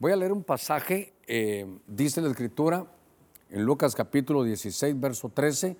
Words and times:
Voy 0.00 0.12
a 0.12 0.16
leer 0.16 0.32
un 0.32 0.42
pasaje, 0.42 1.12
eh, 1.26 1.66
dice 1.86 2.22
la 2.22 2.30
escritura 2.30 2.86
en 3.50 3.62
Lucas 3.64 3.94
capítulo 3.94 4.42
16, 4.42 4.98
verso 4.98 5.28
13, 5.28 5.76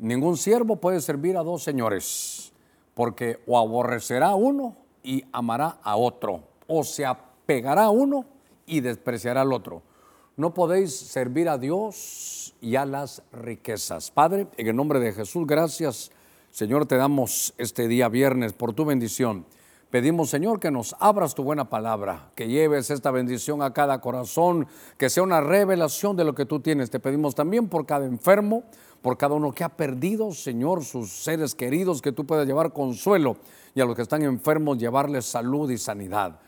ningún 0.00 0.36
siervo 0.36 0.74
puede 0.74 1.00
servir 1.00 1.36
a 1.36 1.44
dos 1.44 1.62
señores, 1.62 2.52
porque 2.94 3.38
o 3.46 3.56
aborrecerá 3.56 4.30
a 4.30 4.34
uno 4.34 4.76
y 5.04 5.24
amará 5.30 5.78
a 5.84 5.94
otro, 5.94 6.42
o 6.66 6.82
se 6.82 7.06
apegará 7.06 7.84
a 7.84 7.90
uno 7.90 8.24
y 8.66 8.80
despreciará 8.80 9.42
al 9.42 9.52
otro. 9.52 9.82
No 10.36 10.52
podéis 10.52 10.92
servir 10.92 11.48
a 11.48 11.56
Dios 11.56 12.56
y 12.60 12.74
a 12.74 12.84
las 12.84 13.22
riquezas. 13.30 14.10
Padre, 14.10 14.48
en 14.56 14.66
el 14.66 14.74
nombre 14.74 14.98
de 14.98 15.12
Jesús, 15.12 15.46
gracias. 15.46 16.10
Señor, 16.50 16.86
te 16.86 16.96
damos 16.96 17.54
este 17.56 17.86
día 17.86 18.08
viernes 18.08 18.52
por 18.52 18.72
tu 18.72 18.84
bendición. 18.84 19.46
Pedimos, 19.90 20.30
Señor, 20.30 20.60
que 20.60 20.70
nos 20.70 20.94
abras 21.00 21.34
tu 21.34 21.42
buena 21.42 21.68
palabra, 21.68 22.30
que 22.36 22.46
lleves 22.46 22.90
esta 22.90 23.10
bendición 23.10 23.60
a 23.60 23.72
cada 23.72 24.00
corazón, 24.00 24.68
que 24.96 25.10
sea 25.10 25.24
una 25.24 25.40
revelación 25.40 26.16
de 26.16 26.22
lo 26.22 26.32
que 26.32 26.46
tú 26.46 26.60
tienes. 26.60 26.90
Te 26.90 27.00
pedimos 27.00 27.34
también 27.34 27.68
por 27.68 27.86
cada 27.86 28.06
enfermo, 28.06 28.62
por 29.02 29.18
cada 29.18 29.34
uno 29.34 29.50
que 29.50 29.64
ha 29.64 29.68
perdido, 29.68 30.30
Señor, 30.30 30.84
sus 30.84 31.10
seres 31.10 31.56
queridos, 31.56 32.00
que 32.00 32.12
tú 32.12 32.24
puedas 32.24 32.46
llevar 32.46 32.72
consuelo 32.72 33.36
y 33.74 33.80
a 33.80 33.84
los 33.84 33.96
que 33.96 34.02
están 34.02 34.22
enfermos 34.22 34.78
llevarles 34.78 35.26
salud 35.26 35.68
y 35.72 35.76
sanidad. 35.76 36.38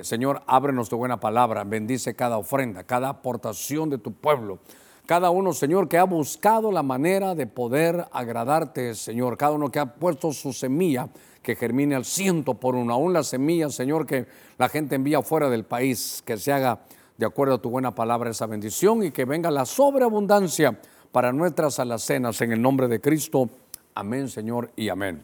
Señor, 0.00 0.42
ábrenos 0.46 0.88
tu 0.88 0.96
buena 0.96 1.20
palabra, 1.20 1.64
bendice 1.64 2.14
cada 2.14 2.38
ofrenda, 2.38 2.84
cada 2.84 3.10
aportación 3.10 3.90
de 3.90 3.98
tu 3.98 4.12
pueblo. 4.12 4.60
Cada 5.04 5.28
uno, 5.28 5.52
Señor, 5.52 5.88
que 5.88 5.98
ha 5.98 6.04
buscado 6.04 6.72
la 6.72 6.82
manera 6.82 7.34
de 7.34 7.46
poder 7.46 8.06
agradarte, 8.12 8.94
Señor. 8.94 9.36
Cada 9.36 9.52
uno 9.52 9.70
que 9.70 9.78
ha 9.78 9.94
puesto 9.94 10.32
su 10.32 10.52
semilla 10.52 11.08
que 11.42 11.56
germine 11.56 11.94
al 11.94 12.04
ciento 12.04 12.54
por 12.54 12.74
uno, 12.74 12.92
aún 12.92 13.12
las 13.12 13.28
semillas, 13.28 13.74
Señor, 13.74 14.06
que 14.06 14.26
la 14.58 14.68
gente 14.68 14.94
envía 14.94 15.22
fuera 15.22 15.48
del 15.48 15.64
país, 15.64 16.22
que 16.24 16.36
se 16.36 16.52
haga 16.52 16.80
de 17.16 17.26
acuerdo 17.26 17.54
a 17.54 17.62
tu 17.62 17.70
buena 17.70 17.94
palabra 17.94 18.30
esa 18.30 18.46
bendición 18.46 19.02
y 19.02 19.10
que 19.10 19.24
venga 19.24 19.50
la 19.50 19.64
sobreabundancia 19.64 20.78
para 21.12 21.32
nuestras 21.32 21.78
alacenas 21.78 22.40
en 22.40 22.52
el 22.52 22.62
nombre 22.62 22.88
de 22.88 23.00
Cristo. 23.00 23.48
Amén, 23.94 24.28
Señor, 24.28 24.70
y 24.76 24.88
amén. 24.88 25.22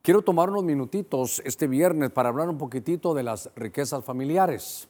Quiero 0.00 0.22
tomar 0.22 0.50
unos 0.50 0.64
minutitos 0.64 1.40
este 1.44 1.66
viernes 1.66 2.10
para 2.10 2.28
hablar 2.28 2.48
un 2.48 2.58
poquitito 2.58 3.14
de 3.14 3.22
las 3.22 3.50
riquezas 3.56 4.04
familiares. 4.04 4.88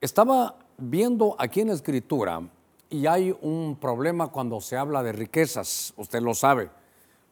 Estaba 0.00 0.56
viendo 0.78 1.34
aquí 1.38 1.60
en 1.60 1.68
la 1.68 1.74
escritura 1.74 2.40
y 2.88 3.06
hay 3.06 3.36
un 3.40 3.76
problema 3.80 4.28
cuando 4.28 4.60
se 4.60 4.76
habla 4.76 5.02
de 5.02 5.12
riquezas, 5.12 5.92
usted 5.96 6.22
lo 6.22 6.34
sabe. 6.34 6.70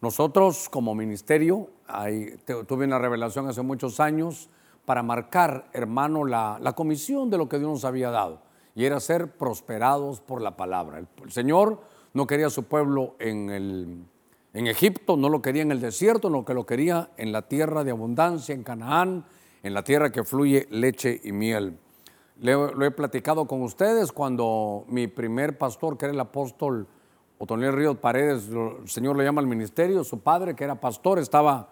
Nosotros 0.01 0.69
como 0.69 0.95
ministerio, 0.95 1.71
tuve 2.69 2.85
una 2.85 2.99
revelación 2.99 3.49
hace 3.49 3.63
muchos 3.63 3.99
años 3.99 4.49
para 4.85 5.03
marcar, 5.03 5.69
hermano, 5.73 6.25
la, 6.25 6.73
comisión 6.77 7.31
de 7.31 7.39
lo 7.39 7.49
que 7.49 7.59
Dios 7.59 7.71
nos 7.71 7.85
había 7.85 8.11
dado, 8.11 8.41
y 8.77 8.85
era 8.85 9.01
ser 9.01 9.33
prosperados 9.33 10.21
por 10.21 10.41
la 10.41 10.57
palabra. 10.57 10.99
El, 10.99 11.33
Señor 11.33 11.81
no 12.15 12.29
quería 12.29 12.47
a 12.47 12.51
su 12.51 12.63
pueblo 12.63 13.17
en, 13.19 13.51
el, 13.51 14.05
en 14.55 14.67
Egipto, 14.69 15.17
no 15.17 15.29
lo 15.29 15.43
quería 15.43 15.63
en 15.63 15.73
el 15.73 15.81
desierto, 15.81 16.31
no 16.31 16.45
que 16.45 16.55
lo 16.55 16.65
quería 16.65 17.11
en 17.17 17.33
la 17.33 17.43
tierra 17.43 17.83
de 17.83 17.91
abundancia, 17.91 18.55
en 18.55 18.63
Canaán, 18.63 19.25
en 19.65 19.75
la 19.75 19.83
tierra 19.83 20.13
que 20.13 20.23
fluye 20.23 20.69
leche 20.71 21.21
y 21.25 21.33
miel. 21.33 21.77
lo 22.41 22.85
he 22.85 22.91
platicado 22.93 23.47
con 23.47 23.63
ustedes 23.63 24.13
cuando 24.13 24.85
mi 24.87 25.09
primer 25.09 25.59
pastor, 25.59 25.99
que 25.99 26.05
era 26.07 26.15
el 26.15 26.21
apóstol 26.21 26.87
Otoniel 27.39 27.73
Ríos 27.73 27.97
Paredes, 27.99 28.49
el 28.49 28.89
Señor 28.89 29.17
le 29.17 29.25
llama 29.25 29.41
al 29.41 29.47
ministerio, 29.47 30.03
su 30.03 30.19
padre, 30.21 30.57
que 30.57 30.65
era 30.65 30.75
pastor, 30.81 31.21
estaba, 31.21 31.69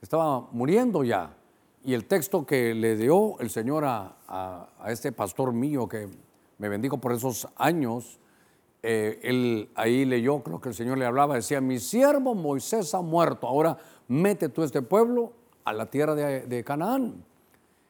estaba 0.00 0.48
muriendo 0.52 1.04
ya. 1.04 1.36
Y 1.84 1.92
el 1.92 2.06
texto 2.06 2.46
que 2.46 2.74
le 2.74 2.96
dio 2.96 3.38
el 3.40 3.50
Señor 3.50 3.84
a, 3.84 4.68
este 4.86 5.12
pastor 5.12 5.52
mío, 5.52 5.86
que 5.86 6.08
me 6.58 6.68
bendijo 6.68 6.98
por 6.98 7.12
esos 7.12 7.46
años, 7.56 8.18
eh, 8.82 9.20
él 9.22 9.70
ahí 9.74 10.06
leyó, 10.06 10.42
creo 10.42 10.60
que 10.60 10.70
el 10.70 10.74
Señor 10.74 10.96
le 10.96 11.04
hablaba, 11.04 11.34
decía, 11.34 11.60
mi 11.60 11.78
siervo 11.78 12.34
Moisés 12.34 12.94
ha 12.94 13.02
muerto, 13.02 13.46
ahora 13.46 13.76
mete 14.08 14.48
tú 14.48 14.62
este 14.62 14.80
pueblo 14.80 15.32
a 15.64 15.72
la 15.74 15.86
tierra 15.86 16.14
de, 16.14 16.64
Canaán. 16.64 17.22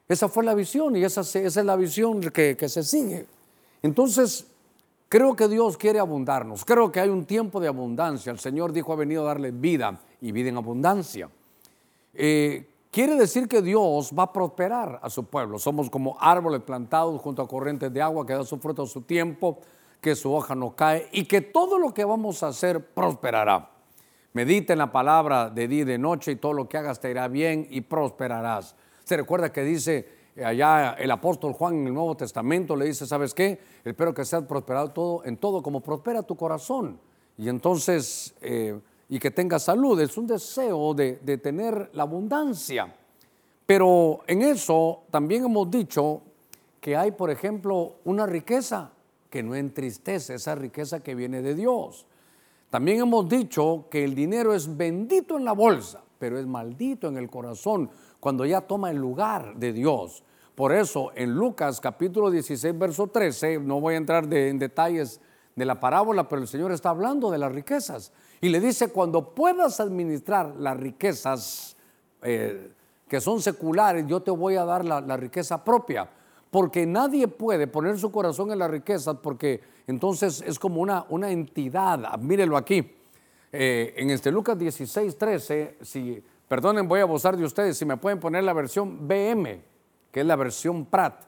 Esa 0.09 0.28
fue 0.28 0.44
la 0.44 0.55
visión 0.55 0.97
y 0.97 1.05
esa, 1.05 1.21
es 1.21 1.56
la 1.56 1.77
visión 1.77 2.21
que 2.21 2.69
se 2.69 2.82
sigue. 2.82 3.27
Entonces, 3.82 4.52
Creo 5.12 5.37
que 5.37 5.47
Dios 5.47 5.77
quiere 5.77 5.99
abundarnos. 5.99 6.65
Creo 6.65 6.91
que 6.91 6.99
hay 6.99 7.11
un 7.11 7.27
tiempo 7.27 7.61
de 7.61 7.69
abundancia. 7.69 8.33
El 8.33 8.39
Señor 8.39 8.73
dijo 8.73 8.95
ha 8.95 8.97
venido 8.97 9.25
a 9.25 9.27
darle 9.27 9.50
vida 9.50 10.00
y 10.23 10.33
vida 10.33 10.49
en 10.49 10.56
abundancia. 10.56 11.28
Eh, 12.15 12.67
quiere 12.91 13.17
decir 13.17 13.47
que 13.47 13.61
Dios 13.61 14.11
va 14.19 14.23
a 14.23 14.33
prosperar 14.33 15.00
a 15.03 15.11
su 15.11 15.25
pueblo. 15.25 15.59
Somos 15.59 15.91
como 15.91 16.17
árboles 16.19 16.62
plantados 16.62 17.21
junto 17.21 17.43
a 17.43 17.47
corrientes 17.47 17.93
de 17.93 18.00
agua 18.00 18.25
que 18.25 18.33
da 18.33 18.43
su 18.43 18.56
fruto 18.56 18.84
a 18.84 18.87
su 18.87 19.03
tiempo, 19.03 19.59
que 20.00 20.17
su 20.17 20.33
hoja 20.33 20.55
no 20.55 20.75
cae 20.75 21.11
y 21.12 21.27
que 21.27 21.43
todo 21.43 21.79
lo 21.79 21.93
que 21.93 22.06
vamos 22.06 22.43
a 22.43 22.47
hacer 22.47 22.83
prosperará. 22.83 23.69
Medita 24.33 24.73
en 24.73 24.79
la 24.79 24.93
palabra 24.93 25.50
de 25.50 25.69
día 25.69 25.83
y 25.83 25.84
de 25.84 25.99
noche 25.99 26.33
y 26.33 26.37
todo 26.37 26.55
lo 26.55 26.71
que 26.71 26.79
hagas 26.79 27.00
te 27.00 27.11
irá 27.11 27.29
bien 27.29 27.67
y 27.69 27.83
prosperarás. 27.83 28.75
Se 29.05 29.19
recuerda 29.19 29.53
que 29.53 29.62
dice 29.62 30.22
allá 30.37 30.94
el 30.98 31.10
apóstol 31.10 31.53
Juan 31.53 31.75
en 31.75 31.87
el 31.88 31.94
Nuevo 31.94 32.16
Testamento 32.16 32.76
le 32.76 32.87
dice, 32.87 33.06
¿sabes 33.06 33.34
qué? 33.34 33.59
Espero 33.84 34.15
que 34.15 34.25
seas 34.25 34.44
prosperado 34.44 34.91
todo, 34.91 35.25
en 35.25 35.37
todo 35.37 35.62
como 35.62 35.81
prospera 35.81 36.22
tu 36.22 36.37
corazón. 36.37 36.98
Y 37.37 37.48
entonces, 37.48 38.34
eh, 38.41 38.78
y 39.09 39.19
que 39.19 39.31
tengas 39.31 39.65
salud, 39.65 40.00
es 40.00 40.16
un 40.16 40.26
deseo 40.26 40.94
de, 40.94 41.16
de 41.16 41.38
tener 41.38 41.91
la 41.93 42.04
abundancia. 42.04 42.94
Pero 43.66 44.20
en 44.26 44.43
eso 44.43 45.03
también 45.10 45.44
hemos 45.44 45.70
dicho 45.70 46.22
que 46.81 46.97
hay, 46.97 47.12
por 47.12 47.31
ejemplo, 47.31 47.97
una 48.04 48.26
riqueza 48.26 48.91
que 49.31 49.43
no 49.43 49.54
entristece, 49.54 50.34
esa 50.34 50.54
riqueza 50.54 51.00
que 51.00 51.14
viene 51.14 51.41
de 51.41 51.54
Dios. 51.54 52.06
También 52.70 53.00
hemos 53.00 53.28
dicho 53.28 53.87
que 53.91 54.04
el 54.04 54.14
dinero 54.14 54.54
es 54.54 54.76
bendito 54.76 55.37
en 55.37 55.44
la 55.44 55.53
bolsa, 55.53 56.03
pero 56.19 56.38
es 56.38 56.47
maldito 56.47 57.09
en 57.09 57.16
el 57.16 57.28
corazón 57.28 57.91
cuando 58.22 58.47
ya 58.47 58.60
toma 58.60 58.93
el 58.93 58.99
lugar 58.99 59.56
de 59.56 59.72
Dios. 59.72 60.22
Por 60.55 60.72
eso 60.72 61.10
en 61.16 61.34
Lucas 61.34 61.81
capítulo 61.81 62.31
16, 62.31 62.78
verso 62.78 63.09
13, 63.09 63.59
no 63.59 63.81
voy 63.81 63.94
a 63.94 63.97
entrar 63.97 64.33
en 64.33 64.60
detalles 64.60 65.21
de 65.56 65.65
la 65.65 65.81
parábola, 65.81 66.28
pero 66.28 66.41
el 66.41 66.47
Señor 66.47 66.71
está 66.71 66.91
hablando 66.91 67.32
de 67.32 67.38
las 67.38 67.50
riquezas. 67.50 68.12
Y 68.41 68.49
le 68.49 68.61
dice, 68.61 68.93
cuando 68.93 69.34
puedas 69.34 69.81
administrar 69.81 70.55
las 70.55 70.77
riquezas 70.77 71.77
eh, 72.22 72.71
que 73.09 73.21
son 73.21 73.43
seculares, 73.43 74.06
yo 74.06 74.22
te 74.22 74.31
voy 74.31 74.55
a 74.55 74.65
dar 74.65 74.84
la, 74.84 75.16
riqueza 75.16 75.65
propia. 75.65 76.09
Porque 76.49 76.87
nadie 76.87 77.27
puede 77.27 77.66
poner 77.66 77.99
su 77.99 78.12
corazón 78.12 78.53
en 78.53 78.61
las 78.61 78.71
riquezas 78.71 79.16
porque 79.21 79.61
entonces 79.88 80.44
es 80.47 80.61
como 80.61 80.81
una, 80.81 81.32
entidad. 81.32 82.16
Mírelo 82.21 82.56
aquí. 82.56 82.88
Eh, 83.50 83.94
en 83.97 84.11
este 84.11 84.31
Lucas 84.31 84.56
16, 84.56 85.19
13, 85.19 85.78
si 85.82 86.22
Perdonen, 86.53 86.87
voy 86.87 87.01
a 87.01 87.05
abusar 87.05 87.35
de 87.35 87.47
ustedes. 87.47 87.79
Si 87.79 87.87
me 87.87 87.97
pueden 87.97 88.21
poner 88.21 88.45
la 88.45 88.53
versión 88.53 89.09
BM, 89.09 89.63
que 90.11 90.21
es 90.21 90.27
la 90.27 90.37
versión 90.37 90.85
Prat. 90.85 91.25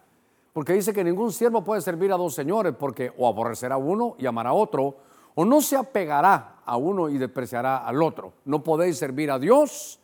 Porque 0.52 0.74
dice 0.74 0.92
que 0.92 1.02
ningún 1.02 1.32
siervo 1.32 1.64
puede 1.64 1.80
servir 1.80 2.12
a 2.12 2.18
dos 2.18 2.34
señores, 2.34 2.74
porque 2.78 3.10
o 3.16 3.26
aborrecerá 3.26 3.76
a 3.76 3.78
uno 3.78 4.16
y 4.18 4.26
amará 4.26 4.50
a 4.50 4.52
otro, 4.52 4.98
o 5.34 5.46
no 5.46 5.62
se 5.62 5.76
apegará 5.76 6.56
a 6.66 6.76
uno 6.76 7.08
y 7.08 7.16
despreciará 7.16 7.86
al 7.86 8.02
otro. 8.02 8.34
No 8.44 8.62
podéis 8.62 8.98
servir 8.98 9.30
a 9.30 9.38
Dios 9.38 9.98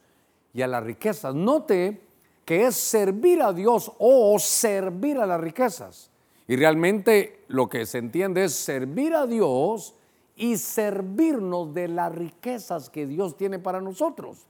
y 0.54 0.62
a 0.62 0.66
las 0.66 0.82
riquezas. 0.82 1.34
Note 1.34 2.00
que 2.46 2.64
es 2.64 2.76
servir 2.76 3.42
a 3.42 3.52
Dios 3.52 3.92
o 3.98 4.38
servir 4.38 5.18
a 5.18 5.26
las 5.26 5.38
riquezas. 5.42 6.10
Y 6.48 6.56
realmente 6.56 7.44
lo 7.48 7.68
que 7.68 7.84
se 7.84 7.98
entiende 7.98 8.44
es 8.44 8.54
servir 8.54 9.14
a 9.14 9.26
Dios 9.26 9.94
y 10.34 10.56
servirnos 10.56 11.74
de 11.74 11.88
las 11.88 12.10
riquezas 12.10 12.88
que 12.88 13.06
Dios 13.06 13.36
tiene 13.36 13.58
para 13.58 13.82
nosotros. 13.82 14.46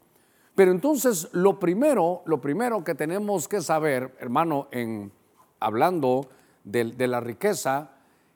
Pero 0.54 0.72
entonces 0.72 1.28
lo 1.32 1.58
primero, 1.58 2.22
lo 2.26 2.40
primero 2.40 2.84
que 2.84 2.94
tenemos 2.94 3.48
que 3.48 3.60
saber, 3.60 4.14
hermano, 4.20 4.68
en 4.70 5.12
hablando 5.60 6.28
de, 6.64 7.06
la 7.06 7.20
riqueza, 7.20 7.90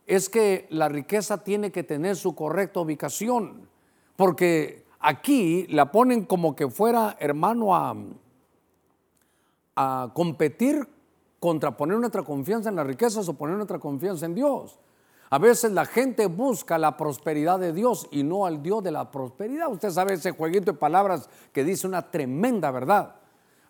es 0.06 0.28
que 0.28 0.66
la 0.70 0.88
riqueza 0.88 1.42
tiene 1.42 1.72
que 1.72 1.82
tener 1.82 2.16
su 2.16 2.34
correcta 2.34 2.80
ubicación, 2.80 3.68
porque 4.16 4.84
aquí 5.00 5.66
la 5.68 5.90
ponen 5.90 6.24
como 6.24 6.54
que 6.54 6.68
fuera, 6.68 7.16
hermano, 7.18 7.74
a, 7.74 7.94
a 9.76 10.10
competir 10.14 10.86
contra 11.40 11.76
poner 11.76 11.98
nuestra 11.98 12.22
confianza 12.22 12.68
en 12.68 12.76
las 12.76 12.86
riquezas 12.86 13.28
o 13.28 13.34
poner 13.34 13.56
nuestra 13.56 13.78
confianza 13.78 14.26
en 14.26 14.34
Dios. 14.34 14.78
A 15.30 15.38
veces 15.38 15.72
la 15.72 15.86
gente 15.86 16.26
busca 16.26 16.78
la 16.78 16.96
prosperidad 16.96 17.58
de 17.58 17.72
Dios 17.72 18.06
y 18.10 18.22
no 18.22 18.46
al 18.46 18.62
Dios 18.62 18.82
de 18.84 18.92
la 18.92 19.10
prosperidad. 19.10 19.70
Usted 19.70 19.90
sabe 19.90 20.14
ese 20.14 20.32
jueguito 20.32 20.72
de 20.72 20.78
palabras 20.78 21.28
que 21.52 21.64
dice 21.64 21.86
una 21.86 22.02
tremenda 22.10 22.70
verdad. 22.70 23.16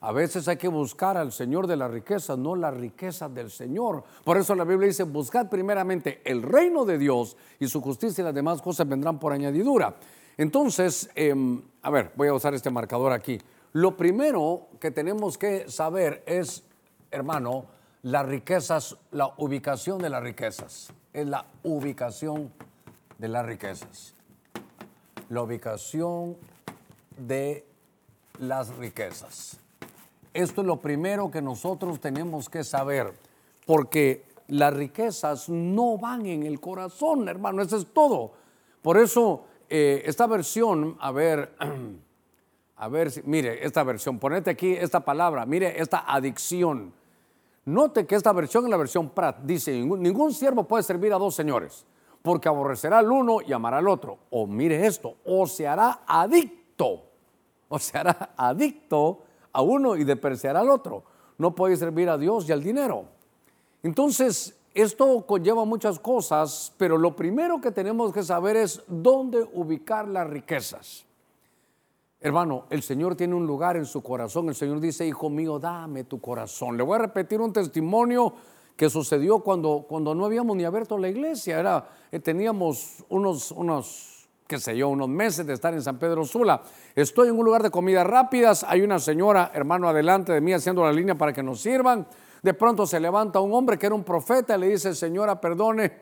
A 0.00 0.12
veces 0.12 0.46
hay 0.48 0.58
que 0.58 0.68
buscar 0.68 1.16
al 1.16 1.32
Señor 1.32 1.66
de 1.66 1.76
la 1.76 1.88
riqueza, 1.88 2.36
no 2.36 2.54
la 2.54 2.70
riqueza 2.70 3.26
del 3.26 3.50
Señor. 3.50 4.04
Por 4.22 4.36
eso 4.36 4.54
la 4.54 4.64
Biblia 4.64 4.88
dice, 4.88 5.04
buscad 5.04 5.48
primeramente 5.48 6.20
el 6.26 6.42
reino 6.42 6.84
de 6.84 6.98
Dios 6.98 7.38
y 7.58 7.68
su 7.68 7.80
justicia 7.80 8.20
y 8.20 8.24
las 8.26 8.34
demás 8.34 8.60
cosas 8.60 8.86
vendrán 8.86 9.18
por 9.18 9.32
añadidura. 9.32 9.94
Entonces, 10.36 11.08
em, 11.14 11.62
a 11.80 11.88
ver, 11.88 12.12
voy 12.16 12.28
a 12.28 12.34
usar 12.34 12.52
este 12.52 12.70
marcador 12.70 13.12
aquí. 13.12 13.40
Lo 13.72 13.96
primero 13.96 14.66
que 14.78 14.90
tenemos 14.90 15.38
que 15.38 15.70
saber 15.70 16.22
es, 16.26 16.64
hermano, 17.10 17.64
las 18.04 18.26
riquezas, 18.26 18.98
la 19.12 19.32
ubicación 19.38 19.98
de 19.98 20.10
las 20.10 20.22
riquezas. 20.22 20.92
Es 21.14 21.26
la 21.26 21.46
ubicación 21.62 22.52
de 23.18 23.28
las 23.28 23.46
riquezas. 23.46 24.14
La 25.30 25.40
ubicación 25.40 26.36
de 27.16 27.64
las 28.38 28.76
riquezas. 28.76 29.58
Esto 30.34 30.60
es 30.60 30.66
lo 30.66 30.82
primero 30.82 31.30
que 31.30 31.40
nosotros 31.40 31.98
tenemos 31.98 32.50
que 32.50 32.62
saber, 32.62 33.14
porque 33.64 34.26
las 34.48 34.74
riquezas 34.74 35.48
no 35.48 35.96
van 35.96 36.26
en 36.26 36.42
el 36.42 36.60
corazón, 36.60 37.26
hermano, 37.26 37.62
eso 37.62 37.78
es 37.78 37.86
todo. 37.86 38.32
Por 38.82 38.98
eso 38.98 39.46
eh, 39.70 40.02
esta 40.04 40.26
versión, 40.26 40.98
a 41.00 41.10
ver, 41.10 41.54
a 42.76 42.88
ver, 42.88 43.12
mire, 43.24 43.64
esta 43.64 43.82
versión, 43.82 44.18
ponete 44.18 44.50
aquí 44.50 44.72
esta 44.72 45.00
palabra, 45.00 45.46
mire 45.46 45.80
esta 45.80 46.04
adicción. 46.06 46.92
Note 47.66 48.06
que 48.06 48.14
esta 48.14 48.32
versión 48.32 48.64
es 48.64 48.70
la 48.70 48.76
versión 48.76 49.10
Prat, 49.10 49.38
dice, 49.42 49.72
ningún, 49.72 50.02
ningún 50.02 50.32
siervo 50.32 50.64
puede 50.64 50.82
servir 50.82 51.12
a 51.14 51.18
dos 51.18 51.34
señores, 51.34 51.86
porque 52.20 52.48
aborrecerá 52.48 52.98
al 52.98 53.10
uno 53.10 53.38
y 53.40 53.52
amará 53.52 53.78
al 53.78 53.88
otro. 53.88 54.18
O 54.30 54.46
mire 54.46 54.86
esto, 54.86 55.16
o 55.24 55.46
se 55.46 55.66
hará 55.66 56.02
adicto, 56.06 57.04
o 57.68 57.78
se 57.78 57.96
hará 57.96 58.34
adicto 58.36 59.22
a 59.52 59.62
uno 59.62 59.96
y 59.96 60.04
depreciará 60.04 60.60
al 60.60 60.70
otro. 60.70 61.04
No 61.38 61.54
puede 61.54 61.76
servir 61.76 62.10
a 62.10 62.18
Dios 62.18 62.48
y 62.48 62.52
al 62.52 62.62
dinero. 62.62 63.06
Entonces, 63.82 64.58
esto 64.74 65.24
conlleva 65.26 65.64
muchas 65.64 65.98
cosas, 65.98 66.72
pero 66.76 66.98
lo 66.98 67.14
primero 67.16 67.60
que 67.60 67.70
tenemos 67.70 68.12
que 68.12 68.22
saber 68.22 68.56
es 68.56 68.82
dónde 68.88 69.48
ubicar 69.52 70.08
las 70.08 70.28
riquezas. 70.28 71.06
Hermano, 72.24 72.64
el 72.70 72.82
Señor 72.82 73.16
tiene 73.16 73.34
un 73.34 73.46
lugar 73.46 73.76
en 73.76 73.84
su 73.84 74.02
corazón. 74.02 74.48
El 74.48 74.54
Señor 74.54 74.80
dice, 74.80 75.06
hijo 75.06 75.28
mío, 75.28 75.58
dame 75.58 76.04
tu 76.04 76.22
corazón. 76.22 76.74
Le 76.74 76.82
voy 76.82 76.94
a 76.94 77.02
repetir 77.02 77.38
un 77.38 77.52
testimonio 77.52 78.32
que 78.74 78.88
sucedió 78.88 79.40
cuando, 79.40 79.84
cuando 79.86 80.14
no 80.14 80.24
habíamos 80.24 80.56
ni 80.56 80.64
abierto 80.64 80.96
la 80.96 81.10
iglesia. 81.10 81.60
Era, 81.60 81.86
eh, 82.10 82.20
teníamos 82.20 83.04
unos, 83.10 83.50
unos, 83.50 84.26
qué 84.46 84.58
sé 84.58 84.74
yo, 84.74 84.88
unos 84.88 85.10
meses 85.10 85.46
de 85.46 85.52
estar 85.52 85.74
en 85.74 85.82
San 85.82 85.98
Pedro 85.98 86.24
Sula. 86.24 86.62
Estoy 86.94 87.28
en 87.28 87.38
un 87.38 87.44
lugar 87.44 87.62
de 87.62 87.70
comidas 87.70 88.06
rápidas. 88.06 88.64
Hay 88.66 88.80
una 88.80 88.98
señora, 89.00 89.50
hermano, 89.52 89.86
adelante 89.86 90.32
de 90.32 90.40
mí 90.40 90.54
haciendo 90.54 90.82
la 90.82 90.92
línea 90.92 91.16
para 91.16 91.34
que 91.34 91.42
nos 91.42 91.60
sirvan. 91.60 92.06
De 92.42 92.54
pronto 92.54 92.86
se 92.86 93.00
levanta 93.00 93.38
un 93.40 93.52
hombre 93.52 93.76
que 93.76 93.84
era 93.84 93.94
un 93.94 94.02
profeta 94.02 94.56
y 94.56 94.60
le 94.60 94.68
dice, 94.68 94.94
señora, 94.94 95.38
perdone, 95.38 95.92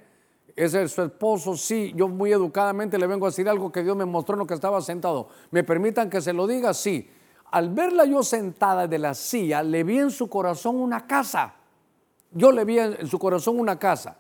¿Es 0.55 0.73
su 0.93 1.03
esposo? 1.03 1.57
Sí, 1.57 1.93
yo 1.97 2.09
muy 2.09 2.33
educadamente 2.33 2.99
le 2.99 3.07
vengo 3.07 3.27
a 3.27 3.31
decir 3.31 3.49
algo 3.49 3.73
que 3.73 3.83
Dios 3.83 3.97
me 3.97 4.05
mostró 4.05 4.35
en 4.35 4.41
lo 4.41 4.47
que 4.47 4.55
estaba 4.55 4.81
sentado. 4.83 5.29
¿Me 5.51 5.65
permitan 5.65 6.11
que 6.11 6.21
se 6.21 6.33
lo 6.33 6.47
diga? 6.47 6.75
Sí. 6.75 7.09
Al 7.51 7.71
verla 7.71 8.05
yo 8.05 8.23
sentada 8.23 8.87
de 8.87 8.99
la 8.99 9.15
silla, 9.15 9.63
le 9.63 9.85
vi 9.85 9.99
en 9.99 10.11
su 10.11 10.29
corazón 10.29 10.77
una 10.77 11.07
casa. 11.07 11.55
Yo 12.31 12.51
le 12.53 12.65
vi 12.65 12.79
en 12.79 13.07
su 13.07 13.19
corazón 13.19 13.59
una 13.59 13.79
casa. 13.79 14.17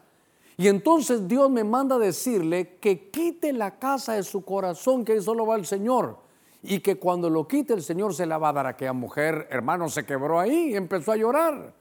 Y 0.57 0.69
entonces 0.69 1.27
Dios 1.27 1.51
me 1.51 1.65
manda 1.65 1.97
a 1.97 1.99
decirle 1.99 2.77
que 2.79 3.11
quite 3.11 3.53
la 3.53 3.79
casa 3.79 4.15
de 4.15 4.23
su 4.23 4.45
corazón, 4.45 5.05
que 5.05 5.13
ahí 5.13 5.23
solo 5.23 5.47
va 5.47 5.57
el 5.57 5.67
Señor. 5.67 6.19
Y 6.63 6.81
que 6.81 6.97
cuando 6.97 7.29
lo 7.29 7.49
quite 7.49 7.75
el 7.75 7.83
Señor 7.83 8.15
se 8.15 8.27
la 8.27 8.39
va 8.39 8.51
a 8.51 8.53
dar 8.53 8.67
a 8.67 8.71
aquella 8.71 8.93
mujer, 8.93 9.49
hermano, 9.51 9.89
se 9.89 10.05
quebró 10.05 10.39
ahí 10.39 10.71
y 10.73 10.77
empezó 10.77 11.13
a 11.13 11.17
llorar. 11.17 11.75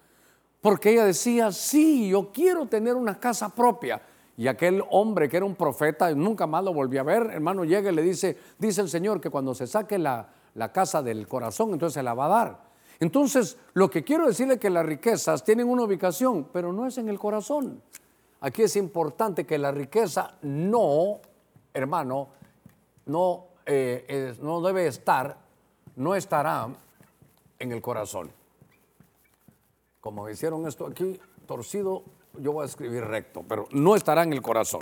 Porque 0.62 0.92
ella 0.92 1.06
decía, 1.06 1.52
sí, 1.52 2.10
yo 2.10 2.32
quiero 2.32 2.66
tener 2.66 2.96
una 2.96 3.20
casa 3.20 3.50
propia. 3.50 4.02
Y 4.42 4.48
aquel 4.48 4.84
hombre 4.90 5.30
que 5.30 5.38
era 5.38 5.46
un 5.46 5.54
profeta, 5.54 6.12
nunca 6.16 6.48
más 6.48 6.64
lo 6.64 6.74
volví 6.74 6.98
a 6.98 7.04
ver, 7.04 7.28
hermano, 7.30 7.64
llega 7.64 7.92
y 7.92 7.94
le 7.94 8.02
dice, 8.02 8.36
dice 8.58 8.82
el 8.82 8.90
Señor 8.90 9.22
que 9.22 9.30
cuando 9.30 9.54
se 9.54 9.68
saque 9.68 10.00
la, 10.00 10.30
la 10.56 10.72
casa 10.72 11.04
del 11.04 11.28
corazón, 11.28 11.74
entonces 11.74 11.94
se 11.94 12.02
la 12.02 12.16
va 12.16 12.26
a 12.26 12.30
dar. 12.30 12.64
Entonces, 13.00 13.60
lo 13.74 13.88
que 13.92 14.04
quiero 14.04 14.26
decirle 14.26 14.56
es 14.56 14.60
que 14.60 14.72
las 14.72 14.84
riquezas 14.84 15.44
tienen 15.44 15.70
una 15.70 15.84
ubicación, 15.84 16.48
pero 16.52 16.74
no 16.74 16.88
es 16.88 16.98
en 16.98 17.08
el 17.08 17.20
corazón. 17.20 17.84
Aquí 18.40 18.64
es 18.64 18.76
importante 18.78 19.46
que 19.46 19.60
la 19.60 19.72
riqueza 19.72 20.34
no, 20.42 21.20
hermano, 21.72 22.30
no, 23.06 23.46
eh, 23.68 24.34
no 24.42 24.60
debe 24.62 24.88
estar, 24.88 25.38
no 25.98 26.16
estará 26.16 26.68
en 27.60 27.72
el 27.72 27.80
corazón. 27.80 28.32
Como 30.00 30.28
hicieron 30.32 30.66
esto 30.66 30.88
aquí, 30.88 31.20
torcido, 31.46 32.06
yo 32.40 32.54
voy 32.54 32.64
a 32.64 32.66
escribir 32.66 33.04
recto, 33.04 33.44
pero 33.48 33.68
no 33.72 33.96
estará 33.96 34.24
en 34.24 34.34
el 34.34 34.42
corazón. 34.42 34.82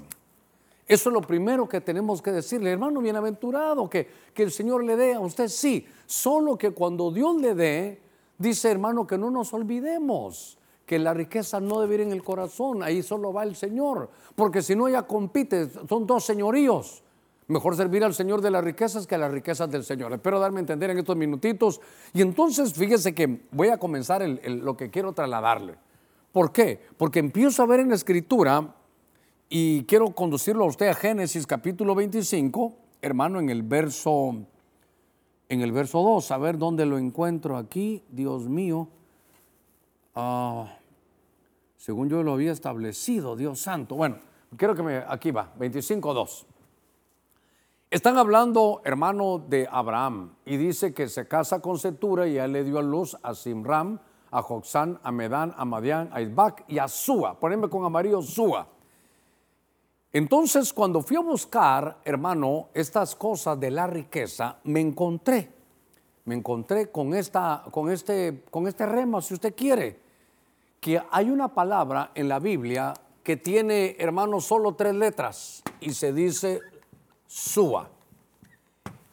Eso 0.88 1.10
es 1.10 1.14
lo 1.14 1.22
primero 1.22 1.70
que 1.70 1.82
tenemos 1.82 2.22
que 2.22 2.32
decirle, 2.32 2.72
hermano 2.72 3.00
bienaventurado, 3.00 3.90
que, 3.90 4.08
que 4.34 4.44
el 4.44 4.52
Señor 4.52 4.84
le 4.84 4.96
dé 4.96 5.14
a 5.14 5.20
usted, 5.20 5.48
sí, 5.48 5.86
solo 6.08 6.58
que 6.58 6.72
cuando 6.72 7.12
Dios 7.12 7.36
le 7.40 7.54
dé, 7.54 8.02
dice 8.38 8.72
hermano 8.72 9.06
que 9.06 9.18
no 9.18 9.30
nos 9.30 9.54
olvidemos 9.54 10.58
que 10.88 10.98
la 10.98 11.14
riqueza 11.14 11.60
no 11.60 11.82
debe 11.82 11.96
ir 11.96 12.02
en 12.02 12.12
el 12.12 12.24
corazón, 12.24 12.82
ahí 12.82 13.04
solo 13.04 13.32
va 13.32 13.44
el 13.44 13.56
Señor, 13.56 14.10
porque 14.36 14.64
si 14.64 14.76
no 14.76 14.88
ella 14.88 15.04
compite, 15.04 15.70
son 15.88 16.08
dos 16.08 16.26
señoríos. 16.26 17.04
Mejor 17.50 17.76
servir 17.76 18.04
al 18.04 18.16
Señor 18.16 18.42
de 18.42 18.50
las 18.50 18.64
riquezas 18.64 19.06
que 19.06 19.16
a 19.16 19.18
las 19.20 19.32
riquezas 19.32 19.70
del 19.70 19.84
Señor. 19.84 20.14
Espero 20.14 20.40
darme 20.40 20.58
a 20.58 20.62
entender 20.62 20.92
en 20.92 21.00
estos 21.00 21.16
minutitos. 21.16 21.82
Y 22.14 22.22
entonces 22.22 22.74
fíjese 22.74 23.16
que 23.16 23.42
voy 23.52 23.70
a 23.70 23.78
comenzar 23.78 24.22
lo 24.28 24.78
que 24.78 24.92
quiero 24.92 25.14
trasladarle. 25.14 25.76
¿Por 26.32 26.52
qué? 26.52 26.80
Porque 26.98 27.20
empiezo 27.20 27.64
a 27.64 27.66
ver 27.66 27.80
en 27.80 27.90
la 27.90 27.96
escritura 27.96 28.76
y 29.50 29.84
quiero 29.86 30.12
conducirlo 30.12 30.64
a 30.64 30.68
usted 30.68 30.88
a 30.88 30.94
Génesis 30.94 31.48
capítulo 31.48 31.96
25, 31.96 32.74
hermano, 33.02 33.40
en 33.40 33.50
el 33.50 33.64
verso 33.64 34.36
en 35.50 35.62
el 35.62 35.72
verso 35.72 36.04
2, 36.04 36.30
a 36.30 36.38
ver 36.38 36.60
dónde 36.60 36.86
lo 36.86 37.00
encuentro 37.00 37.58
aquí, 37.58 38.04
Dios 38.10 38.48
mío. 38.48 38.88
Ah, 40.14 40.78
según 41.76 42.08
yo 42.08 42.22
lo 42.22 42.34
había 42.34 42.52
establecido, 42.52 43.36
Dios 43.36 43.60
santo. 43.60 43.96
Bueno, 43.96 44.18
quiero 44.56 44.76
que 44.76 44.84
me 44.84 44.98
aquí 44.98 45.32
va, 45.32 45.52
25 45.58 46.14
2. 46.14 46.46
Están 47.90 48.18
hablando, 48.18 48.84
hermano, 48.86 49.40
de 49.40 49.68
Abraham 49.72 50.36
y 50.46 50.58
dice 50.58 50.94
que 50.94 51.10
se 51.10 51.28
casa 51.28 51.60
con 51.60 51.80
Setura 51.80 52.28
y 52.28 52.38
él 52.38 52.52
le 52.52 52.64
dio 52.64 52.78
a 52.78 52.84
luz 52.84 53.18
a 53.24 53.34
Simram, 53.34 54.00
a 54.32 54.42
Joxán, 54.42 55.00
a 55.04 55.12
Medán, 55.12 55.54
a 55.58 55.66
Madián, 55.66 56.10
a 56.12 56.22
Isbac 56.22 56.64
y 56.68 56.80
a 56.80 56.88
Súa. 56.88 57.40
Poneme 57.40 57.70
con 57.70 57.86
amarillo 57.86 58.22
Súa. 58.22 58.68
Entonces, 60.12 60.74
cuando 60.74 61.02
fui 61.02 61.18
a 61.18 61.22
buscar, 61.22 62.00
hermano, 62.04 62.70
estas 62.74 63.16
cosas 63.16 63.60
de 63.60 63.70
la 63.70 63.86
riqueza, 63.86 64.58
me 64.64 64.80
encontré, 64.80 65.52
me 66.26 66.36
encontré 66.36 66.92
con, 66.92 67.14
esta, 67.14 67.64
con, 67.72 67.92
este, 67.92 68.44
con 68.50 68.68
este 68.68 68.86
rema, 68.86 69.22
si 69.22 69.36
usted 69.36 69.54
quiere, 69.56 70.00
que 70.80 71.02
hay 71.12 71.30
una 71.30 71.50
palabra 71.50 72.12
en 72.16 72.28
la 72.28 72.40
Biblia 72.40 72.94
que 73.24 73.38
tiene, 73.38 73.96
hermano, 74.00 74.42
solo 74.42 74.74
tres 74.74 74.96
letras 74.96 75.62
y 75.80 75.94
se 75.94 76.12
dice 76.14 76.62
Súa. 77.28 77.90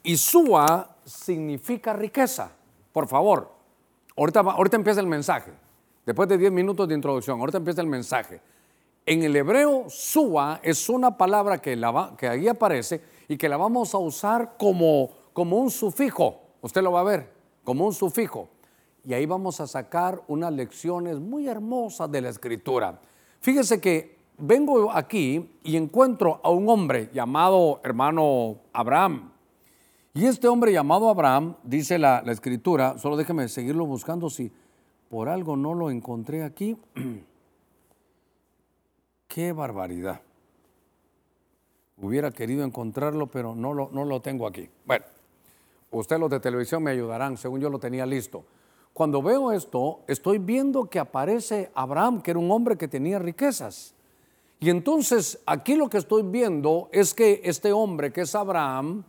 Y 0.03 0.17
Súa 0.17 0.97
significa 1.05 1.93
riqueza. 1.93 2.53
Por 2.93 3.09
favor, 3.09 3.56
Ahorita, 4.17 4.77
empieza 4.77 5.01
el 5.01 5.07
mensaje. 5.07 5.53
Después 6.05 6.29
de 6.29 6.39
10 6.39 6.53
minutos 6.53 6.89
de 6.89 6.95
introducción, 6.95 7.39
ahorita 7.39 7.59
empieza 7.59 7.83
el 7.83 7.87
mensaje. 7.87 8.41
En 9.05 9.23
el 9.23 9.37
hebreo, 9.37 9.85
sua 9.89 10.61
es 10.63 10.89
una 10.89 11.17
palabra 11.17 11.59
que, 11.59 11.79
que 12.17 12.29
ahí 12.29 12.49
aparece 12.49 13.03
y 13.29 13.37
que 13.37 13.49
la 13.49 13.57
vamos 13.57 13.95
a 13.95 13.99
usar 13.99 14.57
como, 14.57 15.11
como 15.33 15.59
un 15.59 15.71
sufijo. 15.71 16.41
Usted 16.63 16.83
lo 16.83 16.93
va 16.93 17.01
a 17.01 17.05
ver, 17.05 17.31
como 17.63 17.87
un 17.87 17.93
sufijo. 17.93 18.49
Y 19.05 19.15
ahí 19.15 19.27
vamos 19.27 19.61
a 19.61 19.67
sacar 19.67 20.23
unas 20.29 20.53
lecciones 20.53 21.21
muy 21.21 21.47
hermosas 21.47 22.11
de 22.11 22.21
la 22.21 22.31
escritura. 22.31 22.99
Fíjese 23.41 23.81
que 23.81 24.17
vengo 24.39 24.91
aquí 24.91 25.59
y 25.63 25.77
encuentro 25.77 26.41
a 26.43 26.51
un 26.51 26.69
hombre 26.69 27.11
llamado 27.13 27.81
hermano 27.85 28.57
Abraham. 28.73 29.33
Y 30.17 30.25
este 30.25 30.49
hombre 30.49 30.73
llamado 30.73 31.11
Abraham, 31.11 31.57
dice 31.63 31.99
la, 31.99 32.21
escritura, 32.21 32.97
solo 32.97 33.19
déjeme 33.19 33.51
seguirlo 33.51 33.85
buscando 33.85 34.31
si 34.31 34.51
por 35.11 35.29
algo 35.29 35.59
no 35.59 35.75
lo 35.75 35.91
encontré 35.91 36.43
aquí. 36.43 36.75
Qué 39.29 39.53
barbaridad. 39.53 40.23
Hubiera 41.99 42.31
querido 42.31 42.65
encontrarlo, 42.65 43.27
pero 43.27 43.55
no 43.55 43.75
lo, 43.75 43.91
no 43.93 44.07
lo 44.07 44.23
tengo 44.23 44.47
aquí. 44.47 44.71
Bueno, 44.87 45.05
ustedes 45.91 46.19
los 46.19 46.31
de 46.31 46.41
televisión 46.41 46.83
me 46.83 46.93
ayudarán, 46.93 47.37
según 47.37 47.61
yo 47.61 47.69
lo 47.69 47.79
tenía 47.79 48.07
listo. 48.07 48.47
Cuando 48.95 49.21
veo 49.21 49.53
esto, 49.53 50.01
estoy 50.07 50.39
viendo 50.39 50.87
que 50.87 50.99
aparece 50.99 51.71
Abraham, 51.75 52.23
que 52.23 52.31
era 52.31 52.41
un 52.41 52.51
hombre 52.51 52.79
que 52.79 52.89
tenía 52.89 53.19
riquezas. 53.19 53.95
Y 54.61 54.71
entonces 54.71 55.43
aquí 55.45 55.75
lo 55.75 55.91
que 55.91 55.99
estoy 55.99 56.23
viendo 56.23 56.89
es 56.91 57.13
que 57.13 57.43
este 57.45 57.71
hombre, 57.71 58.15
que 58.15 58.23
es 58.23 58.35
Abraham, 58.35 59.05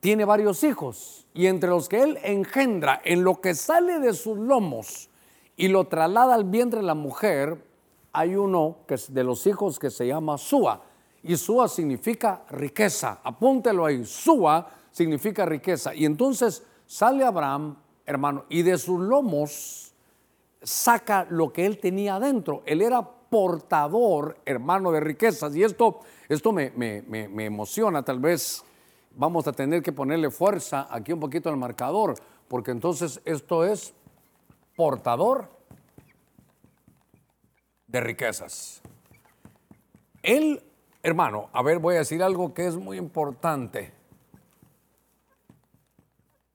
tiene 0.00 0.24
varios 0.24 0.62
hijos 0.64 1.26
y 1.34 1.46
entre 1.46 1.70
los 1.70 1.88
que 1.88 2.02
él 2.02 2.18
engendra, 2.22 3.00
en 3.04 3.24
lo 3.24 3.40
que 3.40 3.54
sale 3.54 3.98
de 3.98 4.12
sus 4.12 4.38
lomos 4.38 5.08
y 5.56 5.68
lo 5.68 5.86
traslada 5.86 6.34
al 6.34 6.44
vientre 6.44 6.80
de 6.80 6.86
la 6.86 6.94
mujer, 6.94 7.64
hay 8.12 8.36
uno 8.36 8.78
que 8.86 8.94
es 8.94 9.12
de 9.12 9.24
los 9.24 9.46
hijos 9.46 9.78
que 9.78 9.90
se 9.90 10.06
llama 10.06 10.38
Sua. 10.38 10.82
Y 11.22 11.36
Sua 11.36 11.68
significa 11.68 12.44
riqueza. 12.50 13.20
Apúntelo 13.22 13.84
ahí. 13.84 14.04
Sua 14.04 14.66
significa 14.90 15.44
riqueza. 15.44 15.94
Y 15.94 16.04
entonces 16.04 16.62
sale 16.86 17.24
Abraham, 17.24 17.76
hermano, 18.06 18.44
y 18.48 18.62
de 18.62 18.78
sus 18.78 19.00
lomos 19.00 19.92
saca 20.62 21.26
lo 21.28 21.52
que 21.52 21.66
él 21.66 21.78
tenía 21.78 22.16
adentro. 22.16 22.62
Él 22.66 22.82
era 22.82 23.02
portador, 23.02 24.38
hermano, 24.44 24.92
de 24.92 25.00
riquezas. 25.00 25.54
Y 25.56 25.64
esto, 25.64 26.00
esto 26.28 26.52
me, 26.52 26.70
me 26.70 27.44
emociona, 27.44 28.04
tal 28.04 28.20
vez 28.20 28.64
vamos 29.18 29.48
a 29.48 29.52
tener 29.52 29.82
que 29.82 29.92
ponerle 29.92 30.30
fuerza 30.30 30.86
aquí 30.88 31.12
un 31.12 31.20
poquito 31.20 31.50
al 31.50 31.56
marcador, 31.56 32.14
porque 32.46 32.70
entonces 32.70 33.20
esto 33.24 33.64
es 33.64 33.92
portador 34.76 35.50
de 37.88 38.00
riquezas. 38.00 38.80
Él, 40.22 40.62
hermano, 41.02 41.50
a 41.52 41.62
ver, 41.62 41.80
voy 41.80 41.96
a 41.96 41.98
decir 41.98 42.22
algo 42.22 42.54
que 42.54 42.68
es 42.68 42.76
muy 42.76 42.96
importante. 42.96 43.92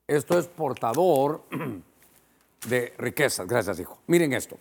Esto 0.08 0.40
es 0.40 0.48
portador 0.48 1.44
de 2.68 2.94
riquezas. 2.98 3.46
Gracias, 3.46 3.80
hijo. 3.80 4.00
Miren 4.08 4.32
esto. 4.34 4.58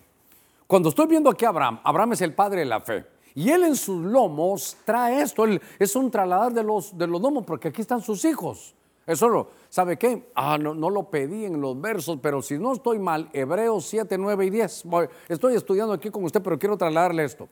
Cuando 0.67 0.89
estoy 0.89 1.07
viendo 1.07 1.29
aquí 1.29 1.45
a 1.45 1.49
Abraham, 1.49 1.79
Abraham 1.83 2.13
es 2.13 2.21
el 2.21 2.33
padre 2.33 2.59
de 2.59 2.65
la 2.65 2.81
fe. 2.81 3.12
Y 3.35 3.49
él 3.49 3.63
en 3.63 3.75
sus 3.75 4.03
lomos 4.03 4.77
trae 4.85 5.21
esto. 5.21 5.45
Él 5.45 5.61
es 5.79 5.95
un 5.95 6.11
trasladar 6.11 6.53
de 6.53 6.63
los, 6.63 6.97
de 6.97 7.07
los 7.07 7.21
lomos 7.21 7.43
porque 7.45 7.69
aquí 7.69 7.81
están 7.81 8.01
sus 8.01 8.23
hijos. 8.25 8.75
Eso 9.05 9.27
lo, 9.27 9.49
¿sabe 9.69 9.97
qué? 9.97 10.29
Ah, 10.33 10.57
no, 10.57 10.73
no, 10.73 10.89
lo 10.89 11.09
pedí 11.09 11.45
en 11.45 11.59
los 11.59 11.79
versos, 11.79 12.19
pero 12.21 12.41
si 12.41 12.57
no 12.57 12.71
estoy 12.71 12.99
mal, 12.99 13.29
Hebreos 13.33 13.85
7, 13.87 14.17
9 14.17 14.45
y 14.45 14.49
10. 14.49 14.83
Estoy 15.27 15.55
estudiando 15.55 15.93
aquí 15.93 16.09
con 16.09 16.23
usted, 16.23 16.41
pero 16.41 16.57
quiero 16.57 16.77
trasladarle 16.77 17.25
esto. 17.25 17.49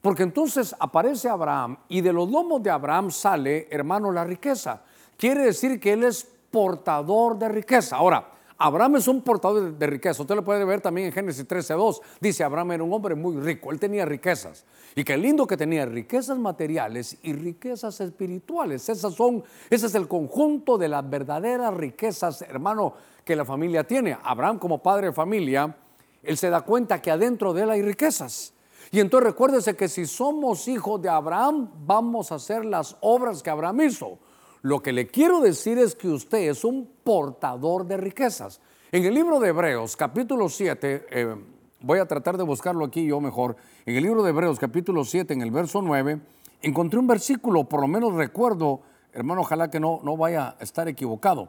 Porque 0.00 0.22
entonces 0.22 0.74
aparece 0.78 1.28
Abraham 1.28 1.76
y 1.88 2.00
de 2.00 2.12
los 2.12 2.30
lomos 2.30 2.62
de 2.62 2.70
Abraham 2.70 3.10
sale, 3.10 3.68
hermano, 3.70 4.12
la 4.12 4.24
riqueza. 4.24 4.82
Quiere 5.16 5.44
decir 5.44 5.80
que 5.80 5.92
él 5.92 6.04
es 6.04 6.28
portador 6.50 7.38
de 7.38 7.48
riqueza. 7.48 7.96
Ahora, 7.96 8.28
Abraham 8.64 8.94
es 8.94 9.08
un 9.08 9.22
portador 9.22 9.76
de, 9.76 9.86
riqueza. 9.88 10.22
Usted 10.22 10.36
lo 10.36 10.44
puede 10.44 10.64
ver 10.64 10.80
también 10.80 11.08
en 11.08 11.12
Génesis 11.12 11.48
13.2. 11.48 12.00
Dice, 12.20 12.44
Abraham 12.44 12.70
era 12.70 12.84
un 12.84 12.92
hombre 12.92 13.16
muy 13.16 13.36
rico, 13.40 13.72
él 13.72 13.80
tenía 13.80 14.04
riquezas. 14.04 14.64
Y 14.94 15.02
qué 15.02 15.16
lindo 15.16 15.48
que 15.48 15.56
tenía 15.56 15.84
riquezas 15.84 16.38
materiales 16.38 17.18
y 17.24 17.32
riquezas 17.32 18.00
espirituales. 18.00 18.88
Esas 18.88 19.14
son, 19.14 19.42
ese 19.68 19.86
es 19.86 19.94
el 19.96 20.06
conjunto 20.06 20.78
de 20.78 20.86
las 20.86 21.10
verdaderas 21.10 21.74
riquezas, 21.74 22.42
hermano, 22.42 22.94
que 23.24 23.34
la 23.34 23.44
familia 23.44 23.82
tiene. 23.82 24.16
Abraham 24.22 24.60
como 24.60 24.80
padre 24.80 25.08
de 25.08 25.12
familia, 25.12 25.76
él 26.22 26.36
se 26.36 26.48
da 26.48 26.60
cuenta 26.60 27.02
que 27.02 27.10
adentro 27.10 27.52
de 27.52 27.64
él 27.64 27.70
hay 27.70 27.82
riquezas. 27.82 28.54
Y 28.92 29.00
entonces 29.00 29.30
recuérdese 29.30 29.74
que 29.74 29.88
si 29.88 30.06
somos 30.06 30.68
hijos 30.68 31.02
de 31.02 31.08
Abraham, 31.08 31.68
vamos 31.84 32.30
a 32.30 32.36
hacer 32.36 32.64
las 32.64 32.96
obras 33.00 33.42
que 33.42 33.50
Abraham 33.50 33.80
hizo. 33.80 34.20
Lo 34.62 34.80
que 34.80 34.92
le 34.92 35.08
quiero 35.08 35.40
decir 35.40 35.78
es 35.78 35.96
que 35.96 36.06
usted 36.06 36.48
es 36.48 36.64
un 36.64 36.88
portador 37.02 37.84
de 37.84 37.96
riquezas. 37.96 38.60
En 38.92 39.04
el 39.04 39.12
libro 39.12 39.40
de 39.40 39.48
Hebreos, 39.48 39.96
capítulo 39.96 40.48
7, 40.48 41.06
eh, 41.10 41.36
voy 41.80 41.98
a 41.98 42.06
tratar 42.06 42.36
de 42.36 42.44
buscarlo 42.44 42.84
aquí 42.84 43.04
yo 43.04 43.20
mejor. 43.20 43.56
En 43.84 43.96
el 43.96 44.04
libro 44.04 44.22
de 44.22 44.30
Hebreos, 44.30 44.60
capítulo 44.60 45.04
7, 45.04 45.34
en 45.34 45.42
el 45.42 45.50
verso 45.50 45.82
9, 45.82 46.20
encontré 46.60 47.00
un 47.00 47.08
versículo, 47.08 47.64
por 47.64 47.80
lo 47.80 47.88
menos 47.88 48.14
recuerdo, 48.14 48.82
hermano, 49.12 49.40
ojalá 49.40 49.68
que 49.68 49.80
no, 49.80 49.98
no 50.04 50.16
vaya 50.16 50.50
a 50.50 50.62
estar 50.62 50.86
equivocado, 50.86 51.48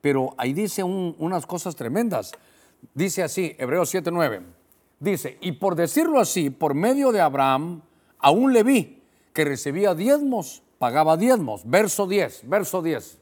pero 0.00 0.34
ahí 0.36 0.52
dice 0.52 0.82
unas 0.82 1.46
cosas 1.46 1.76
tremendas. 1.76 2.32
Dice 2.92 3.22
así, 3.22 3.54
Hebreos 3.56 3.88
7, 3.88 4.10
9, 4.10 4.42
dice, 4.98 5.38
y 5.40 5.52
por 5.52 5.76
decirlo 5.76 6.18
así, 6.18 6.50
por 6.50 6.74
medio 6.74 7.12
de 7.12 7.20
Abraham, 7.20 7.82
aún 8.18 8.52
le 8.52 8.64
vi 8.64 9.00
que 9.32 9.44
recibía 9.44 9.94
diezmos 9.94 10.64
pagaba 10.78 11.16
diezmos. 11.16 11.62
Verso 11.64 12.06
10, 12.06 12.48
verso 12.48 12.82
10. 12.82 13.18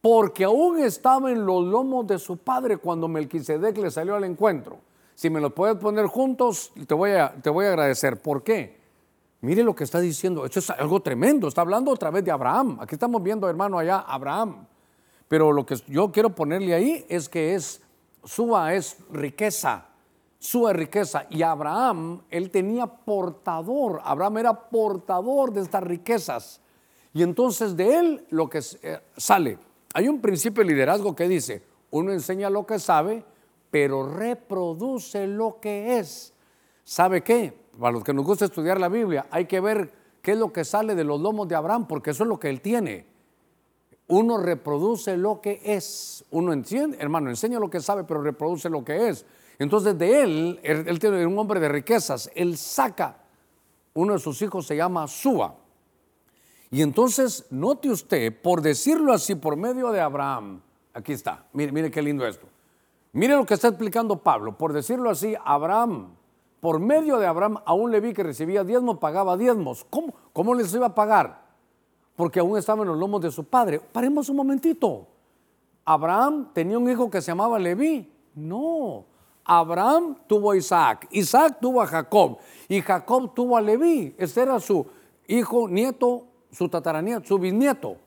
Porque 0.00 0.44
aún 0.44 0.78
estaba 0.78 1.30
en 1.30 1.44
los 1.44 1.64
lomos 1.64 2.06
de 2.06 2.18
su 2.18 2.36
padre 2.36 2.76
cuando 2.76 3.08
Melquisedec 3.08 3.76
le 3.78 3.90
salió 3.90 4.14
al 4.14 4.24
encuentro. 4.24 4.78
Si 5.14 5.30
me 5.30 5.40
lo 5.40 5.54
puedes 5.54 5.76
poner 5.76 6.06
juntos, 6.06 6.72
te 6.86 6.94
voy 6.94 7.12
a, 7.12 7.34
te 7.34 7.50
voy 7.50 7.66
a 7.66 7.70
agradecer. 7.70 8.20
¿Por 8.20 8.42
qué? 8.42 8.80
Mire 9.40 9.62
lo 9.62 9.74
que 9.74 9.84
está 9.84 10.00
diciendo. 10.00 10.44
Esto 10.44 10.60
es 10.60 10.70
algo 10.70 11.00
tremendo. 11.00 11.48
Está 11.48 11.62
hablando 11.62 11.90
otra 11.90 12.10
vez 12.10 12.24
de 12.24 12.30
Abraham. 12.30 12.78
Aquí 12.80 12.94
estamos 12.94 13.22
viendo, 13.22 13.48
hermano, 13.48 13.78
allá, 13.78 14.00
Abraham. 14.00 14.66
Pero 15.28 15.52
lo 15.52 15.66
que 15.66 15.76
yo 15.88 16.12
quiero 16.12 16.30
ponerle 16.30 16.74
ahí 16.74 17.04
es 17.08 17.28
que 17.28 17.54
es, 17.54 17.82
suba 18.24 18.74
es 18.74 18.98
riqueza 19.10 19.86
su 20.38 20.66
riqueza. 20.68 21.26
Y 21.30 21.42
Abraham, 21.42 22.22
él 22.30 22.50
tenía 22.50 22.86
portador, 22.86 24.00
Abraham 24.04 24.38
era 24.38 24.54
portador 24.54 25.52
de 25.52 25.62
estas 25.62 25.82
riquezas. 25.82 26.60
Y 27.16 27.22
entonces 27.22 27.74
de 27.74 27.98
él 27.98 28.26
lo 28.28 28.46
que 28.46 28.58
eh, 28.82 29.00
sale, 29.16 29.58
hay 29.94 30.06
un 30.06 30.20
principio 30.20 30.62
de 30.62 30.68
liderazgo 30.68 31.16
que 31.16 31.26
dice, 31.26 31.62
uno 31.90 32.12
enseña 32.12 32.50
lo 32.50 32.66
que 32.66 32.78
sabe, 32.78 33.24
pero 33.70 34.06
reproduce 34.06 35.26
lo 35.26 35.58
que 35.58 35.98
es. 35.98 36.34
¿Sabe 36.84 37.22
qué? 37.22 37.58
Para 37.80 37.92
los 37.92 38.04
que 38.04 38.12
nos 38.12 38.22
gusta 38.22 38.44
estudiar 38.44 38.78
la 38.78 38.90
Biblia, 38.90 39.28
hay 39.30 39.46
que 39.46 39.60
ver 39.60 39.90
qué 40.20 40.32
es 40.32 40.38
lo 40.38 40.52
que 40.52 40.62
sale 40.62 40.94
de 40.94 41.04
los 41.04 41.18
lomos 41.18 41.48
de 41.48 41.54
Abraham, 41.54 41.88
porque 41.88 42.10
eso 42.10 42.24
es 42.24 42.28
lo 42.28 42.38
que 42.38 42.50
él 42.50 42.60
tiene. 42.60 43.06
Uno 44.08 44.36
reproduce 44.36 45.16
lo 45.16 45.40
que 45.40 45.62
es. 45.64 46.22
Uno 46.32 46.52
entiende, 46.52 46.98
hermano, 47.00 47.30
enseña 47.30 47.58
lo 47.58 47.70
que 47.70 47.80
sabe, 47.80 48.04
pero 48.04 48.20
reproduce 48.20 48.68
lo 48.68 48.84
que 48.84 49.08
es. 49.08 49.24
Entonces 49.58 49.96
de 49.96 50.20
él, 50.22 50.60
él, 50.62 50.98
tiene 50.98 51.24
un 51.24 51.38
hombre 51.38 51.60
de 51.60 51.70
riquezas, 51.70 52.30
él 52.34 52.58
saca, 52.58 53.24
uno 53.94 54.12
de 54.12 54.18
sus 54.18 54.42
hijos 54.42 54.66
se 54.66 54.76
llama 54.76 55.08
Súa. 55.08 55.64
Y 56.70 56.82
entonces, 56.82 57.46
note 57.50 57.90
usted, 57.90 58.34
por 58.42 58.60
decirlo 58.60 59.12
así, 59.12 59.34
por 59.34 59.56
medio 59.56 59.92
de 59.92 60.00
Abraham, 60.00 60.60
aquí 60.92 61.12
está, 61.12 61.46
mire, 61.52 61.72
mire 61.72 61.90
qué 61.90 62.02
lindo 62.02 62.26
esto. 62.26 62.46
Mire 63.12 63.34
lo 63.34 63.46
que 63.46 63.54
está 63.54 63.68
explicando 63.68 64.18
Pablo, 64.18 64.58
por 64.58 64.72
decirlo 64.72 65.10
así, 65.10 65.34
Abraham, 65.44 66.14
por 66.60 66.80
medio 66.80 67.18
de 67.18 67.26
Abraham, 67.26 67.58
aún 67.64 67.90
le 67.90 68.00
vi 68.00 68.12
que 68.12 68.22
recibía 68.22 68.64
diezmos, 68.64 68.98
pagaba 68.98 69.36
diezmos. 69.36 69.86
¿Cómo, 69.88 70.12
cómo 70.32 70.54
les 70.54 70.74
iba 70.74 70.86
a 70.86 70.94
pagar? 70.94 71.46
Porque 72.16 72.40
aún 72.40 72.58
estaba 72.58 72.82
en 72.82 72.88
los 72.88 72.98
lomos 72.98 73.20
de 73.20 73.30
su 73.30 73.44
padre. 73.44 73.80
Paremos 73.80 74.28
un 74.28 74.36
momentito. 74.36 75.06
Abraham 75.84 76.50
tenía 76.52 76.78
un 76.78 76.90
hijo 76.90 77.08
que 77.08 77.22
se 77.22 77.28
llamaba 77.28 77.58
Leví. 77.58 78.12
No. 78.34 79.04
Abraham 79.44 80.16
tuvo 80.26 80.50
a 80.50 80.56
Isaac, 80.56 81.06
Isaac 81.12 81.58
tuvo 81.60 81.80
a 81.80 81.86
Jacob 81.86 82.38
y 82.68 82.82
Jacob 82.82 83.32
tuvo 83.32 83.56
a 83.56 83.60
Leví. 83.60 84.14
Ese 84.18 84.42
era 84.42 84.58
su 84.58 84.84
hijo, 85.28 85.68
nieto 85.68 86.26
su 86.56 86.68
tataranieto, 86.68 87.26
su 87.26 87.38
bisnieto. 87.38 87.98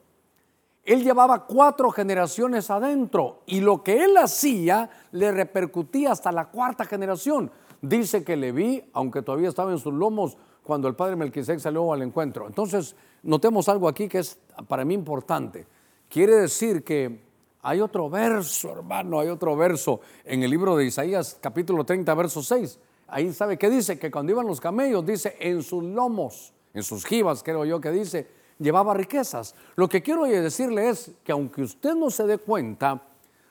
Él 0.84 1.04
llevaba 1.04 1.46
cuatro 1.46 1.92
generaciones 1.92 2.72
adentro 2.72 3.42
y 3.46 3.60
lo 3.60 3.84
que 3.84 4.04
él 4.04 4.18
hacía 4.18 4.90
le 5.12 5.32
repercutía 5.32 6.12
hasta 6.12 6.32
la 6.32 6.46
cuarta 6.46 6.86
generación. 6.86 7.52
Dice 7.82 8.24
que 8.24 8.36
Leví, 8.36 8.84
aunque 8.94 9.22
todavía 9.22 9.50
estaba 9.50 9.72
en 9.72 9.78
sus 9.78 9.94
lomos 9.94 10.36
cuando 10.64 10.88
el 10.88 10.96
padre 10.96 11.16
Melquisec 11.16 11.60
salió 11.60 11.94
al 11.94 12.02
encuentro. 12.02 12.48
Entonces, 12.48 12.96
notemos 13.22 13.70
algo 13.70 13.88
aquí 13.88 14.08
que 14.08 14.20
es 14.20 14.40
para 14.68 14.84
mí 14.84 14.96
importante. 14.96 15.68
Quiere 16.10 16.36
decir 16.36 16.84
que 16.84 17.20
hay 17.62 17.82
otro 17.82 18.10
verso, 18.10 18.72
hermano, 18.72 19.20
hay 19.20 19.28
otro 19.28 19.56
verso 19.56 20.02
en 20.24 20.42
el 20.42 20.50
libro 20.50 20.76
de 20.76 20.86
Isaías, 20.86 21.38
capítulo 21.40 21.84
30, 21.84 22.14
verso 22.16 22.42
6. 22.42 22.80
Ahí 23.08 23.32
sabe 23.32 23.58
qué 23.58 23.70
dice, 23.70 24.00
que 24.00 24.10
cuando 24.10 24.32
iban 24.32 24.48
los 24.48 24.60
camellos, 24.60 25.06
dice, 25.06 25.36
en 25.40 25.62
sus 25.62 25.84
lomos, 25.84 26.54
en 26.74 26.82
sus 26.82 27.06
jivas, 27.06 27.44
creo 27.44 27.66
yo 27.66 27.80
que 27.80 27.92
dice, 27.92 28.39
llevaba 28.60 28.94
riquezas. 28.94 29.56
Lo 29.76 29.90
que 29.90 30.04
quiero 30.04 30.24
decirle 30.24 30.90
es 30.90 31.12
que 31.24 31.32
aunque 31.32 31.64
usted 31.64 31.96
no 31.96 32.10
se 32.12 32.28
dé 32.28 32.38
cuenta, 32.38 33.02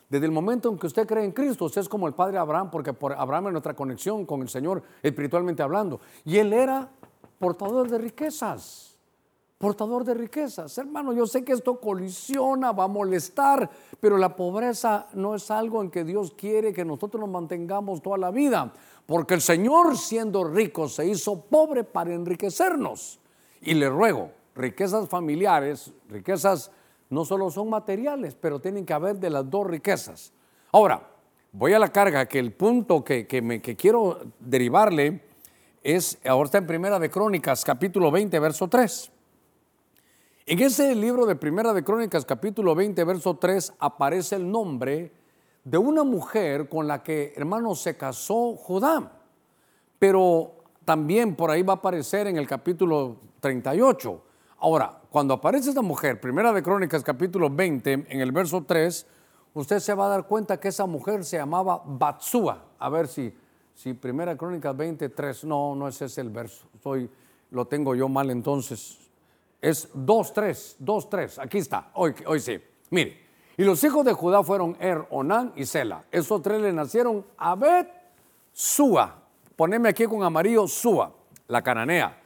desde 0.08 0.26
el 0.26 0.32
momento 0.32 0.70
en 0.70 0.78
que 0.78 0.86
usted 0.86 1.06
cree 1.06 1.24
en 1.24 1.32
Cristo, 1.32 1.66
usted 1.66 1.82
es 1.82 1.88
como 1.88 2.06
el 2.06 2.14
padre 2.14 2.38
Abraham, 2.38 2.70
porque 2.70 2.92
por 2.92 3.12
Abraham 3.12 3.48
es 3.48 3.52
nuestra 3.52 3.74
conexión 3.74 4.24
con 4.24 4.40
el 4.40 4.48
Señor 4.48 4.82
espiritualmente 5.02 5.62
hablando. 5.62 6.00
Y 6.24 6.38
él 6.38 6.52
era 6.52 6.88
portador 7.38 7.90
de 7.90 7.98
riquezas. 7.98 8.96
Portador 9.58 10.04
de 10.04 10.14
riquezas. 10.14 10.78
Hermano, 10.78 11.12
yo 11.12 11.26
sé 11.26 11.44
que 11.44 11.52
esto 11.52 11.80
colisiona, 11.80 12.72
va 12.72 12.84
a 12.84 12.88
molestar, 12.88 13.68
pero 14.00 14.16
la 14.16 14.36
pobreza 14.36 15.08
no 15.14 15.34
es 15.34 15.50
algo 15.50 15.82
en 15.82 15.90
que 15.90 16.04
Dios 16.04 16.32
quiere 16.32 16.72
que 16.72 16.84
nosotros 16.84 17.20
nos 17.20 17.28
mantengamos 17.28 18.00
toda 18.00 18.18
la 18.18 18.30
vida. 18.30 18.72
Porque 19.04 19.34
el 19.34 19.40
Señor, 19.40 19.98
siendo 19.98 20.44
rico, 20.44 20.88
se 20.88 21.06
hizo 21.06 21.40
pobre 21.40 21.82
para 21.82 22.14
enriquecernos. 22.14 23.18
Y 23.60 23.74
le 23.74 23.90
ruego 23.90 24.38
riquezas 24.58 25.08
familiares, 25.08 25.92
riquezas 26.08 26.70
no 27.10 27.24
solo 27.24 27.50
son 27.50 27.70
materiales, 27.70 28.34
pero 28.34 28.60
tienen 28.60 28.84
que 28.84 28.92
haber 28.92 29.16
de 29.18 29.30
las 29.30 29.48
dos 29.48 29.66
riquezas. 29.66 30.32
Ahora, 30.72 31.08
voy 31.52 31.72
a 31.72 31.78
la 31.78 31.88
carga, 31.88 32.26
que 32.26 32.38
el 32.38 32.52
punto 32.52 33.02
que, 33.02 33.26
me, 33.42 33.62
quiero 33.62 34.20
derivarle 34.40 35.22
es, 35.82 36.18
ahora 36.26 36.46
está 36.46 36.58
en 36.58 36.66
Primera 36.66 36.98
de 36.98 37.08
Crónicas, 37.08 37.64
capítulo 37.64 38.10
20, 38.10 38.38
verso 38.40 38.68
3. 38.68 39.10
En 40.46 40.58
ese 40.60 40.94
libro 40.94 41.24
de 41.24 41.36
Primera 41.36 41.72
de 41.72 41.84
Crónicas, 41.84 42.24
capítulo 42.24 42.74
20, 42.74 43.04
verso 43.04 43.36
3, 43.36 43.74
aparece 43.78 44.36
el 44.36 44.50
nombre 44.50 45.12
de 45.64 45.78
una 45.78 46.02
mujer 46.02 46.68
con 46.68 46.86
la 46.86 47.02
que, 47.02 47.32
hermano, 47.36 47.74
se 47.74 47.96
casó 47.96 48.56
Judá. 48.56 49.12
Pero 49.98 50.52
también 50.84 51.36
por 51.36 51.50
ahí 51.50 51.62
va 51.62 51.74
a 51.74 51.76
aparecer 51.76 52.26
en 52.26 52.36
el 52.36 52.46
capítulo 52.46 53.16
38 53.40 54.24
Ahora, 54.60 55.00
cuando 55.10 55.34
aparece 55.34 55.68
esta 55.68 55.82
mujer, 55.82 56.20
Primera 56.20 56.52
de 56.52 56.62
Crónicas 56.62 57.04
capítulo 57.04 57.48
20, 57.48 57.92
en 58.08 58.20
el 58.20 58.32
verso 58.32 58.64
3, 58.66 59.06
usted 59.54 59.78
se 59.78 59.94
va 59.94 60.06
a 60.06 60.08
dar 60.08 60.26
cuenta 60.26 60.58
que 60.58 60.68
esa 60.68 60.86
mujer 60.86 61.24
se 61.24 61.36
llamaba 61.36 61.80
Batsúa. 61.84 62.64
A 62.78 62.88
ver 62.88 63.06
si, 63.06 63.32
Si 63.74 63.94
Primera 63.94 64.36
Crónicas 64.36 64.76
23, 64.76 65.44
no, 65.44 65.76
no 65.76 65.86
es 65.86 66.02
ese 66.02 66.20
el 66.20 66.30
verso. 66.30 66.66
Soy, 66.82 67.08
lo 67.52 67.66
tengo 67.66 67.94
yo 67.94 68.08
mal 68.08 68.30
entonces. 68.30 68.98
Es 69.60 69.94
2.3, 69.94 70.78
2.3. 70.80 71.44
Aquí 71.44 71.58
está. 71.58 71.90
Hoy, 71.94 72.12
hoy 72.26 72.40
sí. 72.40 72.60
Mire. 72.90 73.28
Y 73.56 73.62
los 73.64 73.82
hijos 73.84 74.04
de 74.04 74.12
Judá 74.12 74.42
fueron 74.42 74.76
Er, 74.80 75.06
Onán 75.10 75.52
y 75.54 75.66
Sela. 75.66 76.04
Esos 76.12 76.42
tres 76.42 76.60
le 76.60 76.72
nacieron 76.72 77.24
a 77.36 77.54
Bet, 77.54 77.88
Sua. 78.52 79.16
Poneme 79.56 79.88
aquí 79.88 80.04
con 80.06 80.22
amarillo 80.22 80.66
Sua, 80.68 81.12
la 81.48 81.62
cananea. 81.62 82.17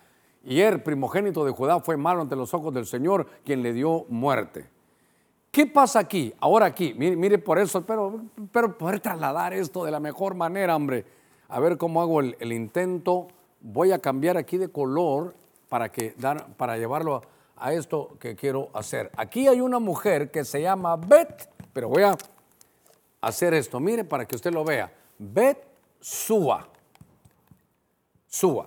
Y 0.45 0.61
Er, 0.61 0.83
primogénito 0.83 1.45
de 1.45 1.53
Judá, 1.53 1.81
fue 1.81 1.97
malo 1.97 2.23
ante 2.23 2.37
los 2.37 2.53
ojos 2.55 2.75
del 2.75 2.87
Señor, 2.87 3.27
quien 3.45 3.63
le 3.63 3.73
dio 3.73 4.07
muerte. 4.09 4.69
¿Qué 5.53 5.67
pasa 5.67 5.99
aquí? 5.99 6.33
Ahora 6.41 6.65
aquí, 6.67 6.95
mire, 6.95 7.39
por 7.39 7.59
eso, 7.59 7.85
pero, 7.85 8.23
pero 8.51 8.77
poder 8.79 9.01
trasladar 9.01 9.53
esto 9.53 9.85
de 9.85 9.91
la 9.91 10.01
mejor 10.01 10.35
manera, 10.35 10.75
hombre. 10.75 11.05
A 11.49 11.61
ver 11.61 11.77
cómo 11.77 12.01
hago 12.01 12.21
el, 12.21 12.53
intento. 12.53 13.29
Voy 13.61 13.93
a 13.93 13.99
cambiar 13.99 14.39
aquí 14.39 14.57
de 14.57 14.69
color 14.69 15.35
para, 15.69 15.91
que, 15.93 16.15
dar, 16.17 16.47
para 16.57 16.79
llevarlo 16.79 17.21
a, 17.57 17.73
esto 17.75 18.17
que 18.19 18.35
quiero 18.35 18.71
hacer. 18.73 19.11
Aquí 19.15 19.47
hay 19.47 19.61
una 19.61 19.79
mujer 19.79 20.31
que 20.31 20.45
se 20.47 20.63
llama 20.63 20.97
Bet, 20.97 21.51
pero 21.75 21.91
voy 21.91 22.05
a 22.05 22.17
hacer 23.21 23.53
esto. 23.53 23.79
Mire 23.79 24.05
para 24.05 24.25
que 24.27 24.37
usted 24.37 24.55
lo 24.55 24.65
vea. 24.65 24.91
Bet 25.19 25.59
Sua. 26.01 26.67
Sua. 28.27 28.67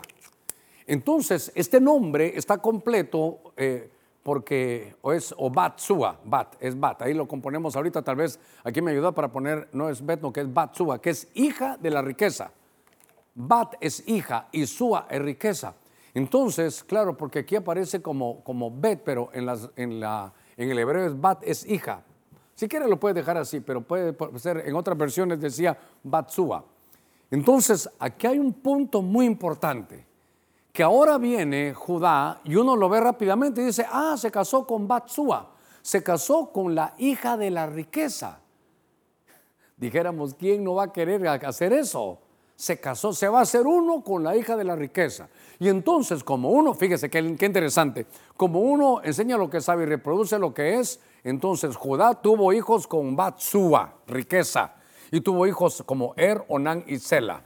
Entonces, 0.88 1.52
este 1.56 1.82
nombre 1.82 2.34
está 2.36 2.58
completo. 2.58 3.54
Eh, 3.58 3.92
porque 4.26 4.96
o 5.04 5.14
es 5.14 5.36
o 5.38 5.52
bat 5.52 5.78
sua, 5.78 6.20
bat, 6.26 6.56
es 6.60 6.74
bat, 6.80 7.00
ahí 7.04 7.14
lo 7.14 7.28
componemos 7.28 7.76
ahorita, 7.76 8.02
tal 8.02 8.16
vez 8.16 8.40
aquí 8.64 8.82
me 8.82 8.90
ayuda 8.90 9.12
para 9.12 9.32
poner, 9.32 9.70
no 9.72 9.88
es 9.88 10.04
bet, 10.04 10.20
no, 10.20 10.34
que 10.34 10.42
es 10.42 10.52
bat 10.52 10.74
sua, 10.74 11.00
que 11.00 11.12
es 11.12 11.28
hija 11.36 11.78
de 11.78 11.92
la 11.92 12.02
riqueza. 12.02 12.52
Bat 13.36 13.76
es 13.80 14.02
hija 14.08 14.48
y 14.52 14.66
sua 14.66 15.06
es 15.12 15.22
riqueza. 15.22 15.76
Entonces, 16.16 16.84
claro, 16.84 17.16
porque 17.16 17.38
aquí 17.38 17.56
aparece 17.56 18.02
como, 18.02 18.44
como 18.44 18.72
bet, 18.72 19.04
pero 19.06 19.30
en, 19.32 19.46
la, 19.46 20.34
en 20.58 20.72
el 20.72 20.80
hebreo 20.80 21.06
es 21.06 21.22
bat, 21.22 21.44
es 21.44 21.64
hija. 21.64 22.02
Si 22.56 22.68
quiere 22.68 22.88
lo 22.88 23.00
puede 23.00 23.14
dejar 23.14 23.38
así, 23.38 23.60
pero 23.60 23.82
puede 23.82 24.16
ser, 24.40 24.64
en 24.66 24.76
otras 24.76 24.98
versiones 24.98 25.40
decía 25.40 25.78
bat 26.02 26.32
sua. 26.32 26.66
Entonces, 27.30 27.88
aquí 28.00 28.26
hay 28.26 28.40
un 28.40 28.54
punto 28.54 29.04
muy 29.04 29.28
importante 29.28 30.04
que 30.76 30.84
ahora 30.84 31.18
viene 31.18 31.74
Judá 31.74 32.42
y 32.44 32.58
uno 32.58 32.76
lo 32.76 32.90
ve 32.90 33.00
rápidamente 33.00 33.62
y 33.62 33.66
dice, 33.68 33.88
ah, 33.90 34.16
se 34.18 34.30
casó 34.30 34.68
con 34.68 34.90
Batsua, 34.90 35.54
se 35.82 36.04
casó 36.04 36.52
con 36.52 36.76
la 36.76 36.94
hija 36.98 37.38
de 37.38 37.50
la 37.50 37.66
riqueza. 37.66 38.42
Dijéramos, 39.78 40.34
¿quién 40.34 40.66
no 40.66 40.76
va 40.76 40.84
a 40.84 40.94
querer 40.94 41.26
hacer 41.28 41.72
eso? 41.72 42.20
Se 42.58 42.78
casó, 42.78 43.14
se 43.14 43.30
va 43.30 43.40
a 43.40 43.44
hacer 43.44 43.66
uno 43.66 44.04
con 44.04 44.22
la 44.22 44.36
hija 44.36 44.58
de 44.58 44.66
la 44.66 44.76
riqueza. 44.76 45.30
Y 45.60 45.70
entonces, 45.70 46.26
como 46.26 46.52
uno, 46.52 46.74
fíjese 46.74 47.10
qué, 47.10 47.20
interesante, 47.20 48.06
como 48.36 48.60
uno 48.60 49.00
enseña 49.02 49.38
lo 49.38 49.50
que 49.50 49.62
sabe 49.62 49.84
y 49.84 49.86
reproduce 49.86 50.38
lo 50.38 50.54
que 50.54 50.78
es, 50.80 51.00
entonces 51.24 51.78
Judá 51.78 52.16
tuvo 52.22 52.52
hijos 52.52 52.86
con 52.86 53.16
Batsua, 53.16 53.94
riqueza, 54.08 54.74
y 55.10 55.22
tuvo 55.22 55.48
hijos 55.48 55.84
como 55.86 56.14
Er, 56.18 56.44
Onán 56.50 56.84
y 56.86 57.00
Sela. 57.00 57.44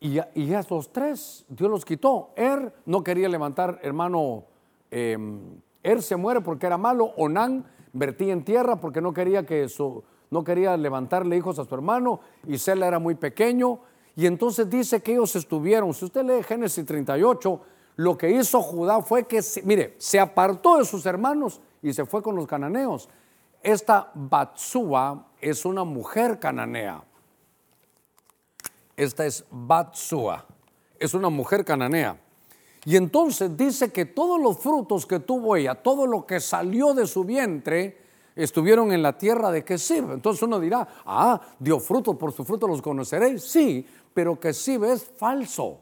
Y, 0.00 0.18
y 0.34 0.54
esos 0.54 0.92
tres, 0.92 1.44
Dios 1.48 1.70
los 1.70 1.84
quitó. 1.84 2.30
Er 2.36 2.74
no 2.86 3.04
quería 3.04 3.28
levantar, 3.28 3.78
hermano, 3.82 4.44
em, 4.90 5.60
Er 5.82 6.02
se 6.02 6.16
muere 6.16 6.40
porque 6.40 6.66
era 6.66 6.78
malo. 6.78 7.12
Onán 7.16 7.66
vertía 7.92 8.32
en 8.32 8.44
tierra 8.44 8.76
porque 8.76 9.00
no 9.00 9.12
quería 9.12 9.44
que 9.46 9.68
su, 9.68 10.02
no 10.30 10.44
quería 10.44 10.76
levantarle 10.76 11.36
hijos 11.36 11.58
a 11.58 11.64
su 11.64 11.74
hermano. 11.74 12.20
Y 12.46 12.58
Sela 12.58 12.86
era 12.86 12.98
muy 12.98 13.14
pequeño. 13.14 13.80
Y 14.16 14.26
entonces 14.26 14.68
dice 14.68 15.02
que 15.02 15.12
ellos 15.12 15.34
estuvieron, 15.36 15.94
si 15.94 16.04
usted 16.04 16.24
lee 16.24 16.42
Génesis 16.42 16.84
38, 16.84 17.60
lo 17.96 18.18
que 18.18 18.30
hizo 18.30 18.60
Judá 18.60 19.00
fue 19.02 19.24
que, 19.24 19.40
mire, 19.64 19.94
se 19.98 20.18
apartó 20.18 20.78
de 20.78 20.84
sus 20.84 21.06
hermanos 21.06 21.60
y 21.82 21.92
se 21.92 22.04
fue 22.04 22.22
con 22.22 22.36
los 22.36 22.46
cananeos. 22.46 23.08
Esta 23.62 24.10
Batsúa 24.14 25.28
es 25.40 25.64
una 25.64 25.84
mujer 25.84 26.38
cananea. 26.38 27.02
Esta 29.00 29.24
es 29.24 29.46
Batsua, 29.50 30.44
es 30.98 31.14
una 31.14 31.30
mujer 31.30 31.64
cananea. 31.64 32.20
Y 32.84 32.96
entonces 32.96 33.56
dice 33.56 33.90
que 33.90 34.04
todos 34.04 34.38
los 34.38 34.58
frutos 34.58 35.06
que 35.06 35.20
tuvo 35.20 35.56
ella, 35.56 35.74
todo 35.74 36.06
lo 36.06 36.26
que 36.26 36.38
salió 36.38 36.92
de 36.92 37.06
su 37.06 37.24
vientre, 37.24 37.96
estuvieron 38.36 38.92
en 38.92 39.00
la 39.02 39.16
tierra 39.16 39.50
de 39.50 39.64
Kesib. 39.64 40.10
Entonces 40.12 40.42
uno 40.42 40.60
dirá, 40.60 40.86
ah, 41.06 41.40
dio 41.58 41.80
frutos, 41.80 42.14
por 42.16 42.32
su 42.32 42.44
fruto 42.44 42.68
los 42.68 42.82
conoceréis. 42.82 43.42
Sí, 43.42 43.86
pero 44.12 44.38
Kesib 44.38 44.84
es 44.84 45.02
falso, 45.02 45.78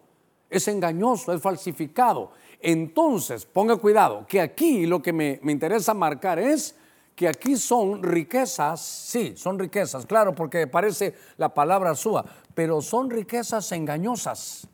es 0.48 0.68
engañoso, 0.68 1.32
es 1.32 1.42
falsificado. 1.42 2.30
Entonces, 2.60 3.44
ponga 3.46 3.74
cuidado, 3.78 4.26
que 4.28 4.40
aquí 4.40 4.86
lo 4.86 5.02
que 5.02 5.12
me, 5.12 5.40
me 5.42 5.50
interesa 5.50 5.92
marcar 5.92 6.38
es 6.38 6.76
que 7.18 7.26
aquí 7.26 7.56
son 7.56 8.00
riquezas, 8.00 8.80
sí, 8.80 9.34
son 9.36 9.58
riquezas, 9.58 10.06
claro, 10.06 10.36
porque 10.36 10.68
parece 10.68 11.16
la 11.36 11.52
palabra 11.52 11.96
suya, 11.96 12.22
pero 12.54 12.80
son 12.80 13.10
riquezas 13.10 13.72
engañosas. 13.72 14.68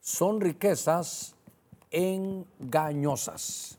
Son 0.00 0.40
riquezas 0.40 1.34
engañosas. 1.90 3.76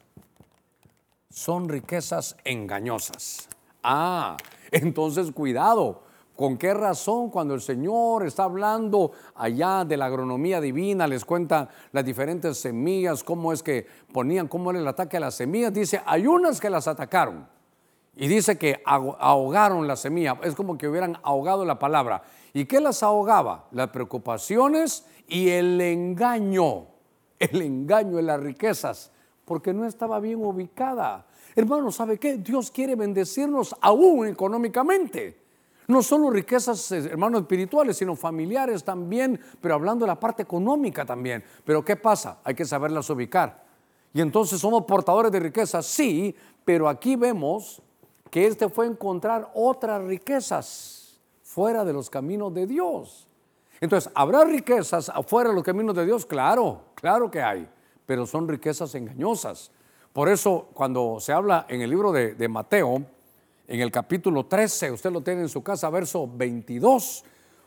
Son 1.32 1.68
riquezas 1.68 2.38
engañosas. 2.44 3.50
Ah, 3.82 4.38
entonces 4.72 5.32
cuidado. 5.32 6.04
¿Con 6.36 6.60
qué 6.60 6.72
razón 6.72 7.32
cuando 7.32 7.56
el 7.56 7.62
Señor 7.62 8.28
está 8.28 8.44
hablando 8.44 9.12
allá 9.34 9.86
de 9.86 9.98
la 9.98 10.06
agronomía 10.06 10.62
divina, 10.62 11.08
les 11.08 11.26
cuenta 11.26 11.70
las 11.94 12.06
diferentes 12.06 12.60
semillas, 12.60 13.24
cómo 13.24 13.52
es 13.54 13.64
que 13.64 13.88
ponían, 14.14 14.48
cómo 14.48 14.70
era 14.70 14.80
el 14.80 14.88
ataque 14.88 15.18
a 15.18 15.22
las 15.22 15.34
semillas? 15.34 15.74
Dice, 15.74 16.04
hay 16.06 16.28
unas 16.28 16.60
que 16.60 16.70
las 16.70 16.88
atacaron, 16.88 17.55
y 18.16 18.28
dice 18.28 18.58
que 18.58 18.82
ahogaron 18.86 19.88
la 19.88 19.96
semilla, 19.96 20.38
es 20.44 20.56
como 20.56 20.78
que 20.78 20.88
hubieran 20.88 21.18
ahogado 21.24 21.66
la 21.66 21.78
palabra. 21.78 22.24
¿Y 22.54 22.66
qué 22.66 22.80
las 22.80 23.04
ahogaba? 23.04 23.68
Las 23.72 23.90
preocupaciones 23.90 25.06
y 25.28 25.50
el 25.50 25.82
engaño, 25.82 26.88
el 27.40 27.62
engaño 27.62 28.18
en 28.20 28.28
las 28.28 28.40
riquezas, 28.40 29.12
porque 29.44 29.74
no 29.74 29.86
estaba 29.86 30.20
bien 30.20 30.44
ubicada. 30.44 31.26
Hermano, 31.56 31.92
¿sabe 31.92 32.18
qué? 32.18 32.38
Dios 32.38 32.72
quiere 32.72 32.96
bendecirnos 32.96 33.76
aún 33.82 34.28
económicamente. 34.28 35.44
No 35.88 36.02
solo 36.02 36.32
riquezas, 36.32 36.92
eh, 36.94 37.10
hermanos, 37.12 37.42
espirituales, 37.42 37.98
sino 37.98 38.16
familiares 38.16 38.84
también, 38.84 39.40
pero 39.62 39.76
hablando 39.76 40.06
de 40.06 40.08
la 40.08 40.20
parte 40.20 40.42
económica 40.42 41.06
también. 41.06 41.44
Pero 41.64 41.84
¿qué 41.84 41.96
pasa? 41.96 42.40
Hay 42.44 42.56
que 42.56 42.66
saberlas 42.66 43.10
ubicar. 43.10 43.64
Y 44.14 44.22
entonces 44.22 44.60
somos 44.60 44.86
portadores 44.86 45.32
de 45.32 45.42
riquezas, 45.42 45.86
sí, 45.86 46.36
pero 46.64 46.88
aquí 46.88 47.16
vemos 47.18 47.82
que 48.30 48.48
este 48.48 48.70
fue 48.70 48.86
encontrar 48.86 49.52
otras 49.54 50.04
riquezas 50.04 51.20
fuera 51.44 51.86
de 51.86 51.94
los 51.94 52.10
caminos 52.10 52.54
de 52.54 52.68
Dios. 52.68 53.28
Entonces, 53.82 54.12
¿habrá 54.16 54.44
riquezas 54.44 55.10
afuera 55.10 55.50
de 55.50 55.56
los 55.56 55.64
caminos 55.64 55.96
de 55.96 56.06
Dios? 56.06 56.26
Claro, 56.26 56.82
claro 56.96 57.30
que 57.30 57.42
hay, 57.42 57.68
pero 58.06 58.26
son 58.26 58.48
riquezas 58.48 58.96
engañosas. 58.96 59.72
Por 60.14 60.30
eso, 60.30 60.70
cuando 60.74 61.20
se 61.20 61.34
habla 61.34 61.66
en 61.70 61.82
el 61.82 61.90
libro 61.90 62.12
de, 62.12 62.36
de 62.36 62.48
Mateo, 62.48 63.04
en 63.68 63.82
el 63.82 63.92
capítulo 63.92 64.46
13, 64.46 64.92
usted 64.92 65.12
lo 65.12 65.22
tiene 65.22 65.42
en 65.42 65.50
su 65.50 65.62
casa, 65.62 65.90
verso 65.90 66.30
22, 66.32 67.24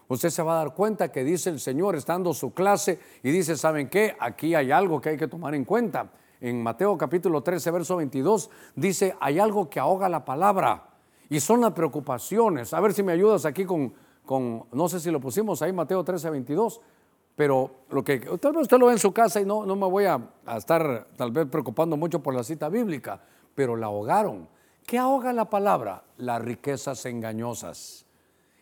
usted 0.08 0.30
se 0.30 0.42
va 0.42 0.54
a 0.54 0.64
dar 0.64 0.74
cuenta 0.74 1.12
que 1.12 1.24
dice 1.24 1.50
el 1.50 1.60
Señor, 1.60 1.96
estando 1.96 2.32
su 2.32 2.54
clase, 2.54 2.98
y 3.22 3.30
dice, 3.30 3.56
¿saben 3.56 3.88
qué? 3.88 4.16
Aquí 4.18 4.54
hay 4.54 4.70
algo 4.70 5.00
que 5.00 5.10
hay 5.10 5.16
que 5.16 5.28
tomar 5.28 5.54
en 5.54 5.64
cuenta 5.64 6.10
en 6.40 6.62
Mateo 6.62 6.96
capítulo 6.96 7.42
13, 7.42 7.70
verso 7.70 7.96
22, 7.96 8.50
dice, 8.76 9.16
hay 9.20 9.38
algo 9.38 9.68
que 9.68 9.80
ahoga 9.80 10.08
la 10.08 10.24
palabra 10.24 10.90
y 11.28 11.40
son 11.40 11.60
las 11.60 11.72
preocupaciones. 11.72 12.72
A 12.72 12.80
ver 12.80 12.92
si 12.92 13.02
me 13.02 13.12
ayudas 13.12 13.44
aquí 13.44 13.64
con, 13.64 13.92
con 14.24 14.64
no 14.72 14.88
sé 14.88 15.00
si 15.00 15.10
lo 15.10 15.20
pusimos 15.20 15.62
ahí, 15.62 15.72
Mateo 15.72 16.04
13, 16.04 16.30
22, 16.30 16.80
pero 17.34 17.70
lo 17.90 18.02
que 18.02 18.18
tal 18.40 18.52
vez 18.52 18.62
usted 18.62 18.78
lo 18.78 18.86
ve 18.86 18.92
en 18.92 18.98
su 18.98 19.12
casa 19.12 19.40
y 19.40 19.44
no, 19.44 19.64
no 19.64 19.76
me 19.76 19.86
voy 19.86 20.04
a, 20.04 20.20
a 20.46 20.56
estar 20.56 21.08
tal 21.16 21.30
vez 21.30 21.46
preocupando 21.46 21.96
mucho 21.96 22.20
por 22.20 22.34
la 22.34 22.42
cita 22.42 22.68
bíblica, 22.68 23.20
pero 23.54 23.76
la 23.76 23.86
ahogaron. 23.86 24.48
¿Qué 24.86 24.98
ahoga 24.98 25.32
la 25.32 25.50
palabra? 25.50 26.02
Las 26.16 26.40
riquezas 26.42 27.04
engañosas. 27.06 28.06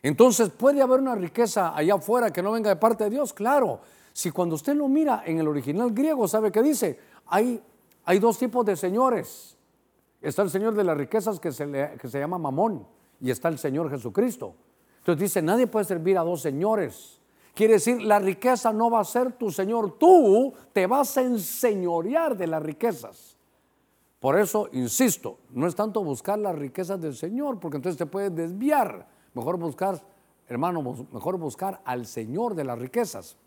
Entonces, 0.03 0.49
¿puede 0.49 0.81
haber 0.81 0.99
una 0.99 1.15
riqueza 1.15 1.75
allá 1.75 1.95
afuera 1.95 2.31
que 2.31 2.41
no 2.41 2.51
venga 2.51 2.69
de 2.69 2.75
parte 2.75 3.05
de 3.05 3.09
Dios? 3.09 3.33
Claro. 3.33 3.79
Si 4.13 4.31
cuando 4.31 4.55
usted 4.55 4.75
lo 4.75 4.87
mira 4.87 5.23
en 5.25 5.39
el 5.39 5.47
original 5.47 5.91
griego, 5.91 6.27
¿sabe 6.27 6.51
qué 6.51 6.61
dice? 6.61 6.99
Hay, 7.29 7.61
hay 8.05 8.19
dos 8.19 8.37
tipos 8.37 8.65
de 8.65 8.75
señores. 8.75 9.57
Está 10.21 10.41
el 10.41 10.49
Señor 10.49 10.73
de 10.75 10.83
las 10.83 10.97
riquezas 10.97 11.39
que 11.39 11.51
se, 11.51 11.65
que 11.99 12.07
se 12.07 12.19
llama 12.19 12.37
Mamón 12.37 12.87
y 13.21 13.29
está 13.31 13.49
el 13.49 13.57
Señor 13.57 13.89
Jesucristo. 13.89 14.55
Entonces 14.99 15.21
dice, 15.21 15.41
nadie 15.41 15.67
puede 15.67 15.85
servir 15.85 16.17
a 16.17 16.23
dos 16.23 16.41
señores. 16.41 17.21
Quiere 17.53 17.73
decir, 17.73 18.01
la 18.01 18.19
riqueza 18.19 18.73
no 18.73 18.89
va 18.89 18.99
a 18.99 19.05
ser 19.05 19.33
tu 19.33 19.51
Señor, 19.51 19.97
tú 19.97 20.53
te 20.73 20.85
vas 20.85 21.17
a 21.17 21.21
enseñorear 21.21 22.37
de 22.37 22.47
las 22.47 22.61
riquezas. 22.61 23.37
Por 24.19 24.37
eso, 24.39 24.69
insisto, 24.73 25.39
no 25.51 25.67
es 25.67 25.75
tanto 25.75 26.03
buscar 26.03 26.39
las 26.39 26.55
riquezas 26.55 26.99
del 26.99 27.15
Señor, 27.15 27.59
porque 27.59 27.77
entonces 27.77 27.97
te 27.97 28.05
puedes 28.05 28.35
desviar. 28.35 29.07
Mejor 29.33 29.57
buscar 29.57 30.01
hermano, 30.47 30.81
mejor 31.11 31.37
buscar 31.37 31.81
al 31.85 32.05
Señor 32.05 32.55
de 32.55 32.63
las 32.63 32.79
riquezas. 32.79 33.37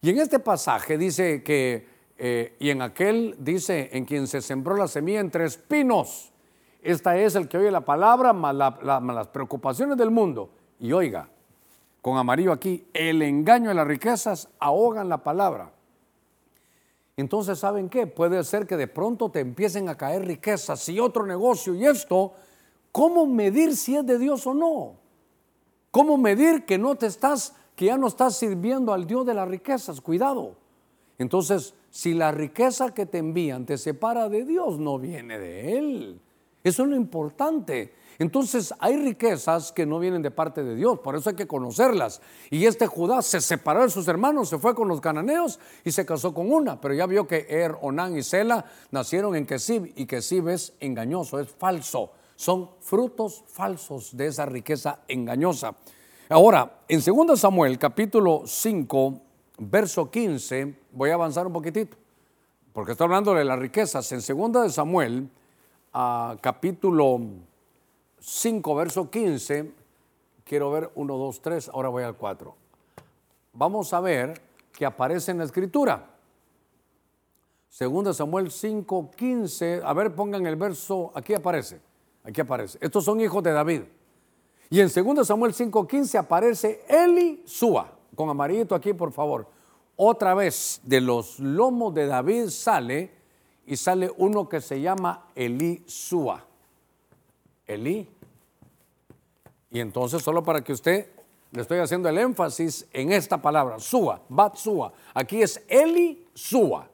Y 0.00 0.10
en 0.10 0.18
este 0.18 0.38
pasaje 0.38 0.98
dice 0.98 1.42
que, 1.42 1.86
eh, 2.24 2.54
y 2.60 2.70
en 2.70 2.82
aquel 2.82 3.34
dice, 3.40 3.90
en 3.90 4.04
quien 4.04 4.28
se 4.28 4.40
sembró 4.40 4.76
la 4.76 4.86
semilla 4.86 5.18
entre 5.18 5.44
espinos. 5.44 6.32
Esta 6.80 7.16
es 7.18 7.34
el 7.34 7.48
que 7.48 7.58
oye 7.58 7.68
la 7.72 7.80
palabra, 7.80 8.32
más, 8.32 8.54
las 8.54 9.26
preocupaciones 9.26 9.96
del 9.96 10.12
mundo. 10.12 10.48
Y 10.78 10.92
oiga, 10.92 11.28
con 12.00 12.16
amarillo 12.16 12.52
aquí, 12.52 12.86
el 12.94 13.22
engaño 13.22 13.70
de 13.70 13.74
las 13.74 13.88
riquezas 13.88 14.48
ahogan 14.60 15.08
la 15.08 15.24
palabra. 15.24 15.72
Entonces, 17.16 17.58
¿saben 17.58 17.88
qué? 17.88 18.06
Puede 18.06 18.44
ser 18.44 18.68
que 18.68 18.76
de 18.76 18.86
pronto 18.86 19.28
te 19.28 19.40
empiecen 19.40 19.88
a 19.88 19.96
caer 19.96 20.24
riquezas 20.24 20.88
y 20.90 21.00
otro 21.00 21.26
negocio 21.26 21.74
y 21.74 21.86
esto, 21.86 22.34
¿cómo 22.92 23.26
medir 23.26 23.76
si 23.76 23.96
es 23.96 24.06
de 24.06 24.20
Dios 24.20 24.46
o 24.46 24.54
no? 24.54 24.94
¿Cómo 25.90 26.16
medir 26.16 26.66
que 26.66 26.78
no 26.78 26.94
te 26.94 27.06
estás, 27.06 27.56
que 27.74 27.86
ya 27.86 27.96
no 27.96 28.06
estás 28.06 28.36
sirviendo 28.36 28.92
al 28.92 29.08
Dios 29.08 29.26
de 29.26 29.34
las 29.34 29.48
riquezas? 29.48 30.00
Cuidado. 30.00 30.54
Entonces, 31.18 31.74
si 31.92 32.14
la 32.14 32.32
riqueza 32.32 32.94
que 32.94 33.04
te 33.04 33.18
envían 33.18 33.66
te 33.66 33.76
separa 33.76 34.30
de 34.30 34.46
Dios, 34.46 34.78
no 34.78 34.98
viene 34.98 35.38
de 35.38 35.76
Él. 35.76 36.20
Eso 36.64 36.84
es 36.84 36.88
lo 36.88 36.96
importante. 36.96 37.92
Entonces 38.18 38.72
hay 38.78 38.96
riquezas 38.96 39.72
que 39.72 39.84
no 39.84 39.98
vienen 39.98 40.22
de 40.22 40.30
parte 40.30 40.64
de 40.64 40.74
Dios, 40.74 41.00
por 41.00 41.16
eso 41.16 41.28
hay 41.28 41.36
que 41.36 41.46
conocerlas. 41.46 42.22
Y 42.48 42.64
este 42.64 42.86
Judá 42.86 43.20
se 43.20 43.42
separó 43.42 43.82
de 43.82 43.90
sus 43.90 44.08
hermanos, 44.08 44.48
se 44.48 44.56
fue 44.56 44.74
con 44.74 44.88
los 44.88 45.02
cananeos 45.02 45.60
y 45.84 45.92
se 45.92 46.06
casó 46.06 46.32
con 46.32 46.50
una, 46.50 46.80
pero 46.80 46.94
ya 46.94 47.04
vio 47.04 47.26
que 47.26 47.46
Er, 47.50 47.76
Onán 47.82 48.16
y 48.16 48.22
Sela 48.22 48.64
nacieron 48.90 49.36
en 49.36 49.44
Kesib 49.44 49.92
y 49.94 50.06
Kesib 50.06 50.48
es 50.48 50.72
engañoso, 50.80 51.40
es 51.40 51.50
falso. 51.50 52.12
Son 52.36 52.70
frutos 52.80 53.44
falsos 53.48 54.16
de 54.16 54.28
esa 54.28 54.46
riqueza 54.46 55.00
engañosa. 55.08 55.74
Ahora, 56.30 56.84
en 56.88 57.02
2 57.04 57.38
Samuel 57.38 57.78
capítulo 57.78 58.44
5, 58.46 59.20
verso 59.58 60.10
15, 60.10 60.74
voy 60.92 61.10
a 61.10 61.14
avanzar 61.14 61.46
un 61.46 61.52
poquitito, 61.52 61.96
porque 62.72 62.92
estoy 62.92 63.04
hablando 63.04 63.34
de 63.34 63.44
las 63.44 63.58
riquezas. 63.58 64.10
En 64.12 64.20
2 64.52 64.74
Samuel, 64.74 65.28
capítulo 65.92 67.20
5, 68.18 68.74
verso 68.74 69.10
15, 69.10 69.72
quiero 70.44 70.70
ver 70.70 70.90
1, 70.94 71.16
2, 71.16 71.42
3, 71.42 71.68
ahora 71.68 71.88
voy 71.88 72.04
al 72.04 72.16
4. 72.16 72.54
Vamos 73.54 73.92
a 73.92 74.00
ver 74.00 74.40
que 74.72 74.86
aparece 74.86 75.30
en 75.30 75.38
la 75.38 75.44
escritura. 75.44 76.08
Segunda 77.68 78.12
Samuel 78.12 78.50
5, 78.50 79.10
15, 79.16 79.82
a 79.84 79.92
ver, 79.92 80.14
pongan 80.14 80.46
el 80.46 80.56
verso, 80.56 81.10
aquí 81.14 81.34
aparece, 81.34 81.80
aquí 82.22 82.40
aparece. 82.40 82.78
Estos 82.80 83.04
son 83.04 83.20
hijos 83.20 83.42
de 83.42 83.52
David. 83.52 83.82
Y 84.68 84.80
en 84.80 84.88
2 84.88 85.26
Samuel 85.26 85.52
5, 85.52 85.86
15 85.86 86.18
aparece 86.18 86.84
Eli 86.88 87.42
Sua, 87.44 87.90
con 88.14 88.28
amarillito 88.28 88.74
aquí, 88.74 88.92
por 88.92 89.12
favor. 89.12 89.46
Otra 89.96 90.34
vez, 90.34 90.80
de 90.84 91.00
los 91.00 91.38
lomos 91.38 91.94
de 91.94 92.06
David 92.06 92.48
sale 92.48 93.10
y 93.66 93.76
sale 93.76 94.10
uno 94.16 94.48
que 94.48 94.60
se 94.60 94.80
llama 94.80 95.26
Eli 95.34 95.82
Sua. 95.86 96.44
Elí. 97.66 98.08
Y 99.70 99.80
entonces, 99.80 100.22
solo 100.22 100.42
para 100.42 100.62
que 100.62 100.72
usted 100.72 101.08
le 101.52 101.62
estoy 101.62 101.78
haciendo 101.78 102.08
el 102.08 102.18
énfasis 102.18 102.88
en 102.92 103.12
esta 103.12 103.40
palabra, 103.40 103.78
Sua, 103.78 104.22
Bat 104.28 104.56
Sua. 104.56 104.92
Aquí 105.14 105.42
es 105.42 105.62
Eli 105.68 106.26
Sua. 106.34 106.88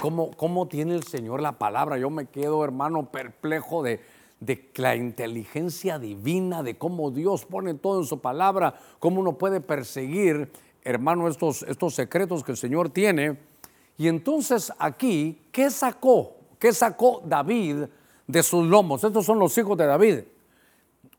¿Cómo, 0.00 0.30
¿Cómo, 0.32 0.66
tiene 0.68 0.94
el 0.94 1.04
Señor 1.04 1.40
la 1.40 1.52
palabra? 1.52 1.96
Yo 1.96 2.10
me 2.10 2.26
quedo, 2.26 2.62
hermano, 2.64 3.10
perplejo 3.10 3.82
de, 3.82 4.00
de 4.44 4.70
la 4.76 4.96
inteligencia 4.96 5.98
divina, 5.98 6.62
de 6.62 6.76
cómo 6.76 7.10
Dios 7.10 7.44
pone 7.44 7.74
todo 7.74 8.00
en 8.00 8.06
su 8.06 8.20
palabra, 8.20 8.74
cómo 8.98 9.20
uno 9.20 9.38
puede 9.38 9.60
perseguir, 9.60 10.50
hermano, 10.82 11.28
estos, 11.28 11.62
estos 11.62 11.94
secretos 11.94 12.44
que 12.44 12.52
el 12.52 12.58
Señor 12.58 12.90
tiene. 12.90 13.38
Y 13.96 14.08
entonces 14.08 14.72
aquí, 14.78 15.42
¿qué 15.52 15.70
sacó? 15.70 16.36
¿Qué 16.58 16.72
sacó 16.72 17.22
David 17.24 17.84
de 18.26 18.42
sus 18.42 18.66
lomos. 18.66 19.04
Estos 19.04 19.24
son 19.24 19.38
los 19.38 19.56
hijos 19.58 19.76
de 19.76 19.86
David. 19.86 20.20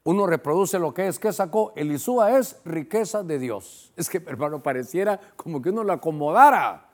Uno 0.03 0.27
reproduce 0.27 0.77
lo 0.77 0.93
que 0.93 1.07
es. 1.07 1.19
¿Qué 1.19 1.33
sacó? 1.33 1.73
Elisúa 1.75 2.37
es 2.37 2.59
riqueza 2.63 3.23
de 3.23 3.39
Dios. 3.39 3.91
Es 3.95 4.09
que, 4.09 4.17
hermano, 4.17 4.61
pareciera 4.61 5.19
como 5.35 5.61
que 5.61 5.69
uno 5.69 5.83
lo 5.83 5.93
acomodara. 5.93 6.89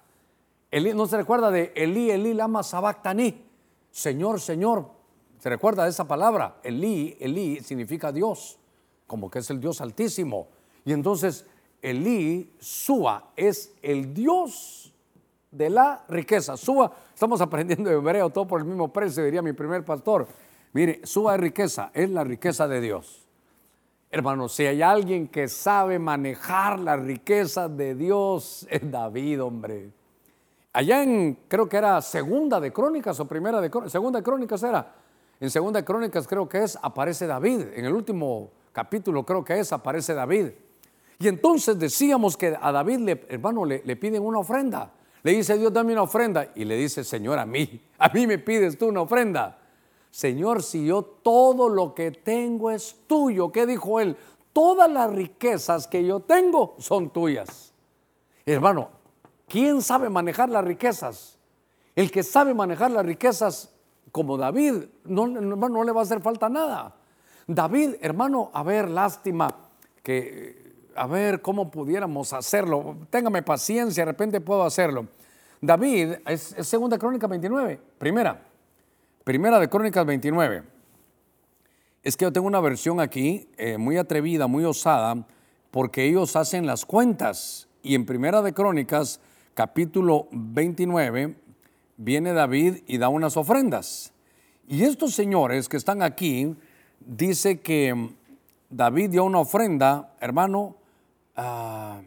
no 0.71 1.07
se 1.07 1.17
recuerda 1.17 1.51
de 1.51 1.73
Elí, 1.75 2.09
Elí, 2.09 2.33
lama 2.33 2.63
sabactaní. 2.63 3.45
Señor, 3.91 4.39
Señor. 4.39 5.00
¿Se 5.41 5.49
recuerda 5.49 5.85
de 5.85 5.89
esa 5.89 6.07
palabra? 6.07 6.59
Elí, 6.61 7.17
Elí 7.19 7.59
significa 7.61 8.11
Dios, 8.11 8.59
como 9.07 9.29
que 9.29 9.39
es 9.39 9.49
el 9.49 9.59
Dios 9.59 9.81
altísimo. 9.81 10.47
Y 10.85 10.93
entonces 10.93 11.45
Elí, 11.81 12.53
Sua, 12.59 13.31
es 13.35 13.73
el 13.81 14.13
Dios 14.13 14.93
de 15.49 15.71
la 15.71 16.05
riqueza. 16.07 16.55
Sua 16.55 16.93
Estamos 17.21 17.39
aprendiendo 17.39 17.91
hebreo 17.91 18.31
todo 18.31 18.47
por 18.47 18.61
el 18.61 18.65
mismo 18.65 18.91
precio, 18.91 19.23
diría 19.23 19.43
mi 19.43 19.53
primer 19.53 19.85
pastor. 19.85 20.27
Mire, 20.73 21.01
suba 21.03 21.33
de 21.33 21.37
riqueza, 21.37 21.91
es 21.93 22.09
la 22.09 22.23
riqueza 22.23 22.67
de 22.67 22.81
Dios. 22.81 23.27
Hermano, 24.09 24.49
si 24.49 24.65
hay 24.65 24.81
alguien 24.81 25.27
que 25.27 25.47
sabe 25.47 25.99
manejar 25.99 26.79
la 26.79 26.97
riqueza 26.97 27.69
de 27.69 27.93
Dios, 27.93 28.65
es 28.71 28.89
David, 28.89 29.43
hombre. 29.43 29.91
Allá 30.73 31.03
en, 31.03 31.37
creo 31.47 31.69
que 31.69 31.77
era 31.77 32.01
segunda 32.01 32.59
de 32.59 32.73
crónicas 32.73 33.19
o 33.19 33.27
primera 33.27 33.61
de 33.61 33.69
crónicas, 33.69 33.91
segunda 33.91 34.17
de 34.17 34.23
crónicas 34.23 34.63
era. 34.63 35.00
En 35.41 35.49
segunda 35.49 35.83
crónicas 35.83 36.27
creo 36.27 36.47
que 36.47 36.63
es, 36.63 36.77
aparece 36.83 37.25
David. 37.25 37.61
En 37.73 37.85
el 37.85 37.93
último 37.93 38.51
capítulo 38.71 39.25
creo 39.25 39.43
que 39.43 39.59
es, 39.59 39.73
aparece 39.73 40.13
David. 40.13 40.49
Y 41.17 41.27
entonces 41.27 41.77
decíamos 41.79 42.37
que 42.37 42.55
a 42.61 42.71
David, 42.71 42.99
le, 42.99 43.25
hermano, 43.27 43.65
le, 43.65 43.81
le 43.83 43.95
piden 43.95 44.23
una 44.23 44.37
ofrenda. 44.37 44.93
Le 45.23 45.31
dice 45.31 45.57
Dios, 45.57 45.73
dame 45.73 45.93
una 45.93 46.03
ofrenda. 46.03 46.51
Y 46.53 46.63
le 46.63 46.77
dice, 46.77 47.03
Señor, 47.03 47.39
a 47.39 47.47
mí, 47.47 47.81
a 47.97 48.09
mí 48.09 48.27
me 48.27 48.37
pides 48.37 48.77
tú 48.77 48.87
una 48.87 49.01
ofrenda. 49.01 49.57
Señor, 50.11 50.61
si 50.61 50.85
yo 50.85 51.01
todo 51.01 51.69
lo 51.69 51.95
que 51.95 52.11
tengo 52.11 52.69
es 52.69 52.95
tuyo, 53.07 53.51
¿qué 53.51 53.65
dijo 53.65 53.99
él? 53.99 54.15
Todas 54.53 54.91
las 54.91 55.11
riquezas 55.11 55.87
que 55.87 56.05
yo 56.05 56.19
tengo 56.19 56.75
son 56.77 57.09
tuyas. 57.09 57.73
Hermano, 58.45 58.89
¿quién 59.47 59.81
sabe 59.81 60.07
manejar 60.07 60.49
las 60.49 60.63
riquezas? 60.63 61.39
El 61.95 62.11
que 62.11 62.21
sabe 62.21 62.53
manejar 62.53 62.91
las 62.91 63.05
riquezas 63.05 63.73
como 64.11 64.37
David, 64.37 64.85
no, 65.05 65.27
no 65.27 65.83
le 65.83 65.91
va 65.91 66.01
a 66.01 66.03
hacer 66.03 66.21
falta 66.21 66.49
nada. 66.49 66.95
David, 67.47 67.95
hermano, 68.01 68.49
a 68.53 68.63
ver, 68.63 68.89
lástima 68.89 69.55
que 70.03 70.61
a 70.95 71.07
ver 71.07 71.41
cómo 71.41 71.71
pudiéramos 71.71 72.33
hacerlo. 72.33 72.97
Téngame 73.09 73.43
paciencia, 73.43 74.05
de 74.05 74.11
repente 74.11 74.41
puedo 74.41 74.63
hacerlo. 74.63 75.07
David, 75.59 76.13
es, 76.27 76.55
segunda 76.61 76.97
crónica 76.97 77.27
29, 77.27 77.79
primera, 77.97 78.41
primera 79.23 79.59
de 79.59 79.69
crónicas 79.69 80.05
29. 80.05 80.63
Es 82.03 82.17
que 82.17 82.25
yo 82.25 82.33
tengo 82.33 82.47
una 82.47 82.59
versión 82.59 82.99
aquí 82.99 83.47
eh, 83.57 83.77
muy 83.77 83.97
atrevida, 83.97 84.47
muy 84.47 84.65
osada, 84.65 85.25
porque 85.69 86.05
ellos 86.05 86.35
hacen 86.35 86.65
las 86.65 86.85
cuentas. 86.85 87.67
Y 87.83 87.95
en 87.95 88.05
primera 88.05 88.41
de 88.41 88.53
crónicas, 88.53 89.19
capítulo 89.53 90.27
29, 90.31 91.35
viene 92.03 92.33
David 92.33 92.77
y 92.87 92.97
da 92.97 93.09
unas 93.09 93.37
ofrendas. 93.37 94.13
Y 94.67 94.83
estos 94.83 95.13
señores 95.13 95.69
que 95.69 95.77
están 95.77 96.01
aquí, 96.01 96.55
dice 96.99 97.59
que 97.59 98.09
David 98.69 99.09
dio 99.09 99.25
una 99.25 99.39
ofrenda, 99.39 100.15
hermano, 100.19 100.77
Ah, 101.35 102.01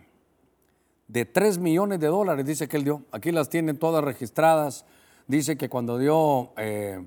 de 1.09 1.25
3 1.25 1.59
millones 1.59 1.99
de 2.01 2.07
dólares, 2.07 2.47
dice 2.47 2.69
que 2.69 2.77
él 2.77 2.85
dio. 2.85 3.03
Aquí 3.11 3.33
las 3.33 3.49
tienen 3.49 3.79
todas 3.79 4.05
registradas. 4.05 4.85
Dice 5.27 5.57
que 5.57 5.69
cuando 5.69 5.99
dio 5.99 6.53
eh, 6.57 7.05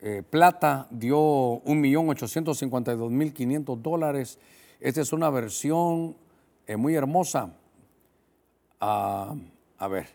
eh, 0.00 0.22
plata, 0.28 0.86
dio 0.90 1.18
1.852.500 1.64 3.80
dólares. 3.80 4.38
Esta 4.80 5.00
es 5.00 5.12
una 5.12 5.30
versión 5.30 6.16
eh, 6.66 6.76
muy 6.76 6.94
hermosa. 6.94 7.54
Ah, 8.80 9.34
a 9.78 9.88
ver, 9.88 10.08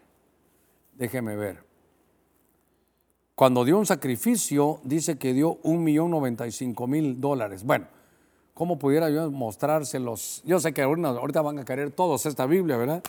déjeme 0.95 1.35
ver. 1.35 1.68
Cuando 3.39 3.63
dio 3.63 3.77
un 3.77 3.85
sacrificio, 3.85 4.81
dice 4.83 5.17
que 5.17 5.33
dio 5.33 5.61
1.095.000 5.61 7.15
dólares. 7.15 7.63
Bueno, 7.63 7.87
¿Cómo 8.53 8.77
pudiera 8.77 9.09
yo 9.09 9.31
mostrárselos? 9.31 10.41
Yo 10.45 10.59
sé 10.59 10.73
que 10.73 10.81
ahorita 10.81 11.41
van 11.41 11.59
a 11.59 11.63
querer 11.63 11.91
todos 11.91 12.25
esta 12.25 12.45
Biblia, 12.45 12.75
¿verdad? 12.75 13.01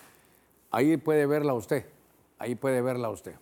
Ahí 0.71 0.97
puede 0.99 1.27
verla 1.27 1.53
usted, 1.55 1.85
ahí 2.39 2.55
puede 2.55 2.81
verla 2.81 3.11
usted. 3.11 3.35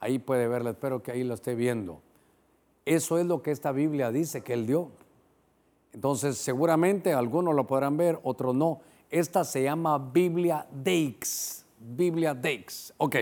Ahí 0.00 0.18
puede 0.18 0.48
verla, 0.48 0.70
espero 0.70 1.04
que 1.04 1.12
ahí 1.12 1.22
la 1.22 1.34
esté 1.34 1.54
viendo. 1.54 2.02
Eso 2.84 3.16
es 3.18 3.26
lo 3.26 3.40
que 3.40 3.52
esta 3.52 3.70
Biblia 3.70 4.10
dice 4.10 4.42
que 4.42 4.54
Él 4.54 4.66
dio. 4.66 4.90
Entonces, 5.92 6.36
seguramente 6.38 7.12
algunos 7.12 7.54
lo 7.54 7.64
podrán 7.68 7.96
ver, 7.96 8.18
otros 8.24 8.56
no. 8.56 8.80
Esta 9.08 9.44
se 9.44 9.62
llama 9.62 9.98
Biblia 9.98 10.66
Deix. 10.72 11.64
Biblia 11.78 12.34
Deix. 12.34 12.92
Ok, 12.96 13.14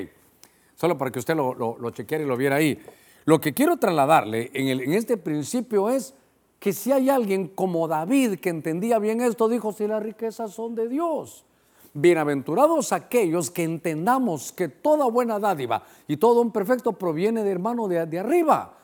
solo 0.77 0.97
para 0.97 1.11
que 1.11 1.19
usted 1.19 1.35
lo, 1.35 1.55
lo, 1.55 1.91
chequeara 1.91 2.23
y 2.23 2.27
lo 2.27 2.37
viera 2.37 2.57
ahí. 2.57 2.79
Lo 3.25 3.41
que 3.41 3.53
quiero 3.53 3.77
trasladarle 3.79 4.51
en, 4.55 4.93
este 4.93 5.17
principio 5.17 5.89
es 5.89 6.15
que 6.61 6.73
si 6.73 6.93
hay 6.93 7.11
alguien 7.11 7.49
como 7.49 7.89
David 7.89 8.39
que 8.39 8.51
entendía 8.51 8.99
bien 8.99 9.21
esto, 9.21 9.49
dijo, 9.49 9.73
si 9.73 9.87
las 9.87 10.03
riquezas 10.03 10.53
son 10.53 10.75
de 10.75 10.89
Dios. 10.89 11.45
Bienaventurados 11.93 12.93
aquellos 12.93 13.51
que 13.51 13.65
entendamos 13.65 14.53
que 14.53 14.69
toda 14.69 15.07
buena 15.07 15.39
dádiva 15.39 15.83
y 16.07 16.19
todo 16.19 16.43
un 16.43 16.53
perfecto 16.53 16.93
proviene 16.93 17.43
de 17.43 17.51
hermano 17.51 17.89
de, 17.89 18.05
de 18.05 18.19
arriba. 18.19 18.75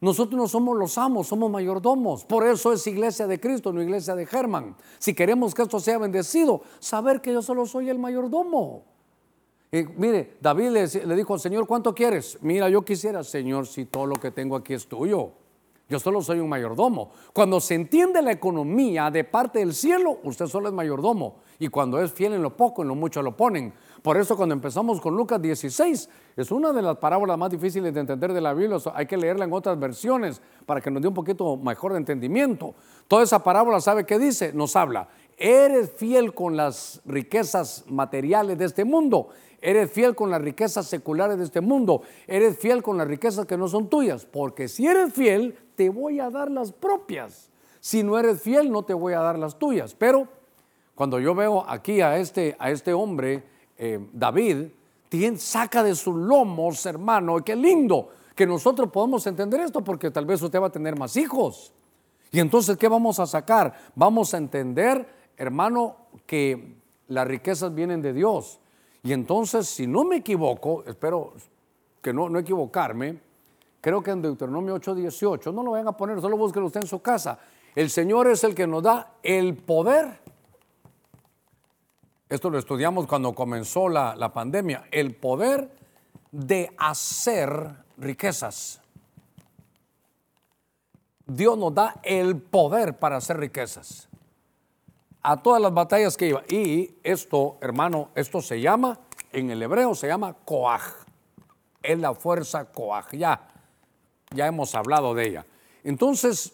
Nosotros 0.00 0.40
no 0.40 0.48
somos 0.48 0.78
los 0.78 0.96
amos, 0.96 1.26
somos 1.26 1.50
mayordomos. 1.50 2.24
Por 2.24 2.46
eso 2.46 2.72
es 2.72 2.86
iglesia 2.86 3.26
de 3.26 3.40
Cristo, 3.40 3.72
no 3.72 3.82
iglesia 3.82 4.14
de 4.14 4.26
Germán. 4.26 4.76
Si 4.98 5.12
queremos 5.12 5.54
que 5.54 5.62
esto 5.62 5.80
sea 5.80 5.98
bendecido, 5.98 6.62
saber 6.78 7.20
que 7.20 7.32
yo 7.32 7.42
solo 7.42 7.66
soy 7.66 7.88
el 7.88 7.98
mayordomo. 7.98 8.91
Mire, 9.72 10.36
David 10.38 10.68
le, 10.68 10.86
le 11.06 11.16
dijo 11.16 11.38
Señor, 11.38 11.66
¿cuánto 11.66 11.94
quieres? 11.94 12.36
Mira, 12.42 12.68
yo 12.68 12.82
quisiera, 12.82 13.24
Señor, 13.24 13.66
si 13.66 13.86
todo 13.86 14.04
lo 14.04 14.16
que 14.16 14.30
tengo 14.30 14.54
aquí 14.54 14.74
es 14.74 14.86
tuyo. 14.86 15.30
Yo 15.88 15.98
solo 15.98 16.20
soy 16.20 16.40
un 16.40 16.48
mayordomo. 16.48 17.10
Cuando 17.32 17.58
se 17.58 17.74
entiende 17.74 18.20
la 18.20 18.32
economía 18.32 19.10
de 19.10 19.24
parte 19.24 19.60
del 19.60 19.74
cielo, 19.74 20.18
usted 20.24 20.46
solo 20.46 20.68
es 20.68 20.74
mayordomo. 20.74 21.36
Y 21.58 21.68
cuando 21.68 22.00
es 22.00 22.12
fiel 22.12 22.34
en 22.34 22.42
lo 22.42 22.56
poco, 22.56 22.82
en 22.82 22.88
lo 22.88 22.94
mucho 22.94 23.22
lo 23.22 23.34
ponen. 23.34 23.72
Por 24.02 24.18
eso 24.18 24.36
cuando 24.36 24.54
empezamos 24.54 25.00
con 25.00 25.16
Lucas 25.16 25.40
16, 25.40 26.08
es 26.36 26.50
una 26.50 26.72
de 26.72 26.82
las 26.82 26.96
parábolas 26.98 27.38
más 27.38 27.50
difíciles 27.50 27.94
de 27.94 28.00
entender 28.00 28.32
de 28.32 28.40
la 28.40 28.52
Biblia. 28.52 28.78
Hay 28.94 29.06
que 29.06 29.16
leerla 29.16 29.44
en 29.44 29.52
otras 29.52 29.78
versiones 29.78 30.42
para 30.66 30.80
que 30.80 30.90
nos 30.90 31.00
dé 31.00 31.08
un 31.08 31.14
poquito 31.14 31.56
mejor 31.56 31.92
de 31.92 31.98
entendimiento. 31.98 32.74
Toda 33.08 33.22
esa 33.22 33.42
parábola, 33.42 33.80
¿sabe 33.80 34.04
qué 34.04 34.18
dice? 34.18 34.52
Nos 34.52 34.76
habla, 34.76 35.08
eres 35.36 35.92
fiel 35.92 36.34
con 36.34 36.56
las 36.56 37.00
riquezas 37.04 37.84
materiales 37.88 38.58
de 38.58 38.64
este 38.64 38.84
mundo 38.84 39.28
Eres 39.62 39.90
fiel 39.90 40.14
con 40.14 40.30
las 40.30 40.42
riquezas 40.42 40.86
seculares 40.86 41.38
de 41.38 41.44
este 41.44 41.60
mundo. 41.60 42.02
Eres 42.26 42.58
fiel 42.58 42.82
con 42.82 42.98
las 42.98 43.06
riquezas 43.06 43.46
que 43.46 43.56
no 43.56 43.68
son 43.68 43.88
tuyas. 43.88 44.26
Porque 44.26 44.68
si 44.68 44.86
eres 44.86 45.12
fiel, 45.14 45.56
te 45.76 45.88
voy 45.88 46.20
a 46.20 46.28
dar 46.28 46.50
las 46.50 46.72
propias. 46.72 47.48
Si 47.80 48.02
no 48.02 48.18
eres 48.18 48.42
fiel, 48.42 48.70
no 48.70 48.82
te 48.82 48.92
voy 48.92 49.14
a 49.14 49.20
dar 49.20 49.38
las 49.38 49.58
tuyas. 49.58 49.94
Pero 49.94 50.28
cuando 50.94 51.18
yo 51.20 51.34
veo 51.34 51.64
aquí 51.66 52.00
a 52.00 52.18
este, 52.18 52.56
a 52.58 52.70
este 52.70 52.92
hombre, 52.92 53.44
eh, 53.78 53.98
David, 54.12 54.66
saca 55.36 55.82
de 55.82 55.94
sus 55.94 56.14
lomos, 56.14 56.84
hermano, 56.86 57.38
y 57.38 57.42
qué 57.42 57.54
lindo 57.54 58.08
que 58.34 58.46
nosotros 58.46 58.90
podamos 58.90 59.26
entender 59.26 59.60
esto, 59.60 59.84
porque 59.84 60.10
tal 60.10 60.24
vez 60.24 60.40
usted 60.40 60.60
va 60.60 60.68
a 60.68 60.72
tener 60.72 60.98
más 60.98 61.16
hijos. 61.16 61.72
Y 62.30 62.40
entonces, 62.40 62.76
¿qué 62.78 62.88
vamos 62.88 63.20
a 63.20 63.26
sacar? 63.26 63.74
Vamos 63.94 64.32
a 64.32 64.38
entender, 64.38 65.06
hermano, 65.36 65.96
que 66.26 66.76
las 67.08 67.26
riquezas 67.26 67.74
vienen 67.74 68.00
de 68.00 68.14
Dios. 68.14 68.58
Y 69.02 69.12
entonces, 69.12 69.68
si 69.68 69.86
no 69.86 70.04
me 70.04 70.16
equivoco, 70.16 70.84
espero 70.86 71.34
que 72.00 72.12
no, 72.12 72.28
no 72.28 72.38
equivocarme, 72.38 73.18
creo 73.80 74.02
que 74.02 74.12
en 74.12 74.22
Deuteronomio 74.22 74.76
8:18, 74.76 75.52
no 75.52 75.62
lo 75.62 75.72
vayan 75.72 75.88
a 75.88 75.96
poner, 75.96 76.20
solo 76.20 76.36
búsquenlo 76.36 76.66
usted 76.66 76.82
en 76.82 76.86
su 76.86 77.02
casa. 77.02 77.38
El 77.74 77.90
Señor 77.90 78.28
es 78.28 78.44
el 78.44 78.54
que 78.54 78.66
nos 78.66 78.82
da 78.82 79.14
el 79.22 79.56
poder. 79.56 80.20
Esto 82.28 82.48
lo 82.48 82.58
estudiamos 82.58 83.06
cuando 83.06 83.34
comenzó 83.34 83.88
la, 83.88 84.14
la 84.14 84.32
pandemia. 84.32 84.84
El 84.90 85.14
poder 85.14 85.70
de 86.30 86.72
hacer 86.78 87.74
riquezas. 87.98 88.80
Dios 91.26 91.58
nos 91.58 91.74
da 91.74 91.96
el 92.02 92.40
poder 92.40 92.98
para 92.98 93.16
hacer 93.16 93.38
riquezas 93.38 94.08
a 95.22 95.42
todas 95.42 95.60
las 95.60 95.72
batallas 95.72 96.16
que 96.16 96.28
iba. 96.28 96.42
Y 96.48 96.96
esto, 97.02 97.58
hermano, 97.60 98.10
esto 98.14 98.40
se 98.42 98.60
llama, 98.60 98.98
en 99.32 99.50
el 99.50 99.62
hebreo 99.62 99.94
se 99.94 100.08
llama 100.08 100.34
Coaj. 100.44 100.82
Es 101.82 101.98
la 101.98 102.14
fuerza 102.14 102.70
Coaj. 102.70 103.12
Ya, 103.12 103.48
ya 104.34 104.46
hemos 104.46 104.74
hablado 104.74 105.14
de 105.14 105.28
ella. 105.28 105.46
Entonces, 105.84 106.52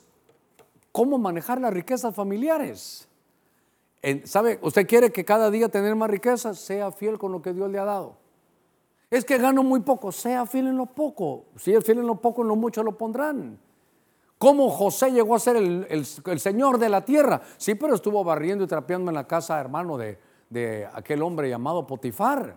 ¿cómo 0.93 1.19
manejar 1.19 1.61
las 1.61 1.73
riquezas 1.73 2.15
familiares? 2.15 3.09
¿Sabe? 4.25 4.59
¿Usted 4.63 4.87
quiere 4.87 5.11
que 5.11 5.25
cada 5.25 5.51
día 5.51 5.69
tener 5.69 5.95
más 5.95 6.11
riquezas? 6.11 6.59
Sea 6.59 6.93
fiel 6.93 7.19
con 7.19 7.33
lo 7.33 7.43
que 7.43 7.53
Dios 7.53 7.71
le 7.71 7.79
ha 7.79 7.85
dado. 7.85 8.17
Es 9.11 9.25
que 9.25 9.39
gano 9.39 9.63
muy 9.63 9.81
poco, 9.81 10.13
sea 10.13 10.47
fiel 10.47 10.69
en 10.69 10.77
lo 10.77 10.87
poco. 10.87 11.47
Si 11.57 11.73
es 11.75 11.85
fiel 11.85 11.99
en 11.99 12.07
lo 12.07 12.17
poco, 12.17 12.43
en 12.43 12.49
lo 12.49 12.57
mucho 12.57 12.83
lo 12.83 12.97
pondrán. 12.97 13.59
¿Cómo 14.39 14.71
José 14.71 15.11
llegó 15.11 15.35
a 15.35 15.41
ser 15.41 15.57
el, 15.57 16.07
señor 16.07 16.79
de 16.79 16.89
la 16.89 17.05
tierra? 17.05 17.43
Sí, 17.57 17.75
pero 17.75 17.97
estuvo 17.97 18.23
barriendo 18.23 18.63
y 18.63 18.69
trapeando 18.69 19.11
en 19.11 19.17
la 19.17 19.27
casa, 19.27 19.59
hermano, 19.59 19.99
de, 19.99 20.89
aquel 20.95 21.23
hombre 21.23 21.51
llamado 21.51 21.85
Potifar. 21.87 22.57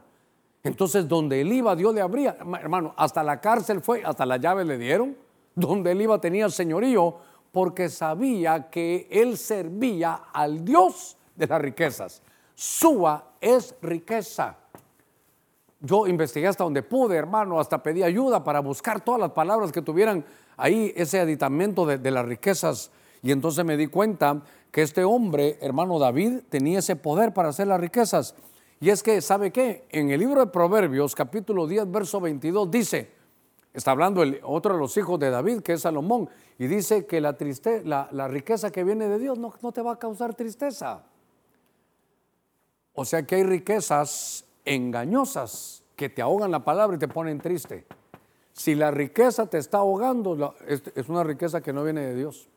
Entonces, 0.63 1.08
donde 1.08 1.41
él 1.41 1.52
iba, 1.52 1.76
Dios 1.76 1.94
le 1.96 2.02
abría. 2.02 2.38
Hermano, 2.39 2.94
hasta 2.96 3.24
la 3.24 3.41
cárcel 3.41 3.82
fue, 3.82 4.04
hasta 4.06 4.28
la 4.28 4.38
llave 4.38 4.63
le 4.63 4.78
dieron. 4.78 5.17
Donde 5.56 5.91
él 5.91 6.02
iba 6.02 6.22
tenía 6.22 6.48
señorío, 6.50 7.17
porque 7.52 7.89
sabía 7.89 8.70
que 8.70 9.08
él 9.10 9.36
servía 9.38 10.26
al 10.32 10.63
Dios 10.63 11.17
de 11.36 11.48
las 11.48 11.62
riquezas. 11.62 12.22
Súa 12.54 13.34
es 13.41 13.76
riqueza. 13.82 14.56
Yo 15.80 16.06
investigué 16.06 16.48
hasta 16.48 16.63
donde 16.63 16.84
pude, 16.84 17.17
hermano, 17.17 17.60
hasta 17.60 17.82
pedí 17.82 18.04
ayuda 18.04 18.44
para 18.44 18.60
buscar 18.60 19.02
todas 19.02 19.20
las 19.20 19.32
palabras 19.32 19.72
que 19.72 19.82
tuvieran 19.82 20.24
ahí 20.58 20.94
ese 20.96 21.20
aditamento 21.20 21.86
de, 21.86 22.12
las 22.12 22.26
riquezas. 22.26 22.92
Y 23.22 23.32
entonces 23.32 23.64
me 23.66 23.78
di 23.78 23.88
cuenta 23.88 24.42
que 24.72 24.82
este 24.82 25.04
hombre, 25.04 25.58
hermano 25.62 26.00
David, 26.00 26.42
tenía 26.50 26.80
ese 26.80 26.96
poder 26.96 27.34
para 27.34 27.50
hacer 27.50 27.68
las 27.68 27.80
riquezas. 27.80 28.36
Y 28.80 28.90
es 28.90 29.04
que, 29.04 29.22
¿sabe 29.22 29.52
qué? 29.52 29.86
En 29.90 30.10
el 30.10 30.20
libro 30.20 30.40
de 30.40 30.48
Proverbios, 30.48 31.14
capítulo 31.14 31.68
10, 31.68 31.92
verso 31.92 32.20
22, 32.20 32.72
dice, 32.72 33.12
está 33.74 33.92
hablando 33.92 34.24
el, 34.24 34.40
otro 34.44 34.74
de 34.74 34.80
los 34.80 34.96
hijos 34.98 35.20
de 35.20 35.30
David, 35.30 35.62
que 35.62 35.74
es 35.74 35.82
Salomón, 35.82 36.30
y 36.58 36.68
dice 36.68 37.06
que 37.06 37.22
la, 37.22 37.34
riqueza 38.28 38.72
que 38.72 38.84
viene 38.84 39.08
de 39.08 39.20
Dios 39.20 39.38
no 39.38 39.72
te 39.72 39.82
va 39.82 39.94
a 39.94 40.00
causar 40.00 40.34
tristeza. 40.34 41.04
O 42.94 43.06
sea 43.06 43.24
que 43.24 43.36
hay 43.36 43.44
riquezas 43.44 44.46
engañosas 44.66 45.84
que 45.96 46.10
te 46.10 46.22
ahogan 46.22 46.52
la 46.52 46.64
palabra 46.64 46.96
y 46.96 47.00
te 47.00 47.08
ponen 47.08 47.40
triste. 47.40 47.86
Si 48.54 48.76
la 48.76 48.92
riqueza 48.92 49.48
te 49.48 49.58
está 49.58 49.80
ahogando, 49.80 50.56
es 50.68 51.10
una 51.10 51.24
riqueza 51.24 51.62
que 51.62 51.74
no 51.74 51.84
viene 51.84 52.02
de 52.02 52.16
Dios. 52.16 52.50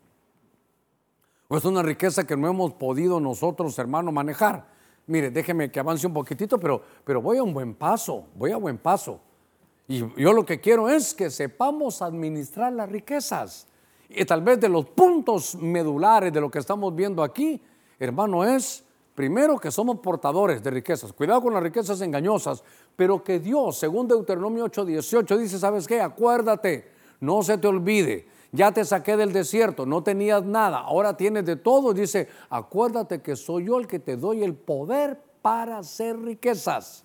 O 1.49 1.57
es 1.57 1.65
una 1.65 1.83
riqueza 1.83 2.27
que 2.27 2.37
no 2.37 2.49
hemos 2.49 2.73
podido 2.73 3.21
nosotros, 3.21 3.79
hermano, 3.79 4.11
manejar. 4.11 4.67
Mire, 5.07 5.31
déjeme 5.31 5.71
que 5.71 5.81
avance 5.81 6.07
un 6.07 6.15
poquitito, 6.15 6.59
pero, 6.59 6.83
pero 7.05 7.21
voy 7.21 7.39
a 7.39 7.43
un 7.43 7.53
buen 7.53 7.75
paso, 7.75 8.25
voy 8.35 8.53
a 8.53 8.57
buen 8.57 8.79
paso. 8.79 9.21
Y 9.87 9.99
yo 10.17 10.33
lo 10.33 10.47
que 10.47 10.61
quiero 10.61 10.89
es 10.89 11.13
que 11.13 11.31
sepamos 11.31 12.01
administrar 12.01 12.73
las 12.73 12.89
riquezas. 12.89 13.67
Y 14.09 14.25
tal 14.25 14.43
vez 14.43 14.59
de 14.61 14.69
los 14.69 14.87
puntos 14.87 15.55
medulares 15.57 16.33
de 16.33 16.41
lo 16.41 16.51
que 16.51 16.59
estamos 16.59 16.95
viendo 16.95 17.23
aquí, 17.23 17.61
hermano, 17.99 18.45
es 18.45 18.85
Primero 19.15 19.59
que 19.59 19.71
somos 19.71 20.01
portadores 20.01 20.63
de 20.63 20.71
riquezas. 20.71 21.13
Cuidado 21.13 21.41
con 21.41 21.55
las 21.55 21.63
riquezas 21.63 22.01
engañosas, 22.01 22.65
pero 22.97 23.23
que 23.23 23.39
Dios, 23.39 23.79
según 23.79 24.09
Deuteronomio 24.09 24.65
8:18, 24.67 25.37
dice, 25.39 25.59
¿sabes 25.59 25.87
qué? 25.87 26.01
Acuérdate, 26.01 26.91
no 27.21 27.43
se 27.43 27.59
te 27.59 27.67
olvide. 27.67 28.29
Ya 28.53 28.71
te 28.71 28.85
saqué 28.85 29.17
del 29.17 29.33
desierto, 29.33 29.85
no 29.85 30.05
tenías 30.05 30.45
nada, 30.45 30.79
ahora 30.79 31.17
tienes 31.17 31.45
de 31.45 31.57
todo. 31.57 31.93
Dice, 31.93 32.29
acuérdate 32.49 33.21
que 33.21 33.35
soy 33.35 33.65
yo 33.67 33.81
el 33.81 33.89
que 33.89 33.99
te 33.99 34.17
doy 34.17 34.45
el 34.45 34.55
poder 34.55 35.21
para 35.43 35.79
hacer 35.79 36.21
riquezas. 36.21 37.05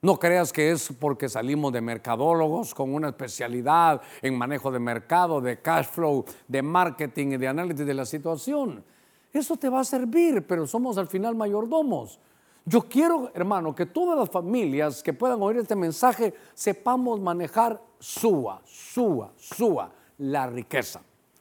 No 0.00 0.18
creas 0.18 0.52
que 0.52 0.70
es 0.70 0.92
porque 1.00 1.28
salimos 1.28 1.72
de 1.72 1.80
mercadólogos 1.80 2.72
con 2.72 2.94
una 2.94 3.08
especialidad 3.08 4.00
en 4.22 4.38
manejo 4.38 4.70
de 4.70 4.78
mercado, 4.78 5.40
de 5.40 5.60
cash 5.60 5.86
flow, 5.86 6.24
de 6.46 6.62
marketing 6.62 7.32
y 7.32 7.36
de 7.36 7.48
análisis 7.48 7.84
de 7.84 7.94
la 7.94 8.04
situación. 8.04 8.84
Eso 9.32 9.56
te 9.56 9.68
va 9.68 9.80
a 9.80 9.84
servir, 9.84 10.46
pero 10.46 10.66
somos 10.66 10.98
al 10.98 11.08
final 11.08 11.34
mayordomos. 11.34 12.20
Yo 12.68 12.82
quiero, 12.82 13.30
hermano, 13.34 13.74
que 13.74 13.86
todas 13.86 14.18
las 14.18 14.28
familias 14.28 15.02
que 15.02 15.14
puedan 15.14 15.40
oír 15.40 15.56
este 15.56 15.74
mensaje 15.74 16.34
sepamos 16.52 17.18
manejar 17.18 17.80
sua, 17.98 18.60
sua, 18.66 19.32
sua, 19.36 19.90
la 20.18 20.46
riqueza. 20.46 21.00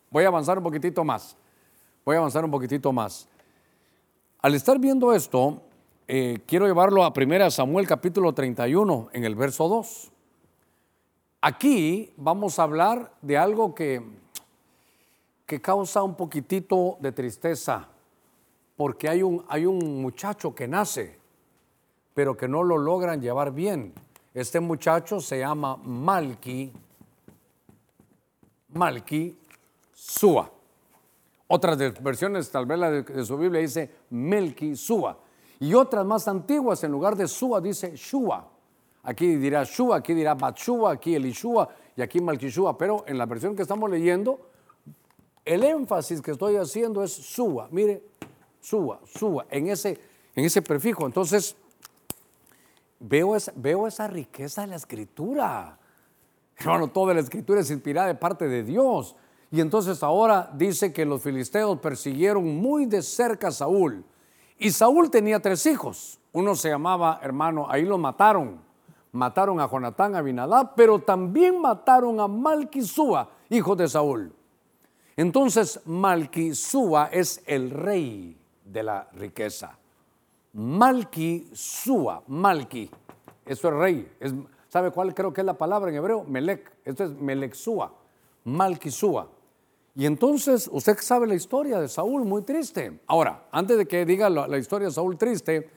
Voy 0.10 0.24
a 0.24 0.28
avanzar 0.28 0.58
un 0.58 0.64
poquitito 0.64 1.04
más. 1.04 1.36
Voy 2.06 2.16
a 2.16 2.20
avanzar 2.20 2.46
un 2.46 2.52
poquitito 2.52 2.94
más. 2.94 3.28
Al 4.42 4.56
estar 4.56 4.80
viendo 4.80 5.14
esto, 5.14 5.62
eh, 6.08 6.40
quiero 6.48 6.66
llevarlo 6.66 7.04
a 7.04 7.12
1 7.14 7.52
Samuel 7.52 7.88
capítulo 7.88 8.34
31 8.34 9.10
en 9.12 9.26
el 9.26 9.36
verso 9.36 9.68
2. 9.68 10.12
Aquí 11.42 12.14
vamos 12.16 12.58
a 12.58 12.64
hablar 12.64 13.12
de 13.22 13.38
algo 13.38 13.76
que 13.76 14.02
que 15.48 15.62
causa 15.62 16.04
un 16.04 16.16
poquitito 16.16 16.98
de 17.00 17.14
tristeza, 17.14 17.88
porque 18.78 19.10
hay 19.10 19.24
un, 19.24 19.44
hay 19.50 19.66
un 19.66 20.02
muchacho 20.02 20.56
que 20.56 20.68
nace, 20.68 21.18
pero 22.14 22.38
que 22.38 22.48
no 22.48 22.64
lo 22.64 22.78
logran 22.78 23.20
llevar 23.20 23.52
bien. 23.52 23.94
Este 24.34 24.60
muchacho 24.60 25.20
se 25.20 25.40
llama 25.40 25.78
Malki, 25.78 26.72
Malki 28.70 29.36
Sua. 29.92 30.50
Otras 31.48 31.78
versiones, 32.02 32.52
tal 32.52 32.66
vez 32.66 32.78
la 32.78 32.92
de, 32.92 33.26
su 33.26 33.38
Biblia 33.38 33.62
dice 33.62 33.90
Melki 34.12 34.76
Sua. 34.76 35.18
Y 35.60 35.74
otras 35.74 36.06
más 36.06 36.28
antiguas, 36.28 36.84
en 36.84 36.92
lugar 36.92 37.16
de 37.16 37.28
Sua, 37.28 37.60
dice 37.60 37.96
Shua. 37.96 38.48
Aquí 39.04 39.38
dirá 39.38 39.64
Shua, 39.64 39.98
aquí 39.98 40.14
dirá 40.14 40.36
Batshua, 40.36 40.92
aquí 40.92 41.16
Elishua 41.16 41.70
y 41.96 42.02
aquí 42.02 42.22
Malkishua. 42.22 42.78
Pero 42.78 43.06
en 43.08 43.18
la 43.18 43.26
versión 43.26 43.56
que 43.56 43.62
estamos 43.64 43.90
leyendo, 43.90 44.40
el 45.46 45.64
énfasis 45.64 46.22
que 46.22 46.32
estoy 46.32 46.58
haciendo 46.58 47.02
es 47.02 47.14
suba, 47.14 47.70
mire, 47.72 48.04
suba, 48.68 49.00
suba, 49.06 49.46
en 49.50 49.70
ese, 49.70 49.98
en 50.36 50.44
ese 50.44 50.62
prefijo. 50.62 51.06
Entonces, 51.06 51.56
veo 53.00 53.34
esa, 53.34 53.54
veo 53.56 53.88
esa 53.88 54.08
riqueza 54.08 54.62
de 54.62 54.68
la 54.68 54.76
escritura. 54.76 55.78
Hermano, 56.58 56.90
toda 56.90 57.14
la 57.14 57.22
escritura 57.22 57.62
es 57.62 57.72
inspirada 57.72 58.08
de 58.08 58.16
parte 58.16 58.50
de 58.50 58.64
Dios. 58.64 59.16
Y 59.52 59.62
entonces 59.62 60.04
ahora 60.04 60.52
dice 60.54 60.92
que 60.92 61.06
los 61.06 61.22
filisteos 61.22 61.80
persiguieron 61.80 62.58
muy 62.58 62.86
de 62.86 63.02
cerca 63.02 63.48
a 63.48 63.52
Saúl. 63.52 64.04
Y 64.58 64.72
Saúl 64.72 65.10
tenía 65.10 65.40
tres 65.40 65.66
hijos. 65.66 66.20
Uno 66.34 66.54
se 66.54 66.68
llamaba, 66.68 67.22
hermano, 67.24 67.68
ahí 67.70 67.86
lo 67.86 67.98
mataron. 67.98 68.60
Mataron 69.14 69.62
a 69.62 69.70
Jonatán, 69.70 70.14
a 70.14 70.18
Abinadab, 70.18 70.76
pero 70.76 71.00
también 71.00 71.62
mataron 71.62 72.20
a 72.20 72.28
Malquisúa, 72.28 73.30
hijo 73.50 73.78
de 73.78 73.88
Saúl. 73.88 74.34
Entonces, 75.16 75.80
Malquisúa 75.86 77.10
es 77.14 77.42
el 77.46 77.70
rey 77.70 78.38
de 78.72 78.84
la 78.84 79.10
riqueza. 79.14 79.78
Malquisúa, 80.54 82.24
Malqui, 82.28 82.90
eso 83.46 83.68
es 83.70 83.74
rey. 83.74 84.12
¿Sabe 84.68 84.92
cuál 84.92 85.14
creo 85.14 85.34
que 85.34 85.42
es 85.42 85.46
la 85.46 85.58
palabra 85.58 85.90
en 85.90 85.96
hebreo? 85.96 86.24
Melec. 86.26 86.72
Esto 86.84 87.06
es 87.06 87.12
Melexúa, 87.12 87.94
Malquisúa. 88.44 89.30
Y 89.96 90.06
entonces, 90.06 90.70
usted 90.72 90.98
sabe 91.00 91.26
la 91.26 91.34
historia 91.34 91.80
de 91.80 91.88
Saúl, 91.88 92.24
muy 92.24 92.44
triste. 92.44 93.00
Ahora, 93.08 93.48
antes 93.52 93.78
de 93.78 93.88
que 93.88 94.06
diga 94.06 94.30
la, 94.30 94.58
historia 94.58 94.90
de 94.90 94.94
Saúl 94.94 95.18
triste, 95.18 95.70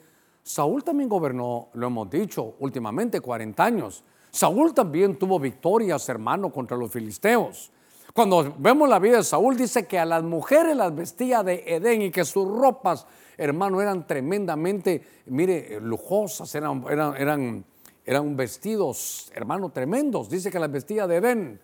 Saúl 0.43 0.85
también 0.85 1.09
gobernó, 1.09 1.69
lo 1.73 1.87
hemos 1.87 2.11
dicho, 2.11 2.55
últimamente 2.59 3.21
40 3.21 3.65
años. 3.65 4.05
Saúl 4.31 4.75
también 4.75 5.19
tuvo 5.19 5.39
victorias, 5.39 6.07
hermano, 6.09 6.53
contra 6.53 6.77
los 6.77 6.91
filisteos. 6.91 7.73
Cuando 8.15 8.55
vemos 8.59 8.89
la 8.89 8.99
vida 8.99 9.19
de 9.19 9.25
Saúl, 9.25 9.57
dice 9.57 9.87
que 9.87 9.99
a 9.99 10.05
las 10.05 10.23
mujeres 10.23 10.77
las 10.77 10.95
vestía 10.95 11.43
de 11.43 11.63
Edén 11.67 12.03
y 12.03 12.11
que 12.11 12.25
sus 12.25 12.49
ropas, 12.49 13.07
hermano, 13.37 13.81
eran 13.81 14.07
tremendamente, 14.07 15.05
mire, 15.27 15.81
lujosas, 15.81 16.53
eran, 16.55 16.85
eran, 16.91 17.17
eran, 17.17 17.65
eran 18.05 18.37
vestidos, 18.37 19.31
hermano, 19.35 19.71
tremendos. 19.71 20.29
Dice 20.29 20.51
que 20.51 20.59
las 20.59 20.73
vestía 20.73 21.07
de 21.07 21.17
Edén. 21.17 21.61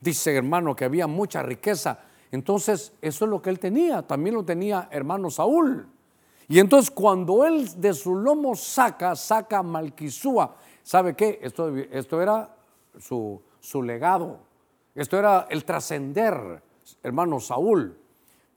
Dice, 0.00 0.34
hermano, 0.34 0.74
que 0.74 0.86
había 0.86 1.06
mucha 1.06 1.42
riqueza. 1.42 2.00
Entonces, 2.32 2.92
eso 3.02 3.24
es 3.26 3.30
lo 3.30 3.42
que 3.42 3.50
él 3.50 3.58
tenía. 3.58 4.00
También 4.02 4.34
lo 4.34 4.44
tenía 4.44 4.88
hermano 4.90 5.30
Saúl. 5.30 5.86
Y 6.48 6.58
entonces, 6.58 6.90
cuando 6.90 7.44
él 7.44 7.68
de 7.80 7.92
su 7.92 8.16
lomo 8.16 8.56
saca, 8.56 9.14
saca 9.14 9.62
Malquisúa, 9.62 10.56
¿sabe 10.82 11.14
qué? 11.14 11.38
Esto, 11.42 11.76
esto 11.76 12.22
era 12.22 12.56
su, 12.98 13.40
su 13.60 13.82
legado. 13.82 14.49
Esto 14.94 15.18
era 15.18 15.46
el 15.50 15.64
trascender, 15.64 16.62
hermano 17.02 17.40
Saúl. 17.40 17.96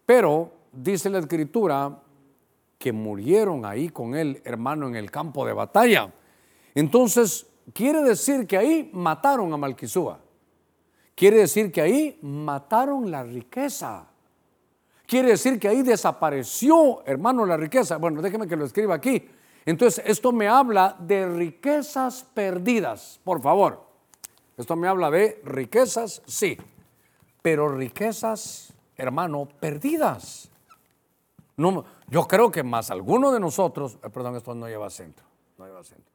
Pero 0.06 0.52
dice 0.72 1.10
la 1.10 1.20
escritura 1.20 2.00
que 2.78 2.92
murieron 2.92 3.66
ahí 3.66 3.90
con 3.90 4.16
él, 4.16 4.42
hermano, 4.44 4.88
en 4.88 4.96
el 4.96 5.10
campo 5.10 5.46
de 5.46 5.54
batalla. 5.54 6.12
Entonces, 6.76 7.48
quiere 7.74 8.02
decir 8.02 8.46
que 8.46 8.58
ahí 8.58 8.90
mataron 8.94 9.54
a 9.54 9.58
Malquisúa. 9.58 10.20
Quiere 11.16 11.38
decir 11.38 11.72
que 11.72 11.82
ahí 11.82 12.20
mataron 12.22 13.10
la 13.10 13.24
riqueza. 13.24 14.08
Quiere 15.06 15.30
decir 15.30 15.60
que 15.60 15.68
ahí 15.68 15.84
desapareció, 15.84 17.06
hermano, 17.06 17.46
la 17.46 17.56
riqueza. 17.56 17.98
Bueno, 17.98 18.22
déjeme 18.22 18.48
que 18.48 18.56
lo 18.56 18.66
escriba 18.66 18.96
aquí. 18.96 19.30
Entonces, 19.66 20.04
esto 20.06 20.32
me 20.32 20.48
habla 20.48 20.96
de 21.00 21.28
riquezas 21.28 22.24
perdidas, 22.34 23.20
por 23.24 23.42
favor. 23.42 23.93
Esto 24.58 24.76
me 24.76 24.88
habla 24.88 25.10
de 25.10 25.42
riquezas, 25.44 26.22
sí, 26.26 26.58
pero 27.42 27.70
riquezas, 27.70 28.74
hermano, 28.96 29.48
perdidas. 29.60 30.50
No, 31.58 31.86
yo 32.08 32.28
creo 32.28 32.52
que 32.52 32.64
más 32.64 32.92
alguno 32.92 33.32
de 33.32 33.40
nosotros, 33.40 33.98
eh, 34.04 34.10
perdón, 34.10 34.36
esto 34.36 34.54
no 34.54 34.68
lleva 34.68 34.90
centro, 34.90 35.26
no 35.58 35.66
lleva 35.66 35.84
centro. 35.84 36.12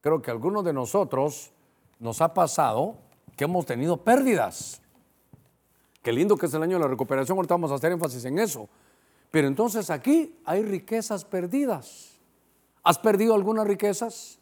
Creo 0.00 0.22
que 0.22 0.30
algunos 0.30 0.64
de 0.64 0.72
nosotros 0.72 1.50
nos 1.98 2.20
ha 2.20 2.32
pasado 2.32 2.96
que 3.36 3.44
hemos 3.44 3.66
tenido 3.66 3.98
pérdidas. 3.98 4.80
Qué 6.02 6.12
lindo 6.12 6.36
que 6.36 6.46
es 6.46 6.54
el 6.54 6.62
año 6.62 6.76
de 6.76 6.84
la 6.84 6.88
recuperación, 6.88 7.36
ahorita 7.36 7.54
vamos 7.54 7.72
a 7.72 7.74
hacer 7.74 7.92
énfasis 7.92 8.24
en 8.24 8.38
eso. 8.38 8.68
Pero 9.30 9.48
entonces 9.48 9.90
aquí 9.90 10.34
hay 10.44 10.62
riquezas 10.62 11.24
perdidas. 11.24 12.18
¿Has 12.82 12.98
perdido 12.98 13.34
algunas 13.34 13.66
riquezas? 13.66 14.37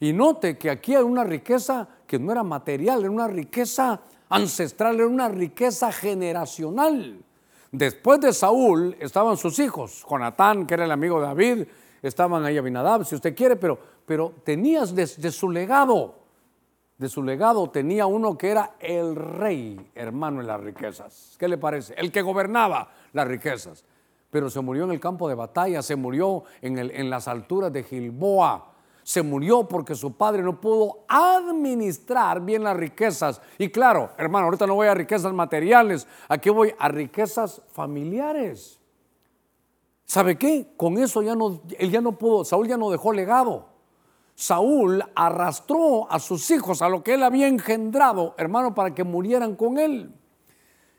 Y 0.00 0.12
note 0.12 0.56
que 0.58 0.70
aquí 0.70 0.94
hay 0.94 1.02
una 1.02 1.24
riqueza 1.24 1.86
que 2.06 2.18
no 2.18 2.32
era 2.32 2.42
material, 2.42 3.00
era 3.00 3.10
una 3.10 3.28
riqueza 3.28 4.00
ancestral, 4.28 4.96
era 4.96 5.06
una 5.06 5.28
riqueza 5.28 5.92
generacional. 5.92 7.22
Después 7.70 8.20
de 8.20 8.32
Saúl 8.32 8.96
estaban 8.98 9.36
sus 9.36 9.58
hijos, 9.58 10.04
Jonatán, 10.08 10.66
que 10.66 10.74
era 10.74 10.86
el 10.86 10.90
amigo 10.90 11.20
de 11.20 11.26
David, 11.26 11.64
estaban 12.02 12.44
ahí 12.44 12.56
Abinadab, 12.56 13.04
si 13.04 13.14
usted 13.14 13.36
quiere, 13.36 13.56
pero, 13.56 13.78
pero 14.06 14.32
tenías 14.42 14.94
de 14.94 15.30
su 15.30 15.50
legado 15.50 16.20
de 17.00 17.08
su 17.08 17.22
legado 17.22 17.70
tenía 17.70 18.04
uno 18.04 18.36
que 18.36 18.50
era 18.50 18.72
el 18.78 19.16
rey, 19.16 19.90
hermano, 19.94 20.42
en 20.42 20.46
las 20.46 20.60
riquezas. 20.60 21.34
¿Qué 21.38 21.48
le 21.48 21.56
parece? 21.56 21.94
El 21.96 22.12
que 22.12 22.20
gobernaba 22.20 22.90
las 23.14 23.26
riquezas. 23.26 23.86
Pero 24.28 24.50
se 24.50 24.60
murió 24.60 24.84
en 24.84 24.90
el 24.90 25.00
campo 25.00 25.26
de 25.26 25.34
batalla, 25.34 25.80
se 25.80 25.96
murió 25.96 26.44
en, 26.60 26.78
en 26.78 27.08
las 27.08 27.26
alturas 27.26 27.72
de 27.72 27.84
Gilboa. 27.84 28.70
Se 29.02 29.22
murió 29.22 29.66
porque 29.66 29.94
su 29.94 30.12
padre 30.12 30.42
no 30.42 30.60
pudo 30.60 31.04
administrar 31.08 32.40
bien 32.40 32.64
las 32.64 32.76
riquezas. 32.76 33.40
Y 33.58 33.70
claro, 33.70 34.10
hermano, 34.18 34.46
ahorita 34.46 34.66
no 34.66 34.74
voy 34.74 34.88
a 34.88 34.94
riquezas 34.94 35.32
materiales, 35.32 36.06
aquí 36.28 36.50
voy 36.50 36.74
a 36.78 36.88
riquezas 36.88 37.62
familiares. 37.72 38.78
¿Sabe 40.04 40.36
qué? 40.36 40.72
Con 40.76 40.98
eso 40.98 41.22
ya 41.22 41.34
no, 41.34 41.62
él 41.78 41.90
ya 41.90 42.00
no 42.00 42.18
pudo, 42.18 42.44
Saúl 42.44 42.66
ya 42.66 42.76
no 42.76 42.90
dejó 42.90 43.12
legado. 43.12 43.68
Saúl 44.34 45.04
arrastró 45.14 46.10
a 46.10 46.18
sus 46.18 46.50
hijos, 46.50 46.82
a 46.82 46.88
lo 46.88 47.02
que 47.02 47.14
él 47.14 47.22
había 47.22 47.46
engendrado, 47.46 48.34
hermano, 48.38 48.74
para 48.74 48.94
que 48.94 49.04
murieran 49.04 49.54
con 49.54 49.78
él. 49.78 50.14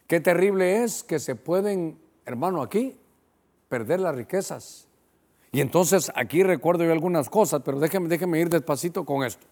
Qué 0.08 0.20
terrible 0.20 0.84
es 0.84 1.04
que 1.04 1.20
se 1.20 1.36
pueden, 1.36 2.00
hermano, 2.26 2.62
aquí 2.62 3.00
perder 3.68 4.00
las 4.00 4.14
riquezas. 4.16 4.88
Y 5.52 5.60
entonces 5.60 6.12
aquí 6.16 6.44
recuerdo 6.44 6.86
yo 6.86 6.92
algunas 6.92 7.30
cosas, 7.30 7.62
pero 7.64 7.80
déjeme, 7.80 8.40
ir 8.40 8.50
despacito 8.50 9.04
con 9.06 9.24
esto. 9.26 9.46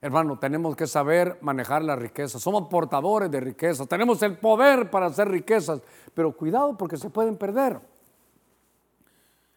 Hermano, 0.00 0.38
tenemos 0.38 0.76
que 0.76 0.86
saber 0.86 1.38
manejar 1.40 1.82
las 1.82 1.98
riquezas. 1.98 2.42
Somos 2.42 2.68
portadores 2.68 3.30
de 3.30 3.40
riquezas. 3.40 3.88
Tenemos 3.88 4.22
el 4.22 4.38
poder 4.38 4.90
para 4.90 5.06
hacer 5.06 5.28
riquezas, 5.28 5.80
pero 6.14 6.36
cuidado 6.36 6.76
porque 6.76 6.96
se 6.96 7.10
pueden 7.10 7.36
perder. 7.36 7.80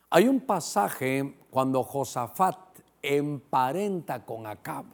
Hay 0.10 0.28
un 0.28 0.42
pasaje 0.42 1.38
cuando 1.50 1.84
Josafat 1.84 2.58
emparenta 3.02 4.26
con 4.26 4.48
Acab. 4.48 4.86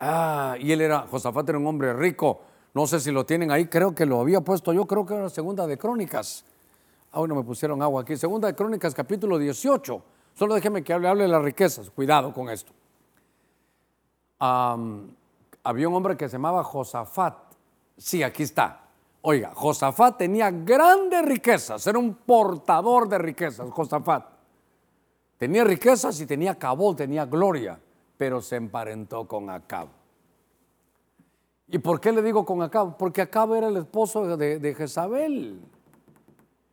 Ah, 0.00 0.56
y 0.58 0.72
él 0.72 0.80
era, 0.80 1.06
Josafat 1.06 1.48
era 1.48 1.58
un 1.58 1.66
hombre 1.66 1.92
rico. 1.92 2.40
No 2.74 2.86
sé 2.86 3.00
si 3.00 3.10
lo 3.10 3.24
tienen 3.24 3.50
ahí, 3.50 3.66
creo 3.66 3.94
que 3.94 4.06
lo 4.06 4.20
había 4.20 4.40
puesto 4.40 4.72
yo, 4.72 4.86
creo 4.86 5.06
que 5.06 5.14
era 5.14 5.28
segunda 5.28 5.66
de 5.66 5.78
Crónicas. 5.78 6.44
Ah, 7.12 7.24
no 7.26 7.34
me 7.34 7.42
pusieron 7.42 7.82
agua 7.82 8.02
aquí. 8.02 8.16
Segunda 8.16 8.48
de 8.48 8.54
Crónicas, 8.54 8.94
capítulo 8.94 9.38
18. 9.38 10.02
Solo 10.34 10.54
déjeme 10.54 10.84
que 10.84 10.92
hable, 10.92 11.08
hable 11.08 11.22
de 11.24 11.28
las 11.28 11.42
riquezas. 11.42 11.90
Cuidado 11.90 12.32
con 12.32 12.48
esto. 12.50 12.72
había 14.38 15.88
un 15.88 15.94
hombre 15.94 16.16
que 16.16 16.28
se 16.28 16.32
llamaba 16.32 16.62
Josafat. 16.62 17.36
Sí, 17.96 18.22
aquí 18.22 18.44
está. 18.44 18.88
Oiga, 19.22 19.50
Josafat 19.54 20.16
tenía 20.16 20.50
grandes 20.50 21.24
riquezas, 21.24 21.84
era 21.86 21.98
un 21.98 22.14
portador 22.14 23.08
de 23.08 23.18
riquezas, 23.18 23.68
Josafat. 23.70 24.24
Tenía 25.36 25.64
riquezas 25.64 26.20
y 26.20 26.26
tenía 26.26 26.54
cabol, 26.56 26.96
tenía 26.96 27.26
gloria, 27.26 27.78
pero 28.16 28.40
se 28.40 28.56
emparentó 28.56 29.26
con 29.26 29.50
Acab. 29.50 29.88
¿Y 31.68 31.78
por 31.78 32.00
qué 32.00 32.12
le 32.12 32.22
digo 32.22 32.44
con 32.44 32.62
Acab? 32.62 32.96
Porque 32.96 33.22
Acab 33.22 33.54
era 33.54 33.68
el 33.68 33.76
esposo 33.76 34.36
de, 34.36 34.74
Jezabel. 34.74 35.60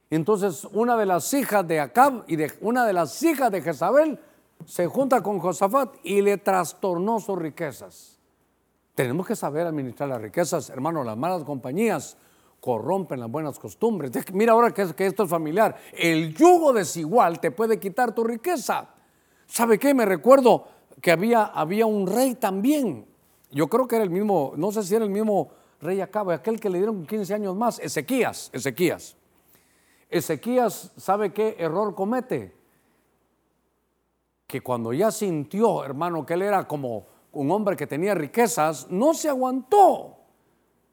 Entonces, 0.10 0.66
una 0.72 0.98
de 0.98 1.06
las 1.06 1.34
hijas 1.34 1.68
de 1.68 1.80
Acab 1.80 2.24
y 2.28 2.36
de, 2.36 2.52
una 2.62 2.86
de 2.86 2.94
las 2.94 3.22
hijas 3.24 3.52
de 3.52 3.62
Jezabel 3.62 4.20
se 4.66 4.88
junta 4.88 5.22
con 5.22 5.40
Josafat 5.40 5.96
y 6.04 6.22
le 6.22 6.38
trastornó 6.38 7.20
sus 7.20 7.38
riquezas. 7.38 8.20
Tenemos 8.94 9.28
que 9.28 9.36
saber 9.36 9.68
administrar 9.68 10.10
las 10.10 10.22
riquezas, 10.22 10.70
hermano, 10.70 11.04
las 11.04 11.18
malas 11.18 11.44
compañías 11.44 12.18
corrompen 12.66 13.20
las 13.20 13.30
buenas 13.30 13.60
costumbres. 13.60 14.12
Mira 14.34 14.54
ahora 14.54 14.72
que, 14.72 14.82
esto 15.06 15.24
es 15.24 15.30
familiar. 15.30 15.76
El 15.94 16.34
yugo 16.34 16.74
desigual 16.74 17.40
te 17.40 17.52
puede 17.52 17.80
quitar 17.80 18.16
tu 18.16 18.24
riqueza. 18.24 18.90
¿Sabe 19.46 19.78
qué? 19.78 19.94
Me 19.94 20.06
recuerdo 20.06 20.68
que 21.00 21.12
había, 21.12 21.44
había 21.44 21.86
un 21.86 22.08
rey 22.08 22.34
también. 22.34 23.06
Yo 23.52 23.68
creo 23.68 23.88
que 23.88 23.98
era 23.98 24.04
el 24.04 24.10
mismo, 24.10 24.54
no 24.56 24.72
sé 24.72 24.82
si 24.82 24.96
era 24.96 25.06
el 25.06 25.12
mismo 25.12 25.50
rey 25.80 26.02
Acabo, 26.02 26.32
aquel 26.32 26.60
que 26.60 26.70
le 26.70 26.80
dieron 26.80 27.06
15 27.06 27.34
años 27.36 27.56
más, 27.56 27.78
Ezequías, 27.80 28.50
Ezequías. 28.52 29.16
Ezequías, 30.10 30.92
¿sabe 30.98 31.34
qué 31.34 31.56
error 31.60 31.96
comete? 31.96 32.56
Que 34.48 34.62
cuando 34.62 34.94
ya 34.94 35.12
sintió, 35.12 35.84
hermano, 35.84 36.26
que 36.26 36.36
él 36.36 36.44
era 36.44 36.68
como 36.68 37.08
un 37.32 37.52
hombre 37.52 37.76
que 37.76 37.88
tenía 37.88 38.16
riquezas, 38.16 38.90
no 38.90 39.14
se 39.14 39.30
aguantó 39.30 40.18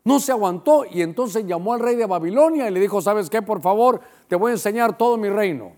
No 0.05 0.19
se 0.19 0.33
aguantó 0.33 0.85
y 0.91 1.03
entonces 1.03 1.47
llamó 1.47 1.75
al 1.75 1.81
rey 1.81 1.95
de 1.95 2.07
Babilonia 2.07 2.69
y 2.69 2.73
le 2.73 2.81
dijo, 2.81 3.01
¿sabes 3.01 3.31
qué? 3.31 3.41
Por 3.43 3.61
favor, 3.61 4.01
te 4.27 4.35
voy 4.35 4.51
a 4.51 4.55
enseñar 4.55 4.99
todo 4.99 5.17
mi 5.17 5.29
reino. 5.29 5.73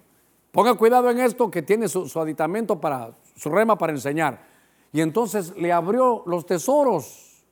Ponga 0.51 0.75
cuidado 0.75 1.11
en 1.11 1.19
esto 1.19 1.51
que 1.51 1.63
tiene 1.63 1.89
su, 1.89 2.09
aditamento 2.21 2.81
para, 2.81 3.11
su 3.37 3.51
rema 3.51 3.77
para 3.77 3.93
enseñar. 3.93 4.47
Y 4.93 5.01
entonces 5.01 5.55
le 5.57 5.73
abrió 5.73 6.23
los 6.27 6.47
tesoros. 6.47 7.45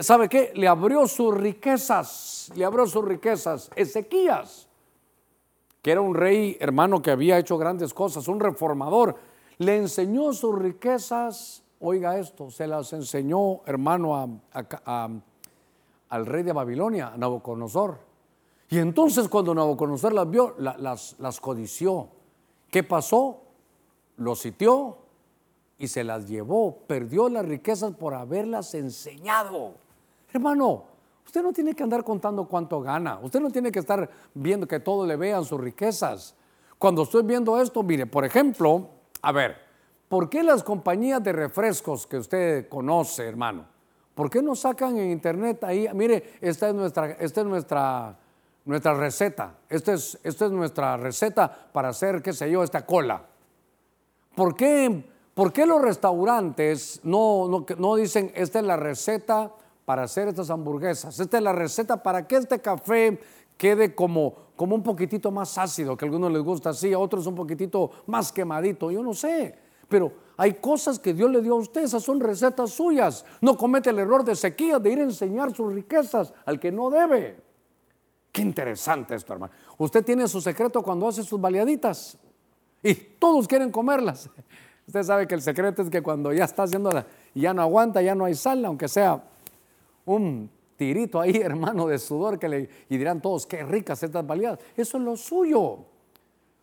¿Sabe 0.00 0.28
qué? 0.28 0.50
Le 0.54 0.66
abrió 0.66 1.06
sus 1.06 1.32
riquezas. 1.32 2.50
Le 2.56 2.64
abrió 2.64 2.86
sus 2.86 3.04
riquezas. 3.04 3.70
Ezequías, 3.76 4.67
que 5.82 5.92
era 5.92 6.00
un 6.00 6.14
rey 6.14 6.56
hermano 6.60 7.00
que 7.00 7.10
había 7.10 7.38
hecho 7.38 7.56
grandes 7.58 7.94
cosas, 7.94 8.28
un 8.28 8.40
reformador, 8.40 9.16
le 9.58 9.76
enseñó 9.76 10.32
sus 10.32 10.58
riquezas. 10.58 11.62
Oiga 11.80 12.18
esto, 12.18 12.50
se 12.50 12.66
las 12.66 12.92
enseñó 12.92 13.60
hermano 13.66 14.40
al 16.08 16.26
rey 16.26 16.42
de 16.42 16.52
Babilonia, 16.52 17.08
a 17.08 17.16
Nabucodonosor. 17.16 17.98
Y 18.70 18.78
entonces 18.78 19.28
cuando 19.28 19.54
Nabucodonosor 19.54 20.12
las 20.12 20.28
vio, 20.28 20.54
las, 20.58 21.16
las 21.18 21.40
codició. 21.40 22.08
¿Qué 22.70 22.82
pasó? 22.82 23.42
Lo 24.16 24.34
sitió 24.34 24.98
y 25.78 25.88
se 25.88 26.04
las 26.04 26.28
llevó. 26.28 26.76
Perdió 26.86 27.28
las 27.28 27.46
riquezas 27.46 27.94
por 27.94 28.14
haberlas 28.14 28.74
enseñado. 28.74 29.74
Hermano, 30.32 30.84
usted 31.28 31.42
no 31.42 31.52
tiene 31.52 31.74
que 31.74 31.82
andar 31.82 32.04
contando 32.04 32.46
cuánto 32.46 32.80
gana. 32.80 33.18
Usted 33.22 33.38
no 33.38 33.50
tiene 33.50 33.70
que 33.70 33.80
estar 33.80 34.08
viendo 34.32 34.66
que 34.66 34.80
todos 34.80 35.06
le 35.06 35.14
vean 35.14 35.44
sus 35.44 35.60
riquezas. 35.60 36.34
Cuando 36.78 37.02
estoy 37.02 37.22
viendo 37.22 37.60
esto, 37.60 37.82
mire, 37.82 38.06
por 38.06 38.24
ejemplo, 38.24 38.88
a 39.20 39.30
ver, 39.30 39.58
¿por 40.08 40.30
qué 40.30 40.42
las 40.42 40.64
compañías 40.64 41.22
de 41.22 41.32
refrescos 41.32 42.06
que 42.06 42.16
usted 42.16 42.66
conoce, 42.70 43.26
hermano? 43.28 43.66
¿Por 44.14 44.30
qué 44.30 44.40
no 44.40 44.56
sacan 44.56 44.96
en 44.96 45.10
internet 45.10 45.64
ahí? 45.64 45.86
Mire, 45.92 46.38
esta 46.40 46.70
es 46.70 46.74
nuestra, 46.74 47.10
esta 47.10 47.42
es 47.42 47.46
nuestra 47.46 48.16
nuestra 48.64 48.94
receta. 48.94 49.54
Esta 49.68 49.92
es, 49.92 50.18
es 50.22 50.40
nuestra 50.50 50.96
receta 50.96 51.68
para 51.70 51.90
hacer, 51.90 52.22
qué 52.22 52.32
sé 52.32 52.50
yo, 52.50 52.62
esta 52.62 52.86
cola. 52.86 53.22
¿Por 54.34 54.56
qué, 54.56 55.04
por 55.34 55.52
qué 55.52 55.66
los 55.66 55.82
restaurantes 55.82 57.00
no, 57.02 57.48
no, 57.48 57.66
no 57.76 57.96
dicen, 57.96 58.32
esta 58.34 58.60
es 58.60 58.64
la 58.64 58.76
receta 58.76 59.52
para 59.88 60.02
hacer 60.02 60.28
estas 60.28 60.50
hamburguesas? 60.50 61.18
Esta 61.18 61.38
es 61.38 61.42
la 61.42 61.54
receta 61.54 62.02
para 62.02 62.28
que 62.28 62.36
este 62.36 62.58
café 62.58 63.18
quede 63.56 63.94
como, 63.94 64.34
como 64.54 64.74
un 64.74 64.82
poquitito 64.82 65.30
más 65.30 65.56
ácido, 65.56 65.96
que 65.96 66.04
a 66.04 66.08
algunos 66.08 66.30
les 66.30 66.42
gusta 66.42 66.68
así, 66.68 66.92
a 66.92 66.98
otros 66.98 67.26
un 67.26 67.34
poquitito 67.34 67.90
más 68.06 68.30
quemadito, 68.30 68.90
yo 68.90 69.02
no 69.02 69.14
sé. 69.14 69.58
Pero 69.88 70.12
hay 70.36 70.52
cosas 70.52 70.98
que 70.98 71.14
Dios 71.14 71.30
le 71.30 71.40
dio 71.40 71.54
a 71.54 71.56
usted, 71.60 71.84
esas 71.84 72.02
son 72.02 72.20
recetas 72.20 72.68
suyas. 72.68 73.24
No 73.40 73.56
comete 73.56 73.88
el 73.88 73.98
error 73.98 74.22
de 74.24 74.36
sequía 74.36 74.78
de 74.78 74.92
ir 74.92 74.98
a 74.98 75.04
enseñar 75.04 75.54
sus 75.54 75.72
riquezas 75.72 76.34
al 76.44 76.60
que 76.60 76.70
no 76.70 76.90
debe. 76.90 77.40
Qué 78.30 78.42
interesante 78.42 79.14
esto, 79.14 79.32
hermano. 79.32 79.54
Usted 79.78 80.04
tiene 80.04 80.28
su 80.28 80.42
secreto 80.42 80.82
cuando 80.82 81.08
hace 81.08 81.22
sus 81.22 81.40
baleaditas 81.40 82.18
y 82.82 82.92
todos 82.92 83.48
quieren 83.48 83.72
comerlas. 83.72 84.28
Usted 84.86 85.02
sabe 85.02 85.26
que 85.26 85.34
el 85.34 85.40
secreto 85.40 85.80
es 85.80 85.88
que 85.88 86.02
cuando 86.02 86.30
ya 86.30 86.44
está 86.44 86.64
haciendo 86.64 86.90
ya 87.34 87.54
no 87.54 87.62
aguanta, 87.62 88.02
ya 88.02 88.14
no 88.14 88.26
hay 88.26 88.34
sal, 88.34 88.62
aunque 88.66 88.88
sea 88.88 89.22
un 90.14 90.50
tirito 90.76 91.20
ahí, 91.20 91.36
hermano, 91.42 91.86
de 91.86 91.98
sudor 91.98 92.38
que 92.38 92.48
le 92.48 92.68
y 92.88 92.96
dirán 92.96 93.20
todos 93.20 93.46
qué 93.46 93.62
ricas 93.62 94.02
estas 94.02 94.26
baleadas. 94.26 94.60
Eso 94.76 94.98
es 94.98 95.04
lo 95.04 95.16
suyo. 95.16 95.78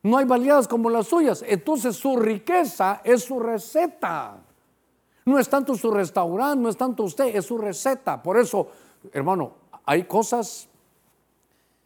No 0.03 0.17
hay 0.17 0.25
baleadas 0.25 0.67
como 0.67 0.89
las 0.89 1.07
suyas. 1.07 1.43
Entonces 1.47 1.95
su 1.95 2.17
riqueza 2.17 3.01
es 3.03 3.23
su 3.23 3.39
receta. 3.39 4.37
No 5.25 5.39
es 5.39 5.49
tanto 5.49 5.75
su 5.75 5.89
restaurante, 5.89 6.61
no 6.61 6.69
es 6.69 6.77
tanto 6.77 7.03
usted, 7.03 7.35
es 7.35 7.45
su 7.45 7.57
receta. 7.57 8.21
Por 8.21 8.37
eso, 8.37 8.67
hermano, 9.11 9.53
hay 9.85 10.03
cosas 10.03 10.69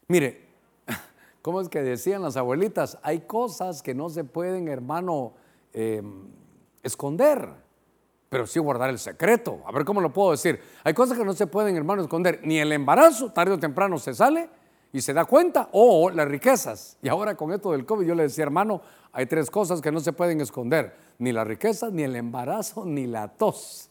Mire, 0.10 0.42
¿cómo 1.44 1.62
es 1.62 1.70
que 1.70 1.84
decían 1.84 2.24
las 2.24 2.36
abuelitas? 2.36 2.98
Hay 3.04 3.22
cosas 3.22 3.84
que 3.84 3.94
no 3.94 4.10
se 4.10 4.24
pueden, 4.24 4.68
hermano, 4.68 5.34
em, 5.72 6.24
esconder, 6.82 7.48
pero 8.30 8.46
sí 8.46 8.60
guardar 8.60 8.90
el 8.90 9.00
secreto. 9.00 9.62
A 9.66 9.72
ver 9.72 9.84
cómo 9.84 10.02
lo 10.02 10.14
puedo 10.14 10.32
decir. 10.32 10.62
Hay 10.84 10.94
cosas 10.94 11.18
que 11.18 11.26
no 11.26 11.34
se 11.34 11.48
pueden, 11.48 11.76
hermano, 11.76 12.04
esconder. 12.04 12.40
Ni 12.44 12.60
el 12.60 12.72
embarazo, 12.72 13.32
tarde 13.32 13.54
o 13.54 13.60
temprano 13.60 13.98
se 13.98 14.14
sale 14.14 14.50
y 14.92 15.02
se 15.02 15.14
da 15.14 15.26
cuenta, 15.26 15.70
o 15.72 16.10
las 16.10 16.28
riquezas. 16.28 16.98
Y 17.02 17.10
ahora 17.10 17.36
con 17.36 17.52
esto 17.52 17.72
del 17.72 17.86
COVID, 17.86 18.08
yo 18.08 18.16
le 18.16 18.24
decía, 18.24 18.44
hermano, 18.44 18.82
hay 19.12 19.26
tres 19.26 19.50
cosas 19.52 19.82
que 19.82 19.92
no 19.92 20.00
se 20.00 20.14
pueden 20.14 20.42
esconder. 20.42 20.96
Ni 21.20 21.32
la 21.32 21.44
riqueza, 21.44 21.90
ni 21.92 22.04
el 22.04 22.16
embarazo, 22.16 22.86
ni 22.86 23.06
la 23.06 23.28
tos. 23.28 23.90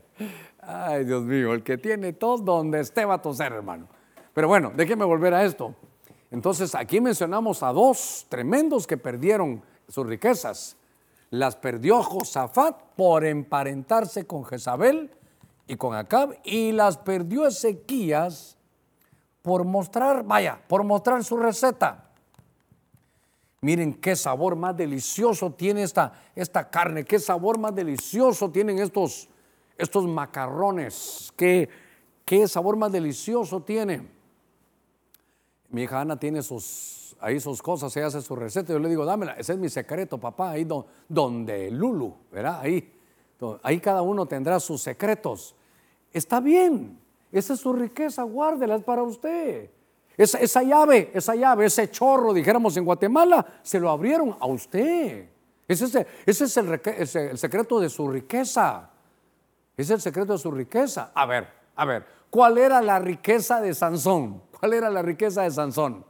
Ay, 0.60 1.04
Dios 1.04 1.22
mío, 1.22 1.54
el 1.54 1.62
que 1.62 1.78
tiene 1.78 2.12
tos, 2.12 2.44
donde 2.44 2.80
esté 2.80 3.04
va 3.04 3.14
a 3.14 3.22
toser, 3.22 3.52
hermano. 3.52 3.88
Pero 4.34 4.48
bueno, 4.48 4.72
déjeme 4.76 5.04
volver 5.04 5.34
a 5.34 5.44
esto. 5.44 5.74
Entonces, 6.30 6.74
aquí 6.74 7.00
mencionamos 7.00 7.62
a 7.62 7.72
dos 7.72 8.26
tremendos 8.28 8.86
que 8.86 8.96
perdieron 8.96 9.62
sus 9.88 10.06
riquezas. 10.06 10.77
Las 11.30 11.56
perdió 11.56 12.02
Josafat 12.02 12.80
por 12.96 13.24
emparentarse 13.24 14.26
con 14.26 14.44
Jezabel 14.44 15.10
y 15.66 15.76
con 15.76 15.94
Acab, 15.94 16.38
y 16.44 16.72
las 16.72 16.96
perdió 16.96 17.46
Ezequías 17.46 18.56
por 19.42 19.64
mostrar, 19.64 20.24
vaya, 20.24 20.62
por 20.66 20.84
mostrar 20.84 21.22
su 21.24 21.36
receta. 21.36 22.10
Miren 23.60 23.94
qué 23.94 24.14
sabor 24.14 24.56
más 24.56 24.76
delicioso 24.76 25.52
tiene 25.52 25.82
esta, 25.82 26.12
esta 26.34 26.70
carne, 26.70 27.04
qué 27.04 27.18
sabor 27.18 27.58
más 27.58 27.74
delicioso 27.74 28.50
tienen 28.50 28.78
estos, 28.78 29.28
estos 29.76 30.06
macarrones, 30.06 31.32
qué, 31.36 31.68
qué 32.24 32.46
sabor 32.46 32.76
más 32.76 32.92
delicioso 32.92 33.60
tiene. 33.60 34.08
Mi 35.70 35.82
hija 35.82 36.00
Ana 36.00 36.18
tiene 36.18 36.42
sus, 36.42 37.07
ahí 37.20 37.40
sus 37.40 37.62
cosas, 37.62 37.96
ella 37.96 38.06
hace 38.06 38.22
su 38.22 38.36
receta. 38.36 38.72
Yo 38.72 38.78
le 38.78 38.88
digo, 38.88 39.04
dámela, 39.04 39.32
ese 39.32 39.52
es 39.52 39.58
mi 39.58 39.68
secreto, 39.68 40.18
papá, 40.18 40.50
ahí 40.50 40.66
donde 41.08 41.70
Lulu, 41.70 42.14
¿verdad? 42.30 42.60
Ahí, 42.60 42.92
ahí 43.62 43.80
cada 43.80 44.02
uno 44.02 44.26
tendrá 44.26 44.60
sus 44.60 44.82
secretos. 44.82 45.54
Está 46.12 46.40
bien, 46.40 46.98
esa 47.32 47.54
es 47.54 47.60
su 47.60 47.72
riqueza, 47.72 48.22
guárdela, 48.22 48.76
es 48.76 48.84
para 48.84 49.02
usted. 49.02 49.70
Esa, 50.16 50.38
esa, 50.38 50.62
llave, 50.62 51.10
esa 51.14 51.34
llave, 51.34 51.66
ese 51.66 51.90
chorro, 51.90 52.32
dijéramos 52.32 52.76
en 52.76 52.84
Guatemala, 52.84 53.46
se 53.62 53.78
lo 53.78 53.90
abrieron 53.90 54.36
a 54.40 54.46
usted. 54.46 55.28
Ese 55.68 55.84
es, 56.24 56.56
el, 56.56 57.38
secreto 57.38 57.78
de 57.78 57.90
su 57.90 58.08
riqueza. 58.08 58.88
Es 59.76 59.90
el 59.90 60.00
secreto 60.00 60.32
de 60.32 60.38
su 60.38 60.50
riqueza. 60.50 61.12
A 61.14 61.26
ver, 61.26 61.46
a 61.76 61.84
ver, 61.84 62.06
¿cuál 62.30 62.56
era 62.56 62.80
la 62.80 62.98
riqueza 62.98 63.60
de 63.60 63.74
Sansón? 63.74 64.42
¿Cuál 64.58 64.72
era 64.72 64.88
la 64.88 65.02
riqueza 65.02 65.42
de 65.42 65.50
Sansón? 65.50 66.07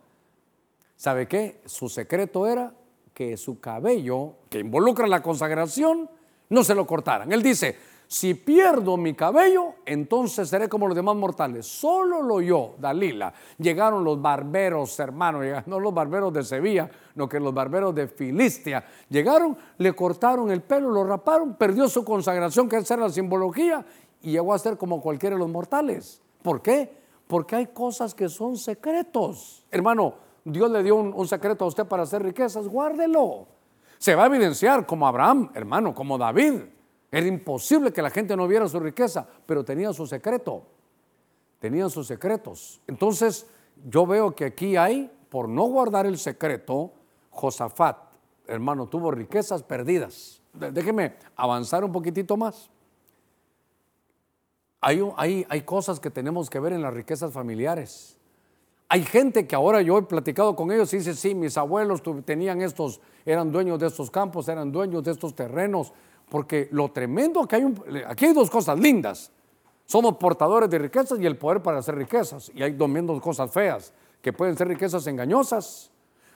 ¿Sabe 0.98 1.28
qué? 1.28 1.60
Su 1.64 1.88
secreto 1.88 2.44
era 2.48 2.74
que 3.14 3.36
su 3.36 3.60
cabello, 3.60 4.32
que 4.50 4.58
involucra 4.58 5.06
la 5.06 5.22
consagración, 5.22 6.10
no 6.48 6.64
se 6.64 6.74
lo 6.74 6.88
cortaran. 6.88 7.30
Él 7.32 7.40
dice, 7.40 7.78
si 8.08 8.34
pierdo 8.34 8.96
mi 8.96 9.14
cabello, 9.14 9.74
entonces 9.86 10.48
seré 10.48 10.68
como 10.68 10.88
los 10.88 10.96
demás 10.96 11.14
mortales. 11.14 11.66
Solo 11.66 12.20
lo 12.20 12.40
yo, 12.40 12.74
Dalila. 12.80 13.32
Llegaron 13.58 14.02
los 14.02 14.20
barberos, 14.20 14.98
hermanos, 14.98 15.44
no 15.66 15.78
los 15.78 15.94
barberos 15.94 16.32
de 16.32 16.42
Sevilla, 16.42 16.90
no 17.14 17.28
que 17.28 17.38
los 17.38 17.54
barberos 17.54 17.94
de 17.94 18.08
Filistia. 18.08 18.84
Llegaron, 19.08 19.56
le 19.76 19.92
cortaron 19.92 20.50
el 20.50 20.62
pelo, 20.62 20.90
lo 20.90 21.04
raparon, 21.04 21.54
perdió 21.54 21.88
su 21.88 22.04
consagración, 22.04 22.68
que 22.68 22.78
esa 22.78 22.94
era 22.94 23.04
la 23.04 23.10
simbología, 23.10 23.86
y 24.20 24.32
llegó 24.32 24.52
a 24.52 24.58
ser 24.58 24.76
como 24.76 25.00
cualquiera 25.00 25.36
de 25.36 25.40
los 25.40 25.48
mortales. 25.48 26.20
¿Por 26.42 26.60
qué? 26.60 26.92
Porque 27.28 27.54
hay 27.54 27.66
cosas 27.68 28.16
que 28.16 28.28
son 28.28 28.56
secretos. 28.56 29.64
Hermano, 29.70 30.26
Dios 30.44 30.70
le 30.70 30.82
dio 30.82 30.96
un, 30.96 31.28
secreto 31.28 31.64
a 31.64 31.68
usted 31.68 31.86
para 31.86 32.04
hacer 32.04 32.22
riquezas, 32.22 32.66
guárdelo. 32.68 33.46
Se 33.98 34.14
va 34.14 34.24
a 34.24 34.26
evidenciar 34.26 34.86
como 34.86 35.06
Abraham, 35.06 35.50
hermano, 35.54 35.94
como 35.94 36.16
David. 36.18 36.62
Era 37.10 37.26
imposible 37.26 37.92
que 37.92 38.02
la 38.02 38.10
gente 38.10 38.36
no 38.36 38.46
viera 38.46 38.68
su 38.68 38.78
riqueza, 38.78 39.26
pero 39.46 39.64
tenía 39.64 39.92
su 39.92 40.06
secreto. 40.06 40.62
Tenían 41.58 41.90
sus 41.90 42.06
secretos. 42.06 42.80
Entonces, 42.86 43.46
yo 43.86 44.06
veo 44.06 44.34
que 44.34 44.44
aquí 44.44 44.76
hay, 44.76 45.10
por 45.28 45.48
no 45.48 45.64
guardar 45.64 46.06
el 46.06 46.18
secreto, 46.18 46.92
Josafat, 47.30 47.96
hermano, 48.46 48.88
tuvo 48.88 49.10
riquezas 49.10 49.62
perdidas. 49.62 50.42
Déjeme 50.52 51.16
avanzar 51.36 51.84
un 51.84 51.92
poquitito 51.92 52.36
más. 52.36 52.70
Hay, 54.80 55.44
hay, 55.48 55.62
cosas 55.62 55.98
que 55.98 56.10
tenemos 56.10 56.48
que 56.48 56.60
ver 56.60 56.72
en 56.72 56.82
las 56.82 56.94
riquezas 56.94 57.32
familiares. 57.32 58.17
Hay 58.90 59.02
gente 59.02 59.46
que 59.46 59.54
ahora 59.54 59.82
yo 59.82 59.98
he 59.98 60.02
platicado 60.02 60.56
con 60.56 60.70
ellos 60.72 60.92
y 60.94 60.98
dice, 60.98 61.14
sí, 61.14 61.34
mis 61.34 61.58
abuelos 61.58 62.02
tenían 62.24 62.62
estos, 62.62 63.00
eran 63.26 63.52
dueños 63.52 63.78
de 63.78 63.86
estos 63.86 64.10
campos, 64.10 64.48
eran 64.48 64.72
dueños 64.72 65.04
de 65.04 65.10
estos 65.10 65.34
terrenos, 65.34 65.92
porque 66.30 66.68
lo 66.72 66.90
tremendo 66.90 67.46
que 67.46 67.56
hay, 67.56 67.74
aquí 68.06 68.26
hay 68.26 68.32
dos 68.32 68.48
cosas 68.48 68.78
lindas. 68.78 69.30
Somos 69.84 70.16
portadores 70.16 70.70
de 70.70 70.78
riquezas 70.78 71.20
y 71.20 71.26
el 71.26 71.36
poder 71.36 71.62
para 71.62 71.78
hacer 71.78 71.96
riquezas. 71.96 72.50
Y 72.54 72.62
hay 72.62 72.72
dos 72.72 73.20
cosas 73.20 73.50
feas, 73.50 73.92
que 74.22 74.32
pueden 74.32 74.56
ser 74.56 74.68
riquezas 74.68 75.06
engañosas. 75.06 75.90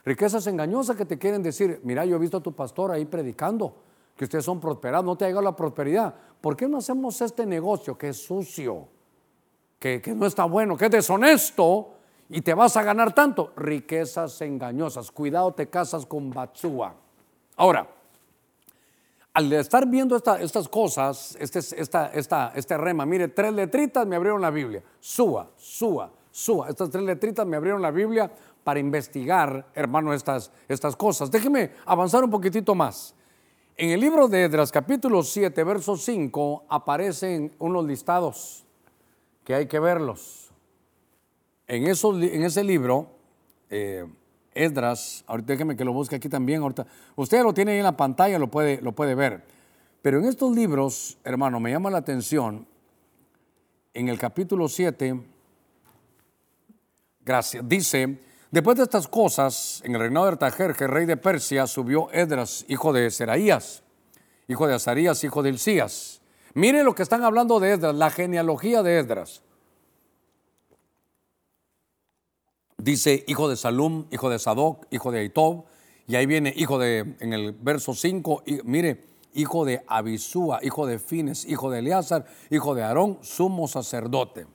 Riquezas 0.05 0.47
engañosas 0.47 0.95
que 0.97 1.07
te 1.07 1.19
quieren 1.19 1.43
decir, 1.43 1.81
mira, 1.85 2.05
yo 2.05 2.17
he 2.17 2.19
visto 2.19 2.37
a 2.37 2.43
tu 2.43 2.53
pastor 2.53 2.91
ahí 2.91 3.07
predicando, 3.07 3.77
que 4.15 4.25
ustedes 4.25 4.45
son 4.45 4.61
prosperados, 4.61 5.07
no 5.07 5.17
te 5.17 5.25
ha 5.25 5.29
llegado 5.29 5.45
la 5.45 5.57
prosperidad. 5.57 6.15
¿Por 6.41 6.55
qué 6.55 6.69
no 6.69 6.79
hacemos 6.79 7.19
este 7.23 7.47
negocio 7.47 7.97
que 7.97 8.11
es 8.11 8.19
sucio? 8.19 8.89
que 9.79 10.01
no 10.15 10.27
está 10.27 10.45
bueno, 10.45 10.77
que 10.77 10.85
es 10.85 10.91
deshonesto 10.93 11.89
y 12.33 12.41
te 12.41 12.55
vas 12.55 12.77
a 12.77 12.83
ganar 12.83 13.15
tanto. 13.15 13.53
Riquezas 13.57 14.41
engañosas. 14.41 15.11
Cuidado, 15.11 15.53
te 15.53 15.69
casas 15.69 16.07
con 16.07 16.31
Batsúa. 16.31 16.95
Ahora, 17.57 17.87
al 19.35 19.53
estar 19.53 19.87
viendo 19.87 20.17
estas 20.17 20.69
cosas, 20.69 21.37
este, 21.39 21.59
esta, 21.59 22.07
esta, 22.09 22.53
este 22.55 22.77
rema, 22.79 23.05
mire, 23.05 23.29
tres 23.29 23.53
letritas 23.53 24.07
me 24.07 24.17
abrieron 24.17 24.41
la 24.41 24.51
Biblia. 24.51 24.83
Sua, 24.99 25.51
Sua, 25.57 26.11
Sua. 26.31 26.71
Estas 26.71 26.91
tres 26.91 27.05
letritas 27.05 27.47
me 27.47 27.57
abrieron 27.57 27.83
la 27.83 27.91
Biblia 27.91 28.31
para 28.65 28.81
investigar, 28.81 29.67
hermano, 29.75 30.15
estas, 30.15 30.51
estas 30.69 30.97
cosas. 30.97 31.31
Déjeme 31.31 31.73
avanzar 31.85 32.25
un 32.25 32.31
poquitito 32.31 32.75
más. 32.75 33.15
En 33.77 33.91
el 33.91 34.01
libro 34.01 34.29
de 34.29 34.45
Edras, 34.45 34.73
capítulo 34.73 35.23
7, 35.23 35.65
verso 35.65 35.97
5, 35.97 36.65
aparecen 36.69 37.53
unos 37.59 37.85
listados 37.85 38.65
que 39.45 39.55
hay 39.55 39.67
que 39.67 39.81
verlos. 39.81 40.42
En, 41.73 41.87
en 41.87 42.43
ese 42.43 42.63
libro, 42.63 43.09
eh, 43.71 44.05
Esdras, 44.53 45.25
ahorita 45.27 45.55
déjeme 45.55 45.75
que 45.75 45.87
lo 45.87 45.95
busque 45.95 46.17
aquí 46.17 46.29
también, 46.29 46.61
ahorita, 46.61 46.87
usted 47.17 47.43
lo 47.43 47.55
tiene 47.55 47.73
ahí 47.73 47.79
en 47.79 47.85
la 47.85 47.97
pantalla, 47.97 48.39
lo 48.39 48.49
puede, 48.49 48.83
lo 48.83 48.93
puede 48.93 49.15
ver. 49.15 49.43
Pero 50.03 50.19
en 50.19 50.27
estos 50.27 50.55
libros, 50.55 51.17
hermano, 51.25 51.61
me 51.61 51.71
llama 51.71 51.89
la 51.89 51.97
atención, 51.97 52.67
en 53.95 54.11
el 54.11 54.19
capítulo 54.19 54.69
7, 54.69 55.19
gracias, 57.25 57.67
dice, 57.67 58.19
después 58.51 58.77
de 58.77 58.83
estas 58.83 59.09
cosas, 59.09 59.81
en 59.83 59.95
el 59.95 60.01
reinado 60.03 60.27
de 60.27 60.33
Artajerje, 60.33 60.87
rey 60.87 61.07
de 61.07 61.17
Persia, 61.17 61.67
subió 61.67 62.11
Esdras, 62.11 62.67
hijo 62.69 62.93
de 62.93 63.11
Seraías, 63.11 63.83
hijo 64.47 64.67
de 64.67 64.75
Azarías, 64.75 65.25
hijo 65.25 65.43
de 65.43 65.49
Ilcías. 65.49 66.21
Mire 66.53 66.85
lo 66.85 66.95
que 66.95 67.03
están 67.03 67.25
hablando 67.25 67.61
de 67.61 67.73
Esdras, 67.73 67.95
la 67.95 68.11
genealogía 68.11 68.83
de 68.83 68.99
Esdras. 68.99 69.43
Dice 72.83 73.25
hijo 73.29 73.49
de 73.49 73.57
Salum, 73.57 74.07
hijo 74.11 74.29
de 74.29 74.39
Sadoc, 74.39 74.87
hijo 74.91 75.13
de 75.13 75.21
Aitob, 75.21 75.65
y 76.07 76.17
ahí 76.17 76.27
viene 76.27 76.53
hijo 76.57 76.79
de, 76.79 77.17
en 77.21 77.33
el 77.33 77.53
verso 77.53 77.95
5, 77.95 78.43
mire, 78.65 79.07
hijo 79.35 79.65
de 79.65 79.83
Abisúa, 79.87 80.59
hijo 80.63 80.87
de 80.87 80.99
Fines, 80.99 81.45
hijo 81.45 81.71
de 81.71 81.79
Eleazar, 81.79 82.27
hijo 82.51 82.75
de 82.75 82.83
Aarón, 82.83 83.19
sumo 83.23 83.69
sacerdote. 83.69 84.47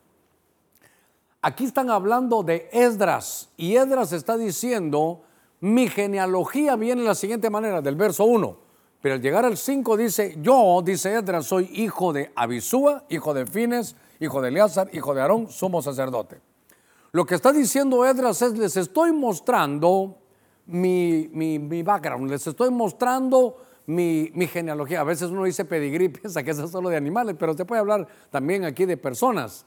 Aquí 1.41 1.63
están 1.63 1.89
hablando 1.89 2.43
de 2.43 2.69
Esdras, 2.71 3.49
y 3.55 3.75
Esdras 3.75 4.11
está 4.11 4.37
diciendo, 4.37 5.23
mi 5.61 5.87
genealogía 5.87 6.75
viene 6.75 7.01
de 7.01 7.07
la 7.07 7.15
siguiente 7.15 7.49
manera, 7.49 7.81
del 7.81 7.95
verso 7.95 8.25
1. 8.25 8.67
Pero 9.01 9.15
al 9.15 9.21
llegar 9.21 9.45
al 9.45 9.55
5 9.55 9.95
dice, 9.95 10.35
yo, 10.41 10.81
dice 10.83 11.15
Esdras, 11.15 11.45
soy 11.45 11.69
hijo 11.73 12.11
de 12.11 12.31
Abisúa, 12.35 13.05
hijo 13.09 13.33
de 13.33 13.45
Fines, 13.45 13.95
hijo 14.19 14.41
de 14.41 14.49
Eleazar, 14.49 14.89
hijo 14.91 15.13
de 15.13 15.21
Aarón, 15.21 15.49
sumo 15.49 15.81
sacerdote. 15.81 16.46
Lo 17.17 17.25
que 17.25 17.33
está 17.33 17.51
diciendo 17.51 18.05
Edras 18.05 18.43
es, 18.43 18.55
les 18.59 18.77
estoy 18.77 19.11
mostrando 19.11 20.19
mi, 20.67 21.27
background, 21.83 22.29
les 22.29 22.45
estoy 22.45 22.69
mostrando 22.69 23.57
mi, 23.87 24.29
genealogía. 24.45 25.01
A 25.01 25.03
veces 25.03 25.31
uno 25.31 25.45
dice 25.45 25.65
pedigrí, 25.65 26.09
piensa 26.09 26.43
que 26.43 26.51
es 26.51 26.57
solo 26.57 26.89
de 26.89 26.95
animales, 26.95 27.35
pero 27.39 27.57
se 27.57 27.65
puede 27.65 27.79
hablar 27.79 28.07
también 28.29 28.65
aquí 28.65 28.85
de 28.85 28.97
personas. 28.97 29.65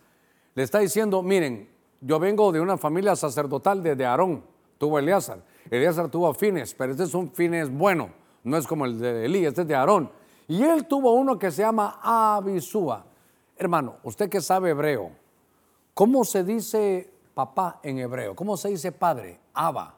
Le 0.55 0.62
está 0.62 0.78
diciendo, 0.78 1.24
miren, 1.24 1.68
yo 2.01 2.20
vengo 2.20 2.53
de 2.53 2.61
una 2.61 2.78
familia 2.78 3.16
sacerdotal 3.16 3.82
de, 3.82 4.07
Aarón, 4.07 4.44
tuvo 4.78 5.01
Eleazar. 5.01 5.42
Eleazar 5.68 6.09
tuvo 6.09 6.32
fines, 6.32 6.72
pero 6.72 6.92
este 6.92 7.03
es 7.03 7.14
un 7.14 7.32
fines 7.32 7.68
bueno, 7.68 8.11
no 8.44 8.59
es 8.59 8.64
como 8.64 8.84
el 8.84 9.01
de 9.01 9.24
Elí, 9.24 9.44
este 9.44 9.62
es 9.62 9.66
de 9.66 9.74
Aarón. 9.74 10.09
Y 10.46 10.62
él 10.62 10.86
tuvo 10.86 11.14
uno 11.14 11.36
que 11.36 11.51
se 11.51 11.62
llama 11.62 11.98
Abisúa. 12.01 13.07
Hermano, 13.57 13.96
usted 14.05 14.28
que 14.28 14.40
sabe 14.40 14.70
hebreo, 14.70 15.11
¿cómo 15.94 16.22
se 16.22 16.44
dice 16.44 17.18
papá 17.35 17.81
en 17.83 17.99
hebreo. 17.99 18.35
¿Cómo 18.35 18.57
se 18.57 18.68
dice 18.68 18.93
padre? 18.93 19.41
Abba. 19.55 19.97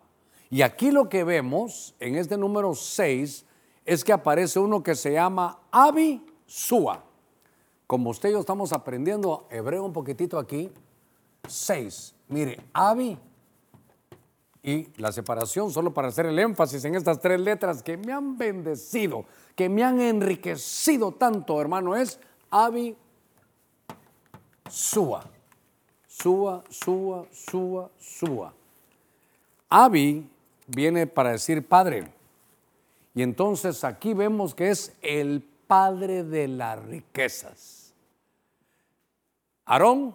Y 0.51 0.62
aquí 0.62 0.91
lo 0.91 1.09
que 1.09 1.24
vemos 1.24 1.95
en 1.99 2.16
este 2.16 2.37
número 2.37 2.74
6 2.74 3.47
es 3.85 4.05
que 4.05 4.12
aparece 4.12 4.59
uno 4.59 4.83
que 4.83 4.95
se 4.95 5.12
llama 5.12 5.61
Abi 5.70 6.24
Sua. 6.47 7.03
Como 7.87 8.11
usted 8.11 8.30
y 8.30 8.33
yo 8.33 8.41
estamos 8.41 8.72
aprendiendo 8.72 9.47
hebreo 9.51 9.85
un 9.85 9.93
poquitito 9.93 10.39
aquí, 10.39 10.70
6. 11.49 12.14
Mire, 12.28 12.61
Abi 12.72 13.18
y 14.62 14.89
la 14.97 15.11
separación, 15.11 15.72
solo 15.72 15.93
para 15.93 16.09
hacer 16.09 16.26
el 16.26 16.39
énfasis 16.39 16.85
en 16.85 16.95
estas 16.95 17.20
tres 17.20 17.41
letras 17.41 17.83
que 17.83 17.97
me 17.97 18.12
han 18.12 18.39
bendecido, 18.39 19.24
que 19.57 19.68
me 19.68 19.83
han 19.83 20.01
enriquecido 20.01 21.12
tanto, 21.12 21.61
hermano, 21.61 21.97
es 21.97 22.20
Abi 22.51 22.97
Sua. 24.70 25.24
Sua, 26.18 26.62
Sua, 26.68 27.26
Sua, 27.32 27.90
Sua. 27.98 28.52
Abi 29.70 30.28
viene 30.66 31.06
para 31.06 31.30
decir 31.30 31.66
padre. 31.66 32.12
Y 33.14 33.22
entonces 33.22 33.82
aquí 33.82 34.12
vemos 34.12 34.54
que 34.54 34.70
es 34.70 34.92
el 35.00 35.42
padre 35.66 36.22
de 36.22 36.48
las 36.48 36.84
riquezas. 36.84 37.94
Aarón 39.64 40.14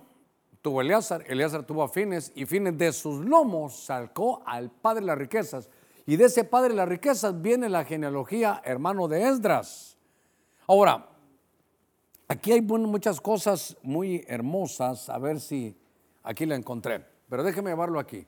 tuvo 0.62 0.82
Eleazar, 0.82 1.24
Eleazar 1.28 1.66
tuvo 1.66 1.82
a 1.82 1.90
Fines 1.90 2.32
y 2.36 2.46
Fines 2.46 2.78
de 2.78 2.94
sus 2.94 3.26
lomos 3.26 3.76
sacó 3.76 4.44
al 4.46 4.70
padre 4.70 5.02
de 5.02 5.08
las 5.08 5.18
riquezas. 5.18 5.68
Y 6.06 6.16
de 6.16 6.26
ese 6.26 6.44
padre 6.44 6.70
de 6.70 6.76
las 6.76 6.88
riquezas 6.88 7.42
viene 7.42 7.70
la 7.70 7.84
genealogía 7.84 8.62
hermano 8.64 9.08
de 9.08 9.28
Esdras. 9.28 9.98
Ahora, 10.68 11.10
aquí 12.28 12.52
hay 12.52 12.62
muchas 12.62 13.20
cosas 13.20 13.76
muy 13.82 14.24
hermosas, 14.28 15.10
a 15.10 15.18
ver 15.18 15.40
si 15.40 15.76
Aquí 16.28 16.46
la 16.46 16.56
encontré, 16.56 17.06
pero 17.30 17.42
déjeme 17.42 17.70
llevarlo 17.70 18.02
aquí. 18.02 18.28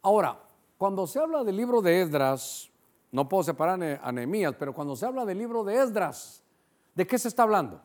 Ahora, 0.00 0.40
cuando 0.78 1.06
se 1.06 1.18
habla 1.18 1.44
del 1.44 1.54
libro 1.54 1.82
de 1.82 2.00
Esdras, 2.00 2.70
no 3.12 3.28
puedo 3.28 3.42
separar 3.42 4.00
a 4.02 4.10
Nehemías, 4.10 4.54
pero 4.58 4.72
cuando 4.72 4.96
se 4.96 5.04
habla 5.04 5.26
del 5.26 5.36
libro 5.36 5.62
de 5.62 5.76
Esdras, 5.82 6.42
¿de 6.94 7.06
qué 7.06 7.18
se 7.18 7.28
está 7.28 7.42
hablando? 7.42 7.82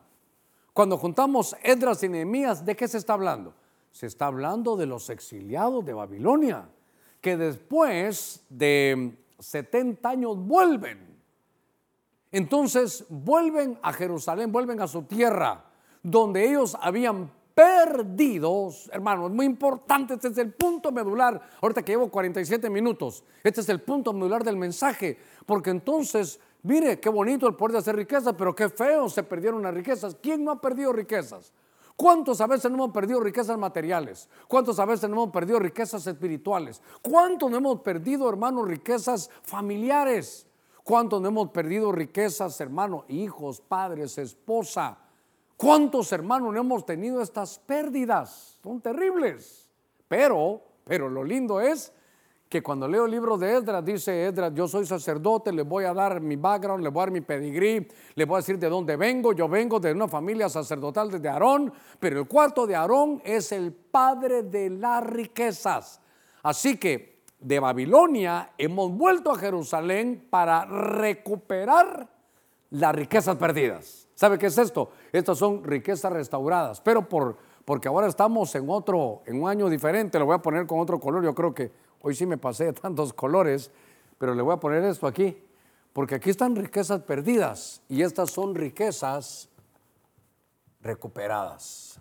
Cuando 0.72 0.96
juntamos 0.96 1.54
Esdras 1.62 2.02
y 2.02 2.08
Nehemías, 2.08 2.64
¿de 2.64 2.74
qué 2.74 2.88
se 2.88 2.96
está 2.96 3.12
hablando? 3.12 3.52
Se 3.90 4.06
está 4.06 4.28
hablando 4.28 4.74
de 4.74 4.86
los 4.86 5.10
exiliados 5.10 5.84
de 5.84 5.92
Babilonia, 5.92 6.70
que 7.20 7.36
después 7.36 8.46
de 8.48 9.18
70 9.38 10.08
años 10.08 10.38
vuelven. 10.38 11.14
Entonces 12.30 13.04
vuelven 13.10 13.78
a 13.82 13.92
Jerusalén, 13.92 14.50
vuelven 14.50 14.80
a 14.80 14.88
su 14.88 15.02
tierra, 15.02 15.66
donde 16.02 16.48
ellos 16.48 16.74
habían 16.80 17.30
perdidos, 17.54 18.90
hermanos, 18.92 19.30
muy 19.30 19.46
importante, 19.46 20.14
este 20.14 20.28
es 20.28 20.38
el 20.38 20.52
punto 20.52 20.90
medular, 20.90 21.40
ahorita 21.60 21.82
que 21.82 21.92
llevo 21.92 22.10
47 22.10 22.70
minutos, 22.70 23.24
este 23.42 23.60
es 23.60 23.68
el 23.68 23.80
punto 23.80 24.12
medular 24.12 24.44
del 24.44 24.56
mensaje, 24.56 25.18
porque 25.46 25.70
entonces, 25.70 26.40
mire, 26.62 26.98
qué 27.00 27.08
bonito 27.08 27.46
el 27.46 27.54
poder 27.54 27.72
de 27.72 27.78
hacer 27.78 27.96
riquezas, 27.96 28.34
pero 28.36 28.54
qué 28.54 28.68
feo 28.68 29.08
se 29.08 29.22
perdieron 29.22 29.62
las 29.62 29.74
riquezas. 29.74 30.16
¿Quién 30.20 30.44
no 30.44 30.52
ha 30.52 30.60
perdido 30.60 30.92
riquezas? 30.92 31.52
¿Cuántos 31.96 32.40
a 32.40 32.46
veces 32.46 32.70
no 32.70 32.78
hemos 32.78 32.90
perdido 32.92 33.20
riquezas 33.20 33.58
materiales? 33.58 34.28
¿Cuántos 34.48 34.78
a 34.78 34.86
veces 34.86 35.08
no 35.08 35.16
hemos 35.16 35.30
perdido 35.30 35.58
riquezas 35.58 36.06
espirituales? 36.06 36.80
¿Cuántos 37.02 37.50
no 37.50 37.58
hemos 37.58 37.80
perdido, 37.80 38.28
hermanos, 38.28 38.66
riquezas 38.66 39.30
familiares? 39.42 40.46
¿Cuántos 40.82 41.20
no 41.20 41.28
hemos 41.28 41.50
perdido 41.50 41.92
riquezas, 41.92 42.60
hermanos, 42.60 43.04
hijos, 43.08 43.60
padres, 43.60 44.18
esposa? 44.18 44.98
¿Cuántos 45.62 46.10
hermanos 46.10 46.52
no 46.52 46.58
hemos 46.58 46.84
tenido 46.84 47.22
estas 47.22 47.56
pérdidas? 47.60 48.58
Son 48.64 48.80
terribles. 48.80 49.70
Pero, 50.08 50.60
pero 50.82 51.08
lo 51.08 51.22
lindo 51.22 51.60
es 51.60 51.92
que 52.48 52.60
cuando 52.60 52.88
leo 52.88 53.04
el 53.04 53.12
libro 53.12 53.38
de 53.38 53.58
Esdras, 53.58 53.84
dice 53.84 54.26
Esdras, 54.26 54.52
yo 54.56 54.66
soy 54.66 54.84
sacerdote, 54.86 55.52
le 55.52 55.62
voy 55.62 55.84
a 55.84 55.94
dar 55.94 56.20
mi 56.20 56.34
background, 56.34 56.82
le 56.82 56.88
voy 56.88 57.02
a 57.02 57.04
dar 57.04 57.12
mi 57.12 57.20
pedigrí, 57.20 57.86
le 58.16 58.24
voy 58.24 58.34
a 58.34 58.38
decir 58.38 58.58
de 58.58 58.68
dónde 58.68 58.96
vengo. 58.96 59.32
Yo 59.34 59.48
vengo 59.48 59.78
de 59.78 59.92
una 59.92 60.08
familia 60.08 60.48
sacerdotal 60.48 61.12
desde 61.12 61.28
Aarón, 61.28 61.72
pero 62.00 62.18
el 62.18 62.26
cuarto 62.26 62.66
de 62.66 62.74
Aarón 62.74 63.22
es 63.24 63.52
el 63.52 63.72
padre 63.72 64.42
de 64.42 64.68
las 64.68 65.04
riquezas. 65.04 66.00
Así 66.42 66.76
que 66.76 67.22
de 67.38 67.60
Babilonia 67.60 68.50
hemos 68.58 68.90
vuelto 68.90 69.30
a 69.30 69.38
Jerusalén 69.38 70.26
para 70.28 70.64
recuperar 70.64 72.08
las 72.70 72.94
riquezas 72.96 73.36
perdidas. 73.36 74.08
¿Sabe 74.22 74.38
qué 74.38 74.46
es 74.46 74.56
esto? 74.56 74.92
Estas 75.10 75.36
son 75.36 75.64
riquezas 75.64 76.12
restauradas, 76.12 76.80
pero 76.80 77.08
por, 77.08 77.36
porque 77.64 77.88
ahora 77.88 78.06
estamos 78.06 78.54
en 78.54 78.70
otro, 78.70 79.20
en 79.26 79.42
un 79.42 79.48
año 79.48 79.68
diferente, 79.68 80.16
lo 80.16 80.26
voy 80.26 80.36
a 80.36 80.38
poner 80.38 80.64
con 80.64 80.78
otro 80.78 81.00
color, 81.00 81.24
yo 81.24 81.34
creo 81.34 81.52
que 81.52 81.72
hoy 82.02 82.14
sí 82.14 82.24
me 82.24 82.38
pasé 82.38 82.66
de 82.66 82.72
tantos 82.72 83.12
colores, 83.14 83.72
pero 84.18 84.36
le 84.36 84.42
voy 84.42 84.54
a 84.54 84.58
poner 84.58 84.84
esto 84.84 85.08
aquí, 85.08 85.36
porque 85.92 86.14
aquí 86.14 86.30
están 86.30 86.54
riquezas 86.54 87.00
perdidas 87.00 87.82
y 87.88 88.02
estas 88.02 88.30
son 88.30 88.54
riquezas 88.54 89.48
recuperadas. 90.82 91.98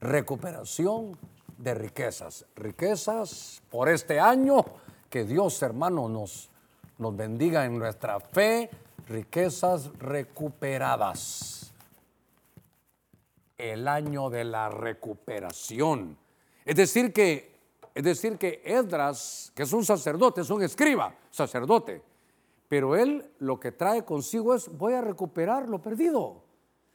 Recuperación 0.00 1.16
de 1.58 1.74
riquezas, 1.74 2.44
riquezas 2.56 3.62
por 3.70 3.88
este 3.88 4.18
año, 4.18 4.64
que 5.08 5.22
Dios 5.22 5.62
hermano 5.62 6.08
nos, 6.08 6.50
nos 6.98 7.16
bendiga 7.16 7.64
en 7.66 7.78
nuestra 7.78 8.18
fe, 8.18 8.68
riquezas 9.08 9.90
recuperadas. 9.98 11.54
el 13.56 13.88
año 13.88 14.30
de 14.30 14.44
la 14.44 14.68
recuperación. 14.68 16.16
Es 16.64 16.76
decir 16.76 17.12
que, 17.12 17.58
es 17.92 18.04
decir 18.04 18.38
que 18.38 18.62
Esdras, 18.64 19.50
que 19.52 19.64
es 19.64 19.72
un 19.72 19.84
sacerdote, 19.84 20.42
es 20.42 20.50
un 20.50 20.62
escriba, 20.62 21.12
sacerdote, 21.28 22.00
pero 22.68 22.94
él 22.94 23.32
lo 23.40 23.58
que 23.58 23.72
trae 23.72 24.04
consigo 24.04 24.54
es 24.54 24.68
voy 24.68 24.92
a 24.92 25.00
recuperar 25.00 25.68
lo 25.68 25.82
perdido. 25.82 26.44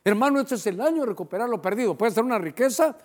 Hermano, 0.06 0.40
este 0.40 0.56
es 0.56 0.66
el 0.68 0.80
año 0.80 1.02
de 1.02 1.08
recuperar 1.08 1.50
lo 1.50 1.62
perdido. 1.62 1.98
Puede 1.98 2.14
ser 2.14 2.24
una 2.24 2.40
riqueza, 2.40 2.98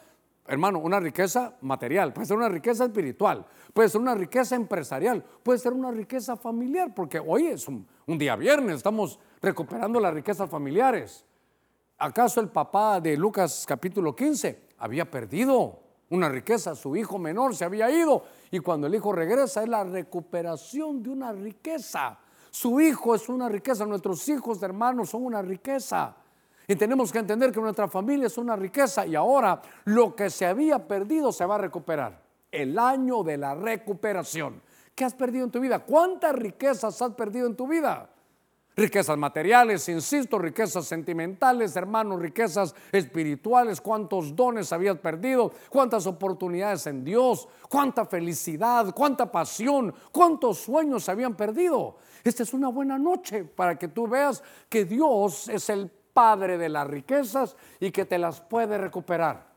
hermano, 0.46 0.78
una 0.78 1.00
riqueza 1.00 1.56
material, 1.62 2.12
puede 2.12 2.28
ser 2.28 2.36
una 2.36 2.48
riqueza 2.48 2.84
espiritual, 2.84 3.44
puede 3.74 3.88
ser 3.88 4.00
una 4.00 4.14
riqueza 4.14 4.54
empresarial, 4.54 5.24
puede 5.42 5.58
ser 5.58 5.72
una 5.72 5.90
riqueza 5.90 6.36
familiar, 6.36 6.94
porque 6.94 7.18
hoy 7.18 7.48
es 7.48 7.66
un, 7.66 7.88
un 8.08 8.16
día 8.16 8.36
viernes, 8.36 8.76
estamos 8.76 9.18
recuperando 9.40 10.00
las 10.00 10.14
riquezas 10.14 10.48
familiares. 10.48 11.26
¿Acaso 11.98 12.40
el 12.40 12.48
papá 12.48 13.00
de 13.00 13.16
Lucas 13.18 13.66
capítulo 13.68 14.16
15 14.16 14.68
había 14.78 15.10
perdido 15.10 15.78
una 16.08 16.30
riqueza? 16.30 16.74
Su 16.74 16.96
hijo 16.96 17.18
menor 17.18 17.54
se 17.54 17.66
había 17.66 17.90
ido 17.90 18.24
y 18.50 18.60
cuando 18.60 18.86
el 18.86 18.94
hijo 18.94 19.12
regresa 19.12 19.62
es 19.62 19.68
la 19.68 19.84
recuperación 19.84 21.02
de 21.02 21.10
una 21.10 21.32
riqueza. 21.32 22.18
Su 22.50 22.80
hijo 22.80 23.14
es 23.14 23.28
una 23.28 23.46
riqueza, 23.46 23.84
nuestros 23.84 24.26
hijos 24.30 24.62
hermanos 24.62 25.10
son 25.10 25.26
una 25.26 25.42
riqueza. 25.42 26.16
Y 26.66 26.76
tenemos 26.76 27.12
que 27.12 27.18
entender 27.18 27.52
que 27.52 27.60
nuestra 27.60 27.88
familia 27.88 28.28
es 28.28 28.38
una 28.38 28.56
riqueza 28.56 29.06
y 29.06 29.16
ahora 29.16 29.60
lo 29.84 30.16
que 30.16 30.30
se 30.30 30.46
había 30.46 30.78
perdido 30.88 31.30
se 31.30 31.44
va 31.44 31.56
a 31.56 31.58
recuperar. 31.58 32.22
El 32.50 32.78
año 32.78 33.22
de 33.22 33.36
la 33.36 33.54
recuperación. 33.54 34.62
¿Qué 34.98 35.04
has 35.04 35.14
perdido 35.14 35.44
en 35.44 35.52
tu 35.52 35.60
vida? 35.60 35.78
¿Cuántas 35.78 36.34
riquezas 36.34 37.00
has 37.00 37.14
perdido 37.14 37.46
en 37.46 37.54
tu 37.54 37.68
vida? 37.68 38.10
riquezas 38.74 39.18
materiales, 39.18 39.88
insisto, 39.88 40.38
riquezas 40.38 40.86
sentimentales, 40.86 41.74
hermanos, 41.74 42.20
riquezas 42.20 42.76
espirituales, 42.92 43.80
cuántos 43.80 44.36
dones 44.36 44.72
habías 44.72 44.96
perdido, 44.98 45.52
cuántas 45.68 46.06
oportunidades 46.06 46.86
en 46.86 47.04
Dios, 47.04 47.48
cuánta 47.68 48.04
felicidad, 48.06 48.94
cuánta 48.94 49.32
pasión, 49.32 49.92
cuántos 50.12 50.58
sueños 50.58 51.08
habían 51.08 51.34
perdido. 51.34 51.96
Esta 52.22 52.44
es 52.44 52.54
una 52.54 52.68
buena 52.68 52.98
noche 52.98 53.42
para 53.42 53.76
que 53.76 53.88
tú 53.88 54.06
veas 54.06 54.44
que 54.68 54.84
Dios 54.84 55.48
es 55.48 55.68
el 55.70 55.90
Padre 56.12 56.56
de 56.56 56.68
las 56.68 56.86
riquezas 56.86 57.56
y 57.80 57.90
que 57.90 58.04
te 58.04 58.18
las 58.18 58.40
puede 58.40 58.78
recuperar. 58.78 59.47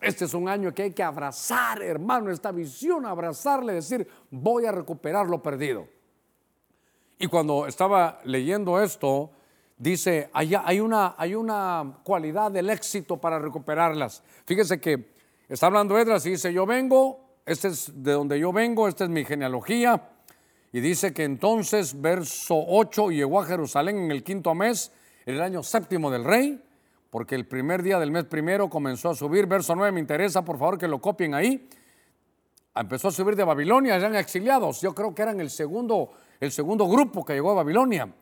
Este 0.00 0.26
es 0.26 0.34
un 0.34 0.48
año 0.48 0.72
que 0.72 0.84
hay 0.84 0.92
que 0.92 1.02
abrazar, 1.02 1.82
hermano, 1.82 2.30
esta 2.30 2.52
visión, 2.52 3.04
abrazarle, 3.04 3.74
decir, 3.74 4.06
voy 4.30 4.64
a 4.64 4.72
recuperar 4.72 5.26
lo 5.26 5.42
perdido. 5.42 5.88
Y 7.18 7.26
cuando 7.26 7.66
estaba 7.66 8.20
leyendo 8.24 8.80
esto, 8.80 9.30
dice, 9.76 10.30
hay, 10.32 10.80
una, 10.80 11.16
hay 11.18 11.34
una 11.34 11.98
cualidad 12.04 12.52
del 12.52 12.70
éxito 12.70 13.16
para 13.16 13.40
recuperarlas. 13.40 14.22
Fíjese 14.44 14.80
que 14.80 15.12
está 15.48 15.66
hablando 15.66 15.98
Edras 15.98 16.24
y 16.26 16.30
dice, 16.30 16.52
yo 16.52 16.64
vengo, 16.64 17.20
este 17.44 17.68
es 17.68 17.90
de 17.94 18.12
donde 18.12 18.38
yo 18.38 18.52
vengo, 18.52 18.86
esta 18.86 19.04
es 19.04 19.10
mi 19.10 19.24
genealogía. 19.24 20.10
Y 20.70 20.80
dice 20.80 21.12
que 21.12 21.24
entonces, 21.24 22.00
verso 22.00 22.54
8, 22.68 23.10
llegó 23.10 23.40
a 23.40 23.46
Jerusalén 23.46 23.96
en 23.96 24.10
el 24.12 24.22
quinto 24.22 24.54
mes, 24.54 24.92
en 25.26 25.34
el 25.34 25.42
año 25.42 25.62
séptimo 25.64 26.10
del 26.10 26.24
rey, 26.24 26.62
porque 27.10 27.34
el 27.34 27.46
primer 27.46 27.82
día 27.82 27.98
del 27.98 28.10
mes 28.10 28.24
primero 28.24 28.68
comenzó 28.68 29.10
a 29.10 29.14
subir. 29.14 29.46
Verso 29.46 29.74
9, 29.74 29.92
me 29.92 30.00
interesa, 30.00 30.44
por 30.44 30.58
favor, 30.58 30.78
que 30.78 30.88
lo 30.88 31.00
copien 31.00 31.34
ahí. 31.34 31.68
Empezó 32.74 33.08
a 33.08 33.12
subir 33.12 33.34
de 33.34 33.44
Babilonia, 33.44 33.96
eran 33.96 34.14
exiliados. 34.14 34.80
Yo 34.80 34.94
creo 34.94 35.14
que 35.14 35.22
eran 35.22 35.40
el 35.40 35.50
segundo 35.50 36.10
el 36.40 36.52
segundo 36.52 36.86
grupo 36.86 37.24
que 37.24 37.34
llegó 37.34 37.50
a 37.50 37.54
Babilonia. 37.54 38.12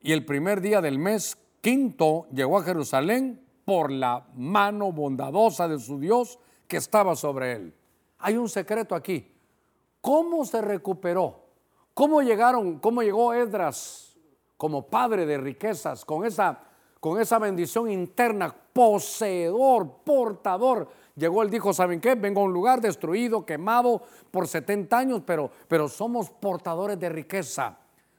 Y 0.00 0.12
el 0.12 0.24
primer 0.24 0.60
día 0.60 0.80
del 0.80 0.98
mes 0.98 1.36
quinto 1.60 2.26
llegó 2.32 2.58
a 2.58 2.62
Jerusalén 2.62 3.44
por 3.64 3.90
la 3.90 4.26
mano 4.34 4.92
bondadosa 4.92 5.66
de 5.66 5.78
su 5.78 5.98
Dios 5.98 6.38
que 6.66 6.76
estaba 6.76 7.16
sobre 7.16 7.52
él. 7.52 7.74
Hay 8.18 8.36
un 8.36 8.48
secreto 8.48 8.94
aquí. 8.94 9.34
¿Cómo 10.00 10.44
se 10.44 10.62
recuperó? 10.62 11.46
¿Cómo 11.94 12.22
llegaron, 12.22 12.78
cómo 12.78 13.02
llegó 13.02 13.34
Esdras 13.34 14.16
como 14.56 14.86
padre 14.86 15.26
de 15.26 15.38
riquezas 15.38 16.04
con 16.04 16.24
esa, 16.24 16.60
con 17.00 17.20
esa 17.20 17.38
bendición 17.38 17.90
interna, 17.90 18.54
poseedor, 18.72 20.02
portador 20.04 20.88
Llegó 21.18 21.42
él, 21.42 21.50
dijo, 21.50 21.72
¿saben 21.72 22.00
qué? 22.00 22.14
Vengo 22.14 22.42
a 22.42 22.44
un 22.44 22.52
lugar 22.52 22.80
destruido, 22.80 23.44
quemado 23.44 24.02
por 24.30 24.46
70 24.46 24.96
años, 24.96 25.22
pero, 25.26 25.50
pero 25.66 25.88
somos 25.88 26.30
portadores 26.30 26.98
de 27.00 27.08
riqueza. 27.08 27.76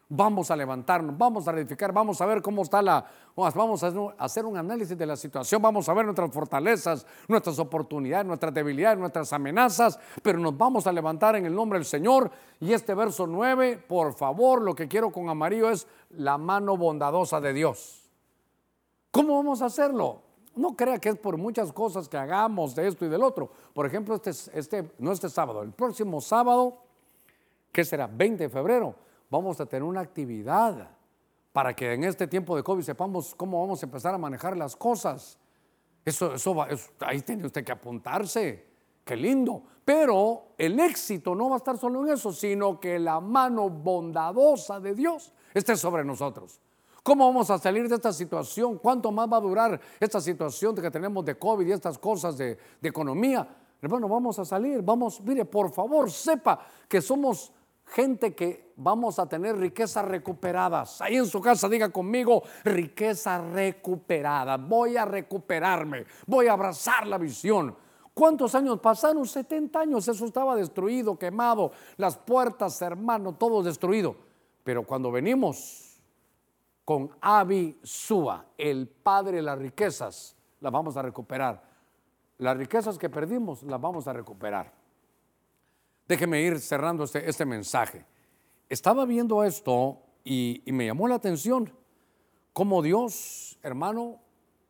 Vamos 0.09 0.51
a 0.51 0.55
levantarnos, 0.55 1.17
vamos 1.17 1.47
a 1.47 1.51
edificar, 1.51 1.93
vamos 1.93 2.19
a 2.19 2.25
ver 2.25 2.41
cómo 2.41 2.63
está 2.63 2.81
la... 2.81 3.05
Vamos 3.35 3.83
a 3.83 3.93
hacer 4.17 4.45
un 4.45 4.57
análisis 4.57 4.97
de 4.97 5.05
la 5.05 5.15
situación, 5.15 5.61
vamos 5.61 5.87
a 5.87 5.93
ver 5.93 6.03
nuestras 6.03 6.29
fortalezas, 6.29 7.05
nuestras 7.29 7.57
oportunidades, 7.59 8.25
nuestras 8.25 8.53
debilidades, 8.53 8.99
nuestras 8.99 9.31
amenazas, 9.31 9.97
pero 10.21 10.39
nos 10.39 10.57
vamos 10.57 10.85
a 10.87 10.91
levantar 10.91 11.37
en 11.37 11.45
el 11.45 11.55
nombre 11.55 11.79
del 11.79 11.85
Señor. 11.85 12.29
Y 12.59 12.73
este 12.73 12.93
verso 12.95 13.27
9, 13.27 13.81
por 13.87 14.13
favor, 14.13 14.61
lo 14.61 14.75
que 14.75 14.89
quiero 14.89 15.09
con 15.09 15.29
amarillo 15.29 15.69
es 15.69 15.87
la 16.09 16.37
mano 16.37 16.75
bondadosa 16.75 17.39
de 17.39 17.53
Dios. 17.53 17.98
¿Cómo 19.11 19.35
vamos 19.35 19.61
a 19.61 19.65
hacerlo? 19.65 20.21
No 20.55 20.75
crea 20.75 20.99
que 20.99 21.09
es 21.09 21.17
por 21.17 21.37
muchas 21.37 21.71
cosas 21.71 22.09
que 22.09 22.17
hagamos 22.17 22.75
de 22.75 22.87
esto 22.87 23.05
y 23.05 23.09
del 23.09 23.23
otro. 23.23 23.49
Por 23.73 23.85
ejemplo, 23.85 24.15
este, 24.15 24.31
este, 24.57 24.91
no 24.99 25.11
este 25.11 25.29
sábado, 25.29 25.63
el 25.63 25.71
próximo 25.71 26.21
sábado, 26.21 26.77
¿qué 27.71 27.85
será? 27.85 28.07
20 28.07 28.43
de 28.43 28.49
febrero, 28.49 28.95
vamos 29.29 29.59
a 29.61 29.65
tener 29.65 29.83
una 29.83 30.01
actividad 30.01 30.89
para 31.53 31.75
que 31.75 31.93
en 31.93 32.03
este 32.03 32.27
tiempo 32.27 32.55
de 32.55 32.63
COVID 32.63 32.83
sepamos 32.83 33.33
cómo 33.35 33.61
vamos 33.61 33.81
a 33.81 33.85
empezar 33.85 34.13
a 34.13 34.17
manejar 34.17 34.55
las 34.57 34.75
cosas. 34.75 35.37
Eso, 36.05 36.33
eso, 36.33 36.55
va, 36.55 36.67
ahí 36.99 37.21
tiene 37.21 37.45
usted 37.45 37.63
que 37.63 37.71
apuntarse. 37.71 38.67
Qué 39.03 39.15
lindo. 39.15 39.63
Pero 39.83 40.53
el 40.57 40.79
éxito 40.79 41.33
no 41.33 41.49
va 41.49 41.55
a 41.55 41.57
estar 41.57 41.77
solo 41.77 42.05
en 42.05 42.13
eso, 42.13 42.31
sino 42.31 42.79
que 42.79 42.99
la 42.99 43.19
mano 43.19 43.69
bondadosa 43.69 44.79
de 44.79 44.93
Dios 44.93 45.33
esté 45.53 45.75
sobre 45.75 46.05
nosotros. 46.05 46.59
¿Cómo 47.09 47.25
vamos 47.25 47.49
a 47.49 47.57
salir 47.57 47.89
de 47.89 47.95
esta 47.95 48.13
situación? 48.13 48.77
¿Cuánto 48.77 49.11
más 49.11 49.27
va 49.27 49.37
a 49.37 49.41
durar 49.41 49.81
esta 49.99 50.21
situación 50.21 50.75
que 50.75 50.91
tenemos 50.91 51.25
de 51.25 51.39
COVID 51.39 51.65
y 51.65 51.71
estas 51.71 51.97
cosas 51.97 52.37
de, 52.37 52.55
economía? 52.83 53.47
Hermano, 53.81 54.07
vamos 54.07 54.37
a 54.37 54.45
salir, 54.45 54.83
vamos, 54.83 55.19
mire, 55.21 55.43
por 55.43 55.71
favor, 55.71 56.11
sepa 56.11 56.59
que 56.87 57.01
somos 57.01 57.51
gente 57.83 58.35
que 58.35 58.73
vamos 58.75 59.17
a 59.17 59.25
tener 59.27 59.57
riquezas 59.57 60.05
recuperadas. 60.05 61.01
Ahí 61.01 61.15
en 61.15 61.25
su 61.25 61.41
casa 61.41 61.67
diga 61.67 61.89
conmigo, 61.89 62.43
riqueza 62.63 63.41
recuperada. 63.41 64.57
Voy 64.57 64.95
a 64.95 65.03
recuperarme, 65.05 66.05
voy 66.27 66.45
a 66.45 66.53
abrazar 66.53 67.07
la 67.07 67.17
visión. 67.17 67.75
¿Cuántos 68.13 68.53
años 68.53 68.79
pasaron? 68.81 69.25
70 69.25 69.79
años, 69.79 70.07
eso 70.07 70.25
estaba 70.25 70.55
destruido, 70.55 71.17
quemado, 71.17 71.71
las 71.97 72.17
puertas, 72.17 72.79
hermano, 72.83 73.33
todo 73.33 73.63
destruido. 73.63 74.15
Pero 74.63 74.83
cuando 74.83 75.11
venimos 75.11 75.88
con 76.89 77.11
Abisúa, 77.21 78.47
el 78.57 78.87
padre 78.87 79.35
de 79.35 79.43
las 79.43 79.59
riquezas, 79.59 80.35
las 80.59 80.71
vamos 80.71 80.97
a 80.97 81.03
recuperar. 81.03 81.61
Las 82.39 82.57
riquezas 82.57 82.97
que 82.97 83.11
perdimos 83.11 83.61
las 83.61 83.79
vamos 83.79 84.07
a 84.07 84.13
recuperar. 84.13 84.73
Déjeme 86.07 86.41
ir 86.41 86.59
cerrando 86.59 87.03
este, 87.03 87.29
este 87.29 87.45
mensaje. 87.45 88.03
Estaba 88.67 89.05
viendo 89.05 89.43
esto 89.43 89.99
y 90.23 90.63
me 90.65 90.87
llamó 90.87 91.07
la 91.07 91.13
atención 91.13 91.71
cómo 92.53 92.81
Dios, 92.81 93.59
hermano, 93.61 94.17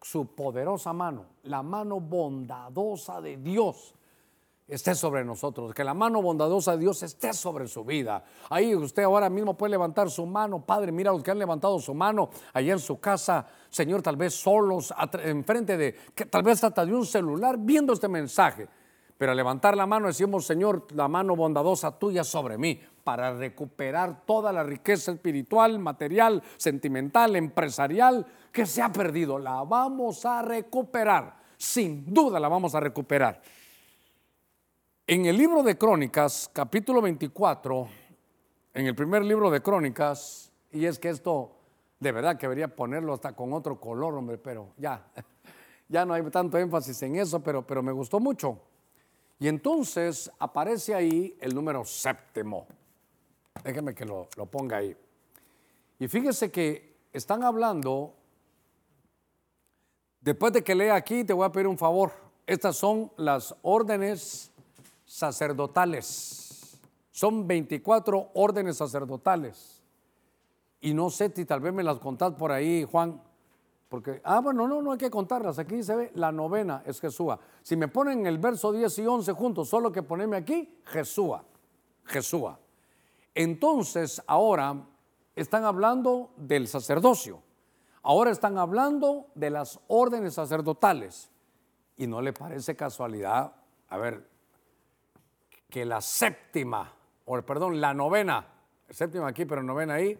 su 0.01 0.25
poderosa 0.35 0.91
mano, 0.91 1.25
la 1.43 1.63
mano 1.63 2.01
bondadosa 2.01 3.21
de 3.21 3.37
Dios, 3.37 3.95
esté 4.69 4.95
sobre 4.95 5.25
nosotros, 5.25 5.73
que 5.73 5.83
la 5.83 5.93
mano 5.93 6.21
bondadosa 6.21 6.73
de 6.73 6.79
Dios 6.79 7.01
esté 7.03 7.33
sobre 7.33 7.67
su 7.67 7.83
vida. 7.83 8.23
Ahí 8.49 8.75
usted 8.75 9.03
ahora 9.03 9.29
mismo 9.29 9.55
puede 9.57 9.71
levantar 9.71 10.09
su 10.09 10.25
mano, 10.25 10.63
Padre, 10.65 10.91
mira 10.91 11.11
los 11.11 11.23
que 11.23 11.31
han 11.31 11.39
levantado 11.39 11.79
su 11.79 11.93
mano 11.93 12.29
allá 12.53 12.73
en 12.73 12.79
su 12.79 12.99
casa, 12.99 13.45
Señor, 13.69 14.01
tal 14.01 14.15
vez 14.15 14.33
solos, 14.33 14.93
enfrente 15.23 15.75
de, 15.75 15.95
que, 16.13 16.25
tal 16.25 16.43
vez 16.43 16.63
hasta 16.63 16.85
de 16.85 16.93
un 16.93 17.05
celular, 17.05 17.57
viendo 17.59 17.93
este 17.93 18.07
mensaje. 18.07 18.67
Pero 19.17 19.31
al 19.31 19.37
levantar 19.37 19.75
la 19.75 19.85
mano 19.85 20.07
decimos, 20.07 20.45
Señor, 20.45 20.87
la 20.93 21.09
mano 21.09 21.35
bondadosa 21.35 21.91
tuya 21.91 22.23
sobre 22.23 22.57
mí, 22.57 22.79
para 23.03 23.33
recuperar 23.33 24.23
toda 24.25 24.53
la 24.53 24.63
riqueza 24.63 25.11
espiritual, 25.11 25.79
material, 25.79 26.41
sentimental, 26.57 27.35
empresarial 27.35 28.25
que 28.51 28.65
se 28.65 28.81
ha 28.81 28.91
perdido. 28.93 29.39
La 29.39 29.63
vamos 29.63 30.25
a 30.25 30.41
recuperar, 30.41 31.37
sin 31.57 32.13
duda 32.13 32.39
la 32.39 32.47
vamos 32.47 32.75
a 32.75 32.79
recuperar. 32.79 33.41
En 35.11 35.25
el 35.25 35.35
libro 35.37 35.63
de 35.63 35.75
Crónicas, 35.75 36.51
capítulo 36.53 37.01
24, 37.01 37.87
en 38.75 38.85
el 38.85 38.93
primer 38.93 39.23
libro 39.23 39.49
de 39.49 39.59
Crónicas, 39.59 40.51
y 40.71 40.85
es 40.85 40.99
que 40.99 41.09
esto 41.09 41.49
de 41.99 42.11
verdad 42.11 42.37
que 42.37 42.45
debería 42.45 42.67
ponerlo 42.67 43.15
hasta 43.15 43.35
con 43.35 43.51
otro 43.53 43.79
color, 43.79 44.13
hombre, 44.13 44.37
pero 44.37 44.69
ya, 44.77 45.11
ya 45.89 46.05
no 46.05 46.13
hay 46.13 46.21
tanto 46.29 46.59
énfasis 46.59 47.01
en 47.01 47.15
eso, 47.15 47.39
pero, 47.39 47.65
pero 47.65 47.81
me 47.81 47.91
gustó 47.91 48.19
mucho. 48.19 48.59
Y 49.39 49.47
entonces 49.47 50.29
aparece 50.37 50.93
ahí 50.93 51.35
el 51.41 51.55
número 51.55 51.83
séptimo. 51.85 52.67
Déjeme 53.63 53.95
que 53.95 54.05
lo, 54.05 54.27
lo 54.37 54.45
ponga 54.45 54.77
ahí. 54.77 54.95
Y 55.97 56.07
fíjese 56.07 56.51
que 56.51 56.97
están 57.11 57.43
hablando 57.43 58.13
Después 60.21 60.51
de 60.51 60.63
que 60.63 60.75
lea 60.75 60.95
aquí, 60.95 61.23
te 61.23 61.31
voy 61.33 61.45
a 61.45 61.51
pedir 61.51 61.65
un 61.65 61.77
favor. 61.77 62.11
Estas 62.45 62.75
son 62.75 63.11
las 63.15 63.55
órdenes 63.61 64.48
sacerdotales. 65.09 66.79
Son 67.09 67.47
24 67.47 68.29
órdenes 68.35 68.77
sacerdotales. 68.77 69.81
Y 70.81 70.93
no 70.93 71.09
sé 71.09 71.33
si 71.35 71.45
tal 71.45 71.59
vez 71.59 71.73
me 71.73 71.83
las 71.83 71.97
contás 71.97 72.33
por 72.33 72.51
ahí, 72.51 72.85
Juan. 72.89 73.19
Porque, 73.89 74.21
ah, 74.23 74.39
bueno, 74.39 74.67
no, 74.67 74.83
no 74.83 74.91
hay 74.91 74.99
que 74.99 75.09
contarlas. 75.09 75.57
Aquí 75.57 75.81
se 75.81 75.95
ve 75.95 76.11
la 76.13 76.31
novena 76.31 76.83
es 76.85 77.01
Jesúa. 77.01 77.39
Si 77.63 77.75
me 77.75 77.87
ponen 77.87 78.27
el 78.27 78.37
verso 78.37 78.71
10 78.71 78.99
y 78.99 79.07
11 79.07 79.33
juntos, 79.33 79.67
solo 79.67 79.91
que 79.91 80.03
ponerme 80.03 80.37
aquí, 80.37 80.79
Jesúa. 80.85 81.43
Jesúa. 82.05 82.59
Entonces, 83.33 84.21
ahora 84.27 84.85
están 85.35 85.65
hablando 85.65 86.33
del 86.37 86.67
sacerdocio. 86.67 87.41
Ahora 88.03 88.29
están 88.29 88.59
hablando 88.59 89.25
de 89.33 89.49
las 89.49 89.79
órdenes 89.87 90.35
sacerdotales. 90.35 91.31
Y 91.97 92.05
no 92.05 92.21
le 92.21 92.31
parece 92.31 92.75
casualidad, 92.75 93.55
a 93.89 93.97
ver, 93.97 94.29
que 95.69 95.85
la 95.85 96.01
séptima, 96.01 96.93
o 97.25 97.41
perdón, 97.41 97.79
la 97.79 97.93
novena, 97.93 98.45
séptima 98.89 99.27
aquí, 99.27 99.45
pero 99.45 99.61
novena 99.61 99.95
ahí, 99.95 100.19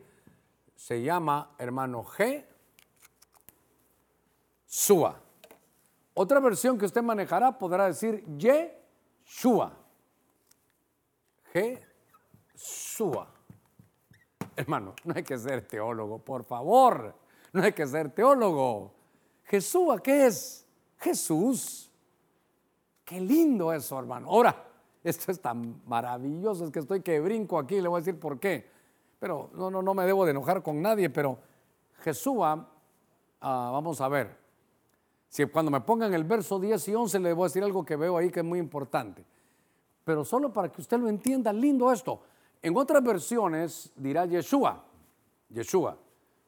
se 0.76 1.02
llama 1.02 1.52
hermano 1.58 2.04
G. 2.04 2.46
Sua. 4.66 5.20
Otra 6.14 6.40
versión 6.40 6.78
que 6.78 6.86
usted 6.86 7.02
manejará 7.02 7.58
podrá 7.58 7.88
decir 7.88 8.24
Yeshua. 8.38 9.76
Sua. 12.56 13.28
Hermano, 14.56 14.94
no 15.06 15.14
hay 15.16 15.24
que 15.24 15.38
ser 15.38 15.68
teólogo, 15.68 16.20
por 16.20 16.44
favor. 16.44 17.16
No 17.54 17.64
hay 17.64 17.74
que 17.74 17.88
ser 17.88 18.12
teólogo. 18.12 18.94
Jesús, 19.46 20.00
¿qué 20.04 20.28
es? 20.28 20.68
Jesús. 20.98 21.92
Qué 23.04 23.20
lindo 23.20 23.74
eso, 23.74 23.98
hermano. 23.98 24.28
Ahora, 24.28 24.69
esto 25.10 25.32
es 25.32 25.42
tan 25.42 25.82
maravilloso, 25.86 26.66
es 26.66 26.72
que 26.72 26.80
estoy 26.80 27.02
que 27.02 27.20
brinco 27.20 27.60
aquí, 27.60 27.82
le 27.82 27.88
voy 27.88 27.98
a 27.98 28.02
decir 28.02 28.20
por 28.20 28.40
qué. 28.40 28.70
Pero 29.20 29.50
no, 29.54 29.70
no, 29.70 29.82
no 29.82 29.94
me 29.94 30.06
debo 30.06 30.26
de 30.26 30.32
enojar 30.32 30.64
con 30.64 30.82
nadie, 30.82 31.10
pero 31.10 31.38
Jesús, 32.00 32.38
ah, 32.42 32.66
vamos 33.42 34.00
a 34.02 34.08
ver. 34.08 34.38
Si 35.28 35.46
cuando 35.46 35.70
me 35.70 35.82
pongan 35.82 36.14
el 36.14 36.24
verso 36.24 36.60
10 36.60 36.88
y 36.88 36.96
11 36.96 37.20
le 37.20 37.34
voy 37.34 37.44
a 37.44 37.48
decir 37.48 37.64
algo 37.64 37.86
que 37.86 37.96
veo 37.96 38.18
ahí 38.18 38.32
que 38.32 38.40
es 38.40 38.46
muy 38.46 38.60
importante. 38.60 39.24
Pero 40.04 40.26
solo 40.26 40.52
para 40.52 40.72
que 40.72 40.82
usted 40.82 40.98
lo 40.98 41.08
entienda, 41.08 41.54
lindo 41.54 41.92
esto. 41.92 42.22
En 42.62 42.76
otras 42.76 43.04
versiones 43.04 43.92
dirá 43.96 44.26
Yeshua, 44.26 44.84
Yeshua 45.50 45.98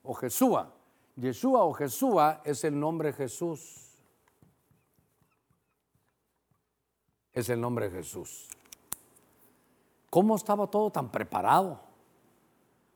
o 0.03 0.13
Jesúa. 0.13 0.73
Yeshua 1.15 1.63
o 1.63 1.73
Jesúa 1.73 2.41
es 2.43 2.63
el 2.63 2.79
nombre 2.79 3.13
Jesús. 3.13 3.90
Es 7.33 7.49
el 7.49 7.61
nombre 7.61 7.89
Jesús. 7.89 8.47
¿Cómo 10.09 10.35
estaba 10.35 10.67
todo 10.67 10.89
tan 10.89 11.09
preparado? 11.09 11.79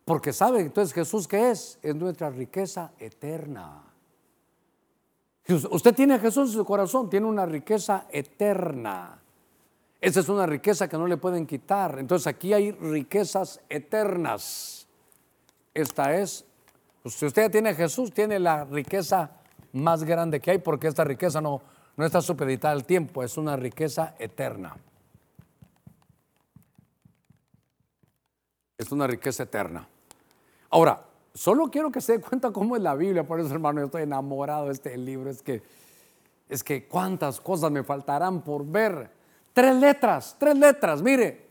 Porque 0.04 0.34
sabe 0.34 0.62
entonces 0.62 0.94
Jesús 0.94 1.28
qué 1.28 1.52
es? 1.52 1.80
Es 1.82 1.96
nuestra 1.96 2.30
riqueza 2.30 2.92
eterna. 3.00 3.84
Usted 5.48 5.96
tiene 5.96 6.16
a 6.16 6.20
Jesús 6.20 6.50
en 6.50 6.56
su 6.56 6.66
corazón, 6.66 7.10
tiene 7.10 7.28
una 7.28 7.46
riqueza 7.46 8.08
eterna. 8.12 9.20
Esa 10.02 10.20
es 10.20 10.30
una 10.30 10.46
riqueza 10.46 10.88
que 10.88 10.98
no 10.98 11.08
le 11.08 11.18
pueden 11.18 11.48
quitar. 11.48 11.98
Entonces 12.00 12.28
aquí 12.28 12.54
hay 12.54 12.72
riquezas 12.72 13.62
eternas. 13.70 14.88
Esta 15.74 16.16
es 16.16 16.46
si 17.10 17.26
usted 17.26 17.52
tiene 17.52 17.70
a 17.70 17.76
Jesús, 17.76 18.12
tiene 18.12 18.40
la 18.40 18.66
riqueza 18.66 19.30
más 19.74 20.04
grande 20.04 20.40
que 20.40 20.52
hay, 20.52 20.58
porque 20.58 20.88
esta 20.88 21.04
riqueza 21.04 21.40
no, 21.40 21.62
no 21.98 22.06
está 22.06 22.22
supeditada 22.22 22.74
al 22.74 22.86
tiempo, 22.86 23.24
es 23.24 23.38
una 23.38 23.56
riqueza 23.56 24.16
eterna. 24.20 24.76
Es 28.78 28.92
una 28.92 29.08
riqueza 29.08 29.44
eterna. 29.44 29.88
Ahora, 30.70 31.06
solo 31.34 31.70
quiero 31.72 31.92
que 31.92 32.02
se 32.02 32.18
dé 32.18 32.22
cuenta 32.22 32.52
cómo 32.52 32.76
es 32.76 32.82
la 32.82 32.96
Biblia, 32.96 33.24
por 33.24 33.40
eso 33.40 33.52
hermano, 33.52 33.80
yo 33.80 33.86
estoy 33.86 34.04
enamorado 34.04 34.66
de 34.66 34.74
este 34.74 34.98
libro, 34.98 35.30
es 35.30 35.42
que, 35.42 35.62
es 36.50 36.64
que 36.64 36.88
cuántas 36.88 37.40
cosas 37.40 37.72
me 37.72 37.84
faltarán 37.84 38.42
por 38.42 38.66
ver. 38.66 39.10
Tres 39.54 39.76
letras, 39.76 40.36
tres 40.38 40.58
letras, 40.58 41.02
mire, 41.02 41.48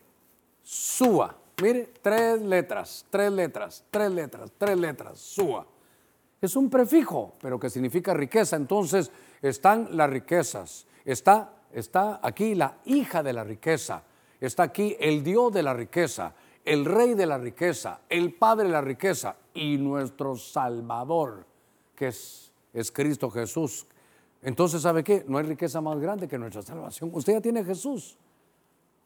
Sua. 0.62 1.45
Mire, 1.62 1.88
tres 2.03 2.42
letras, 2.42 3.07
tres 3.11 3.30
letras, 3.30 3.84
tres 3.90 4.11
letras, 4.11 4.51
tres 4.59 4.76
letras, 4.76 5.18
SUA. 5.18 5.64
Es 6.40 6.57
un 6.57 6.68
prefijo, 6.68 7.34
pero 7.40 7.61
que 7.61 7.70
significa 7.70 8.12
riqueza. 8.12 8.57
Entonces 8.57 9.11
están 9.49 9.88
las 9.97 10.11
riquezas. 10.11 10.86
Está, 11.05 11.53
está 11.72 12.20
aquí 12.22 12.55
la 12.55 12.78
hija 12.84 13.22
de 13.22 13.32
la 13.32 13.45
riqueza. 13.45 14.03
Está 14.40 14.64
aquí 14.64 14.97
el 14.99 15.22
Dios 15.22 15.53
de 15.53 15.62
la 15.62 15.74
riqueza, 15.74 16.34
el 16.64 16.84
rey 16.84 17.14
de 17.14 17.26
la 17.26 17.38
riqueza, 17.38 18.01
el 18.09 18.34
padre 18.34 18.66
de 18.66 18.72
la 18.72 18.80
riqueza 18.80 19.36
y 19.55 19.76
nuestro 19.78 20.36
Salvador, 20.36 21.47
que 21.95 22.09
es, 22.09 22.53
es 22.72 22.90
Cristo 22.90 23.30
Jesús. 23.30 23.86
Entonces, 24.42 24.82
¿sabe 24.82 25.03
qué? 25.03 25.24
No 25.26 25.38
hay 25.38 25.45
riqueza 25.45 25.80
más 25.80 25.99
grande 25.99 26.28
que 26.28 26.36
nuestra 26.36 26.62
salvación. 26.62 27.11
Usted 27.14 27.34
ya 27.34 27.40
tiene 27.40 27.64
Jesús. 27.64 28.18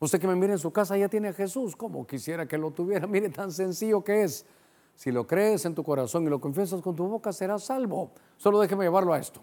Usted 0.01 0.21
que 0.21 0.27
me 0.27 0.37
mire 0.37 0.53
en 0.53 0.59
su 0.59 0.73
casa 0.73 0.97
ya 0.97 1.09
tiene 1.09 1.33
Jesús. 1.33 1.77
Como 1.77 2.07
quisiera 2.07 2.47
que 2.47 2.59
lo 2.59 2.71
tuviera. 2.71 3.07
Mire 3.09 3.29
tan 3.31 3.51
sencillo 3.53 4.03
que 4.03 4.25
es. 4.25 4.47
Si 4.95 5.13
lo 5.13 5.27
crees 5.27 5.65
en 5.65 5.75
tu 5.75 5.85
corazón 5.85 6.25
y 6.25 6.29
lo 6.29 6.41
confiesas 6.41 6.81
con 6.81 6.97
tu 6.97 7.07
boca, 7.07 7.33
serás 7.33 7.65
salvo. 7.65 8.11
Solo 8.37 8.59
déjeme 8.61 8.85
llevarlo 8.85 9.13
a 9.13 9.19
esto. 9.19 9.41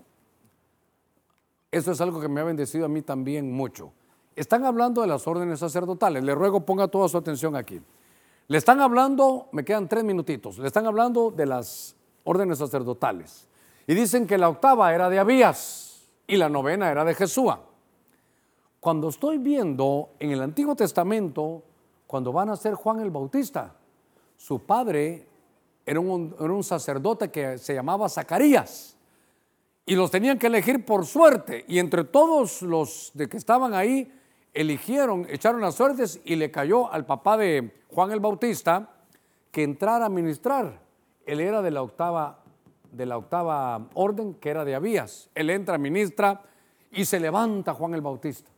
Esto 1.71 1.91
es 1.91 2.01
algo 2.01 2.21
que 2.21 2.27
me 2.27 2.41
ha 2.41 2.43
bendecido 2.43 2.85
a 2.85 2.89
mí 2.89 3.01
también 3.01 3.51
mucho. 3.51 3.91
Están 4.35 4.65
hablando 4.65 5.01
de 5.01 5.07
las 5.07 5.27
órdenes 5.27 5.59
sacerdotales. 5.59 6.23
Le 6.23 6.35
ruego 6.35 6.65
ponga 6.65 6.87
toda 6.87 7.07
su 7.07 7.17
atención 7.17 7.55
aquí. 7.55 7.81
Le 8.47 8.57
están 8.57 8.79
hablando, 8.79 9.47
me 9.51 9.65
quedan 9.65 9.87
tres 9.87 10.03
minutitos, 10.03 10.59
le 10.59 10.67
están 10.67 10.85
hablando 10.85 11.31
de 11.31 11.47
las 11.47 11.95
órdenes 12.23 12.59
sacerdotales. 12.59 13.47
Y 13.87 13.95
dicen 13.95 14.27
que 14.27 14.37
la 14.37 14.49
octava 14.49 14.93
era 14.93 15.09
de 15.09 15.17
Abías 15.17 16.07
y 16.27 16.37
la 16.37 16.49
novena 16.49 16.91
era 16.91 17.03
de 17.03 17.15
Jesúa. 17.15 17.61
Cuando 18.79 19.09
estoy 19.09 19.39
viendo 19.39 20.09
en 20.19 20.31
el 20.31 20.41
Antiguo 20.41 20.75
Testamento, 20.75 21.63
cuando 22.05 22.31
van 22.31 22.49
a 22.49 22.55
ser 22.55 22.75
Juan 22.75 22.99
el 22.99 23.09
Bautista, 23.09 23.75
su 24.37 24.59
padre 24.59 25.27
era 25.85 25.99
un, 25.99 26.63
sacerdote 26.63 27.29
que 27.31 27.57
se 27.57 27.73
llamaba 27.73 28.09
Zacarías 28.09 28.94
y 29.85 29.95
los 29.95 30.09
tenían 30.09 30.39
que 30.39 30.47
elegir 30.47 30.83
por 30.83 31.05
suerte 31.05 31.63
y 31.67 31.79
entre 31.79 32.03
todos 32.03 32.61
los 32.61 33.11
de 33.13 33.29
que 33.29 33.37
estaban 33.37 33.73
ahí 33.73 34.11
eligieron, 34.53 35.27
echaron 35.29 35.61
las 35.61 35.75
suertes 35.75 36.19
y 36.25 36.35
le 36.35 36.49
cayó 36.49 36.91
al 36.91 37.05
papá 37.05 37.37
de 37.37 37.83
Juan 37.89 38.11
el 38.11 38.19
Bautista 38.19 38.89
que 39.51 39.63
entrara 39.63 40.05
a 40.05 40.09
ministrar. 40.09 40.81
Él 41.25 41.39
era 41.39 41.61
de 41.61 41.71
la 41.71 41.81
octava 41.81 42.39
de 42.91 43.05
la 43.05 43.17
octava 43.17 43.89
orden 43.93 44.35
que 44.35 44.49
era 44.49 44.63
de 44.63 44.73
Abías. 44.73 45.29
Él 45.35 45.49
entra, 45.49 45.77
ministra 45.77 46.41
y 46.91 47.03
se 47.05 47.19
levanta 47.19 47.73
Juan 47.73 47.93
el 47.93 48.01
Bautista. 48.01 48.49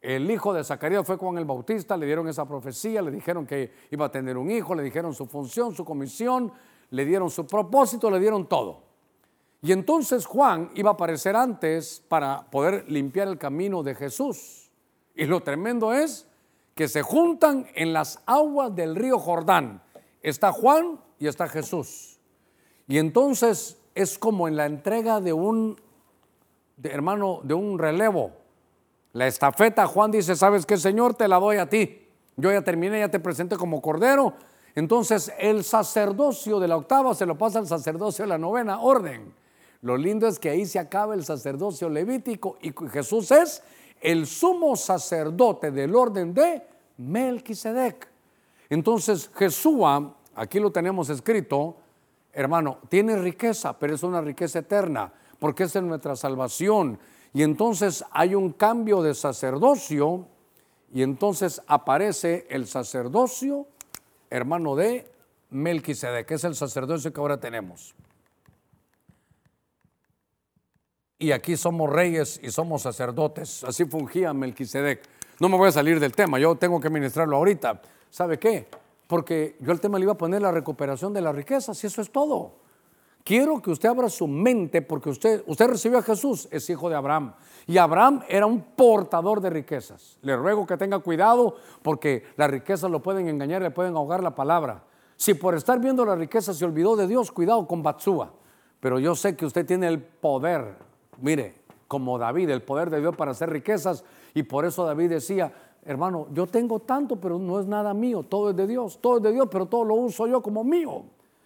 El 0.00 0.30
hijo 0.30 0.54
de 0.54 0.64
Zacarías 0.64 1.06
fue 1.06 1.16
Juan 1.16 1.36
el 1.36 1.44
Bautista, 1.44 1.96
le 1.96 2.06
dieron 2.06 2.28
esa 2.28 2.46
profecía, 2.46 3.02
le 3.02 3.10
dijeron 3.10 3.46
que 3.46 3.72
iba 3.90 4.06
a 4.06 4.10
tener 4.10 4.36
un 4.36 4.50
hijo, 4.50 4.74
le 4.74 4.82
dijeron 4.82 5.12
su 5.12 5.26
función, 5.26 5.74
su 5.74 5.84
comisión, 5.84 6.52
le 6.90 7.04
dieron 7.04 7.28
su 7.28 7.46
propósito, 7.46 8.10
le 8.10 8.20
dieron 8.20 8.46
todo. 8.46 8.85
Y 9.66 9.72
entonces 9.72 10.26
Juan 10.26 10.70
iba 10.74 10.90
a 10.90 10.94
aparecer 10.94 11.34
antes 11.36 12.02
para 12.08 12.48
poder 12.50 12.84
limpiar 12.88 13.28
el 13.28 13.38
camino 13.38 13.82
de 13.82 13.94
Jesús. 13.94 14.70
Y 15.14 15.24
lo 15.24 15.42
tremendo 15.42 15.92
es 15.92 16.26
que 16.74 16.88
se 16.88 17.02
juntan 17.02 17.66
en 17.74 17.92
las 17.92 18.22
aguas 18.26 18.74
del 18.74 18.94
río 18.94 19.18
Jordán. 19.18 19.82
Está 20.22 20.52
Juan 20.52 21.00
y 21.18 21.26
está 21.26 21.48
Jesús. 21.48 22.20
Y 22.86 22.98
entonces 22.98 23.78
es 23.94 24.18
como 24.18 24.46
en 24.46 24.56
la 24.56 24.66
entrega 24.66 25.20
de 25.20 25.32
un 25.32 25.80
hermano, 26.82 27.40
de 27.42 27.54
un 27.54 27.78
relevo 27.78 28.32
la 29.16 29.26
estafeta, 29.26 29.86
Juan 29.86 30.10
dice, 30.10 30.36
¿sabes 30.36 30.66
qué, 30.66 30.76
Señor? 30.76 31.14
Te 31.14 31.26
la 31.26 31.38
doy 31.38 31.56
a 31.56 31.66
ti. 31.66 32.06
Yo 32.36 32.52
ya 32.52 32.60
terminé, 32.60 32.98
ya 32.98 33.08
te 33.08 33.18
presenté 33.18 33.56
como 33.56 33.80
cordero. 33.80 34.34
Entonces 34.74 35.32
el 35.38 35.64
sacerdocio 35.64 36.60
de 36.60 36.68
la 36.68 36.76
octava 36.76 37.14
se 37.14 37.24
lo 37.24 37.38
pasa 37.38 37.58
al 37.58 37.66
sacerdocio 37.66 38.24
de 38.24 38.28
la 38.28 38.36
novena 38.36 38.78
orden. 38.78 39.32
Lo 39.86 39.96
lindo 39.96 40.26
es 40.26 40.40
que 40.40 40.50
ahí 40.50 40.66
se 40.66 40.80
acaba 40.80 41.14
el 41.14 41.24
sacerdocio 41.24 41.88
levítico 41.88 42.58
y 42.60 42.72
Jesús 42.90 43.30
es 43.30 43.62
el 44.00 44.26
sumo 44.26 44.74
sacerdote 44.74 45.70
del 45.70 45.94
orden 45.94 46.34
de 46.34 46.60
Melquisedec. 46.96 48.08
Entonces 48.68 49.30
Jesús, 49.36 49.80
aquí 50.34 50.58
lo 50.58 50.72
tenemos 50.72 51.08
escrito, 51.08 51.76
hermano, 52.32 52.78
tiene 52.88 53.16
riqueza, 53.16 53.78
pero 53.78 53.94
es 53.94 54.02
una 54.02 54.20
riqueza 54.20 54.58
eterna, 54.58 55.12
porque 55.38 55.62
es 55.62 55.76
en 55.76 55.86
nuestra 55.86 56.16
salvación. 56.16 56.98
Y 57.32 57.44
entonces 57.44 58.04
hay 58.10 58.34
un 58.34 58.54
cambio 58.54 59.02
de 59.02 59.14
sacerdocio 59.14 60.26
y 60.92 61.02
entonces 61.02 61.62
aparece 61.68 62.48
el 62.50 62.66
sacerdocio, 62.66 63.68
hermano 64.30 64.74
de 64.74 65.08
Melquisedec, 65.50 66.26
que 66.26 66.34
es 66.34 66.42
el 66.42 66.56
sacerdocio 66.56 67.12
que 67.12 67.20
ahora 67.20 67.38
tenemos. 67.38 67.94
Y 71.18 71.32
aquí 71.32 71.56
somos 71.56 71.90
reyes 71.90 72.40
y 72.42 72.50
somos 72.50 72.82
sacerdotes. 72.82 73.64
Así 73.64 73.84
fungía 73.84 74.32
Melquisedec. 74.32 75.02
No 75.40 75.48
me 75.48 75.56
voy 75.56 75.68
a 75.68 75.72
salir 75.72 76.00
del 76.00 76.12
tema, 76.12 76.38
yo 76.38 76.56
tengo 76.56 76.80
que 76.80 76.90
ministrarlo 76.90 77.36
ahorita. 77.36 77.80
¿Sabe 78.10 78.38
qué? 78.38 78.68
Porque 79.06 79.56
yo 79.60 79.72
el 79.72 79.80
tema 79.80 79.98
le 79.98 80.04
iba 80.04 80.12
a 80.12 80.18
poner 80.18 80.42
la 80.42 80.50
recuperación 80.50 81.12
de 81.12 81.20
las 81.20 81.34
riquezas 81.34 81.82
y 81.84 81.86
eso 81.86 82.00
es 82.00 82.10
todo. 82.10 82.66
Quiero 83.22 83.60
que 83.60 83.72
usted 83.72 83.88
abra 83.88 84.08
su 84.08 84.28
mente 84.28 84.82
porque 84.82 85.10
usted, 85.10 85.42
usted 85.46 85.66
recibió 85.66 85.98
a 85.98 86.02
Jesús, 86.02 86.48
es 86.52 86.70
hijo 86.70 86.88
de 86.88 86.94
Abraham. 86.94 87.34
Y 87.66 87.76
Abraham 87.76 88.22
era 88.28 88.46
un 88.46 88.62
portador 88.62 89.40
de 89.40 89.50
riquezas. 89.50 90.16
Le 90.22 90.36
ruego 90.36 90.64
que 90.64 90.76
tenga 90.76 91.00
cuidado 91.00 91.56
porque 91.82 92.22
las 92.36 92.48
riquezas 92.48 92.88
lo 92.88 93.02
pueden 93.02 93.28
engañar, 93.28 93.62
le 93.62 93.72
pueden 93.72 93.96
ahogar 93.96 94.22
la 94.22 94.34
palabra. 94.34 94.84
Si 95.16 95.34
por 95.34 95.56
estar 95.56 95.80
viendo 95.80 96.04
la 96.04 96.14
riqueza 96.14 96.54
se 96.54 96.64
olvidó 96.64 96.94
de 96.94 97.08
Dios, 97.08 97.32
cuidado 97.32 97.66
con 97.66 97.82
Batsúa. 97.82 98.32
Pero 98.78 99.00
yo 99.00 99.16
sé 99.16 99.34
que 99.34 99.46
usted 99.46 99.66
tiene 99.66 99.88
el 99.88 100.00
poder, 100.00 100.76
mire, 101.20 101.54
como 101.88 102.18
David, 102.18 102.50
el 102.50 102.62
poder 102.62 102.90
de 102.90 103.00
Dios 103.00 103.16
para 103.16 103.30
hacer 103.30 103.50
riquezas. 103.50 104.04
Y 104.34 104.42
por 104.42 104.64
eso 104.64 104.84
David 104.84 105.10
decía, 105.10 105.52
hermano, 105.84 106.26
yo 106.32 106.46
tengo 106.46 106.80
tanto, 106.80 107.16
pero 107.16 107.38
no 107.38 107.60
es 107.60 107.66
nada 107.66 107.94
mío, 107.94 108.22
todo 108.22 108.50
es 108.50 108.56
de 108.56 108.66
Dios, 108.66 108.98
todo 109.00 109.18
es 109.18 109.22
de 109.22 109.32
Dios, 109.32 109.48
pero 109.50 109.66
todo 109.66 109.84
lo 109.84 109.94
uso 109.94 110.26
yo 110.26 110.42
como 110.42 110.64
mío. 110.64 111.04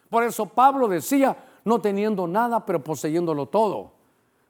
Por 0.08 0.24
eso 0.24 0.46
Pablo 0.46 0.88
decía, 0.88 1.36
no 1.64 1.80
teniendo 1.80 2.26
nada, 2.26 2.64
pero 2.64 2.82
poseyéndolo 2.82 3.46
todo. 3.46 3.92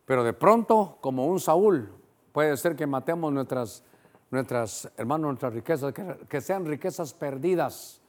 Pero 0.07 0.25
de 0.25 0.33
pronto, 0.33 0.97
como 1.01 1.27
un 1.27 1.39
Saúl, 1.39 1.89
puede 2.33 2.57
ser 2.57 2.77
que 2.77 2.87
matemos 2.87 3.33
nuestras, 3.33 3.85
nuestras 4.31 4.91
hermanos, 4.97 5.27
nuestras 5.29 5.53
riquezas, 5.53 5.93
que, 6.29 6.41
sean 6.41 6.65
riquezas 6.65 7.13
perdidas 7.13 8.01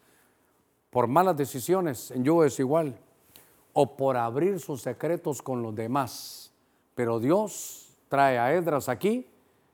por 0.90 1.08
malas 1.08 1.38
decisiones 1.38 2.12
en 2.12 2.24
yugo 2.24 2.44
desigual 2.44 2.98
o 3.74 3.96
por 3.96 4.18
abrir 4.18 4.60
sus 4.60 4.82
secretos 4.82 5.42
con 5.42 5.62
los 5.62 5.76
demás. 5.76 6.51
Pero 6.96 7.20
Dios 7.20 7.98
trae 8.10 8.38
a 8.38 8.54
Edras 8.54 8.90
aquí, 8.90 9.28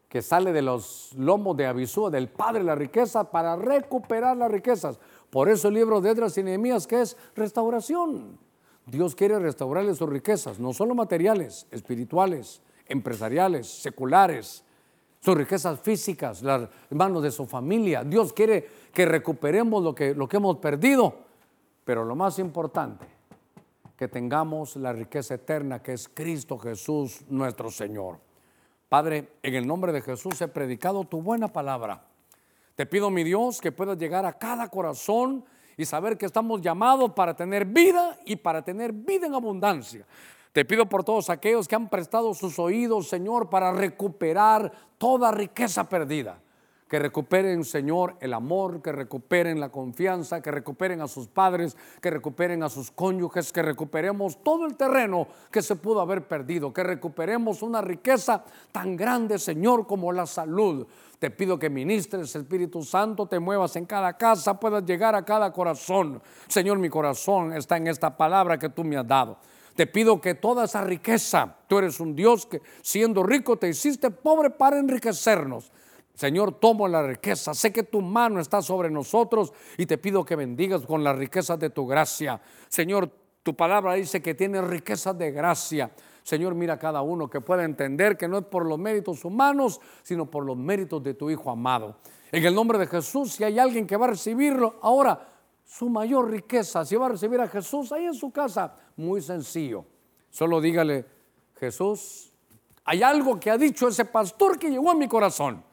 que 0.09 0.21
sale 0.21 0.53
de 0.53 0.61
los 0.61 1.13
lomos 1.17 1.57
de 1.57 1.65
Abisúa, 1.65 2.09
del 2.09 2.29
Padre 2.29 2.59
de 2.59 2.65
la 2.65 2.75
riqueza, 2.75 3.29
para 3.29 3.55
recuperar 3.55 4.37
las 4.37 4.51
riquezas. 4.51 4.99
Por 5.29 5.49
eso 5.49 5.67
el 5.67 5.73
libro 5.73 5.99
de 5.99 6.11
Edras 6.11 6.37
y 6.37 6.43
Nehemías, 6.43 6.87
que 6.87 7.01
es 7.01 7.17
restauración. 7.35 8.37
Dios 8.85 9.15
quiere 9.15 9.37
restaurarle 9.37 9.93
sus 9.95 10.09
riquezas, 10.09 10.59
no 10.59 10.71
solo 10.71 10.95
materiales, 10.95 11.67
espirituales, 11.71 12.61
empresariales, 12.87 13.67
seculares, 13.67 14.63
sus 15.19 15.35
riquezas 15.35 15.79
físicas, 15.81 16.41
las 16.41 16.69
manos 16.89 17.21
de 17.21 17.31
su 17.31 17.45
familia. 17.45 18.03
Dios 18.05 18.31
quiere 18.31 18.65
que 18.93 19.05
recuperemos 19.05 19.83
lo 19.83 19.93
que, 19.93 20.15
lo 20.15 20.27
que 20.27 20.37
hemos 20.37 20.57
perdido, 20.57 21.13
pero 21.83 22.05
lo 22.05 22.15
más 22.15 22.39
importante, 22.39 23.05
que 23.97 24.07
tengamos 24.07 24.75
la 24.75 24.93
riqueza 24.93 25.33
eterna 25.33 25.81
que 25.81 25.93
es 25.93 26.07
Cristo 26.07 26.57
Jesús 26.59 27.23
nuestro 27.29 27.71
Señor. 27.71 28.19
Padre, 28.87 29.33
en 29.41 29.55
el 29.55 29.67
nombre 29.67 29.91
de 29.91 30.01
Jesús 30.01 30.39
he 30.39 30.47
predicado 30.47 31.03
tu 31.03 31.21
buena 31.21 31.47
palabra. 31.47 32.05
Te 32.75 32.85
pido, 32.85 33.09
mi 33.09 33.23
Dios, 33.23 33.59
que 33.59 33.71
puedas 33.71 33.97
llegar 33.97 34.25
a 34.25 34.33
cada 34.33 34.69
corazón 34.69 35.43
y 35.75 35.85
saber 35.85 36.17
que 36.17 36.27
estamos 36.27 36.61
llamados 36.61 37.11
para 37.13 37.35
tener 37.35 37.65
vida 37.65 38.17
y 38.23 38.35
para 38.35 38.61
tener 38.61 38.93
vida 38.93 39.25
en 39.25 39.33
abundancia. 39.33 40.05
Te 40.53 40.63
pido 40.63 40.87
por 40.87 41.03
todos 41.03 41.29
aquellos 41.29 41.67
que 41.67 41.75
han 41.75 41.89
prestado 41.89 42.33
sus 42.33 42.59
oídos, 42.59 43.09
Señor, 43.09 43.49
para 43.49 43.71
recuperar 43.71 44.71
toda 44.97 45.31
riqueza 45.31 45.89
perdida. 45.89 46.39
Que 46.87 46.99
recuperen, 46.99 47.65
Señor, 47.65 48.15
el 48.21 48.33
amor, 48.33 48.81
que 48.81 48.93
recuperen 48.93 49.59
la 49.59 49.69
confianza, 49.69 50.41
que 50.41 50.51
recuperen 50.51 51.01
a 51.01 51.07
sus 51.07 51.27
padres, 51.27 51.75
que 52.01 52.09
recuperen 52.09 52.63
a 52.63 52.69
sus 52.69 52.91
cónyuges, 52.91 53.51
que 53.51 53.61
recuperemos 53.61 54.41
todo 54.41 54.65
el 54.65 54.77
terreno 54.77 55.27
que 55.51 55.61
se 55.61 55.75
pudo 55.75 55.99
haber 55.99 56.27
perdido, 56.27 56.71
que 56.71 56.83
recuperemos 56.83 57.61
una 57.61 57.81
riqueza 57.81 58.43
tan 58.71 58.95
grande, 58.95 59.37
Señor, 59.37 59.85
como 59.85 60.13
la 60.13 60.25
salud. 60.25 60.87
Te 61.19 61.29
pido 61.29 61.59
que 61.59 61.69
ministres, 61.69 62.35
Espíritu 62.35 62.83
Santo, 62.83 63.25
te 63.25 63.39
muevas 63.39 63.75
en 63.75 63.85
cada 63.85 64.17
casa, 64.17 64.57
puedas 64.57 64.85
llegar 64.85 65.13
a 65.13 65.25
cada 65.25 65.51
corazón. 65.51 66.21
Señor, 66.47 66.77
mi 66.77 66.89
corazón 66.89 67.51
está 67.53 67.75
en 67.75 67.87
esta 67.87 68.15
palabra 68.15 68.57
que 68.57 68.69
tú 68.69 68.85
me 68.85 68.95
has 68.95 69.07
dado. 69.07 69.37
Te 69.75 69.87
pido 69.87 70.21
que 70.21 70.35
toda 70.35 70.65
esa 70.65 70.83
riqueza, 70.83 71.55
tú 71.67 71.79
eres 71.79 71.99
un 71.99 72.15
Dios 72.15 72.45
que 72.45 72.61
siendo 72.81 73.23
rico 73.23 73.57
te 73.57 73.67
hiciste 73.67 74.09
pobre 74.09 74.49
para 74.49 74.79
enriquecernos. 74.79 75.71
Señor, 76.17 76.53
tomo 76.53 76.87
la 76.87 77.03
riqueza. 77.03 77.53
Sé 77.53 77.71
que 77.71 77.83
tu 77.83 78.01
mano 78.01 78.39
está 78.39 78.63
sobre 78.63 78.89
nosotros 78.89 79.53
y 79.77 79.85
te 79.85 79.99
pido 79.99 80.25
que 80.25 80.35
bendigas 80.35 80.83
con 80.83 81.03
las 81.03 81.15
riquezas 81.15 81.59
de 81.59 81.69
tu 81.69 81.85
gracia. 81.85 82.41
Señor, 82.67 83.11
tu 83.43 83.55
palabra 83.55 83.93
dice 83.93 84.19
que 84.19 84.33
tiene 84.33 84.59
riquezas 84.63 85.15
de 85.15 85.29
gracia. 85.29 85.91
Señor, 86.23 86.55
mira 86.55 86.73
a 86.73 86.79
cada 86.79 87.03
uno 87.03 87.29
que 87.29 87.39
pueda 87.39 87.63
entender 87.63 88.17
que 88.17 88.27
no 88.27 88.39
es 88.39 88.45
por 88.45 88.65
los 88.65 88.79
méritos 88.79 89.23
humanos, 89.25 89.79
sino 90.01 90.25
por 90.25 90.43
los 90.43 90.57
méritos 90.57 91.03
de 91.03 91.13
tu 91.13 91.29
Hijo 91.29 91.51
amado. 91.51 91.97
En 92.31 92.43
el 92.43 92.55
nombre 92.55 92.79
de 92.79 92.87
Jesús, 92.87 93.33
si 93.33 93.43
hay 93.43 93.59
alguien 93.59 93.85
que 93.85 93.95
va 93.95 94.07
a 94.07 94.09
recibirlo, 94.09 94.79
ahora 94.81 95.23
su 95.63 95.87
mayor 95.87 96.31
riqueza, 96.31 96.83
si 96.83 96.95
va 96.95 97.05
a 97.05 97.09
recibir 97.09 97.39
a 97.41 97.47
Jesús 97.47 97.91
ahí 97.91 98.05
en 98.05 98.15
su 98.15 98.31
casa, 98.31 98.75
muy 98.95 99.21
sencillo. 99.21 99.85
Solo 100.31 100.61
dígale, 100.61 101.05
Jesús, 101.59 102.33
hay 102.85 103.03
algo 103.03 103.39
que 103.39 103.51
ha 103.51 103.57
dicho 103.59 103.87
ese 103.87 104.05
pastor 104.05 104.57
que 104.57 104.71
llegó 104.71 104.89
a 104.89 104.95
mi 104.95 105.07
corazón. 105.07 105.66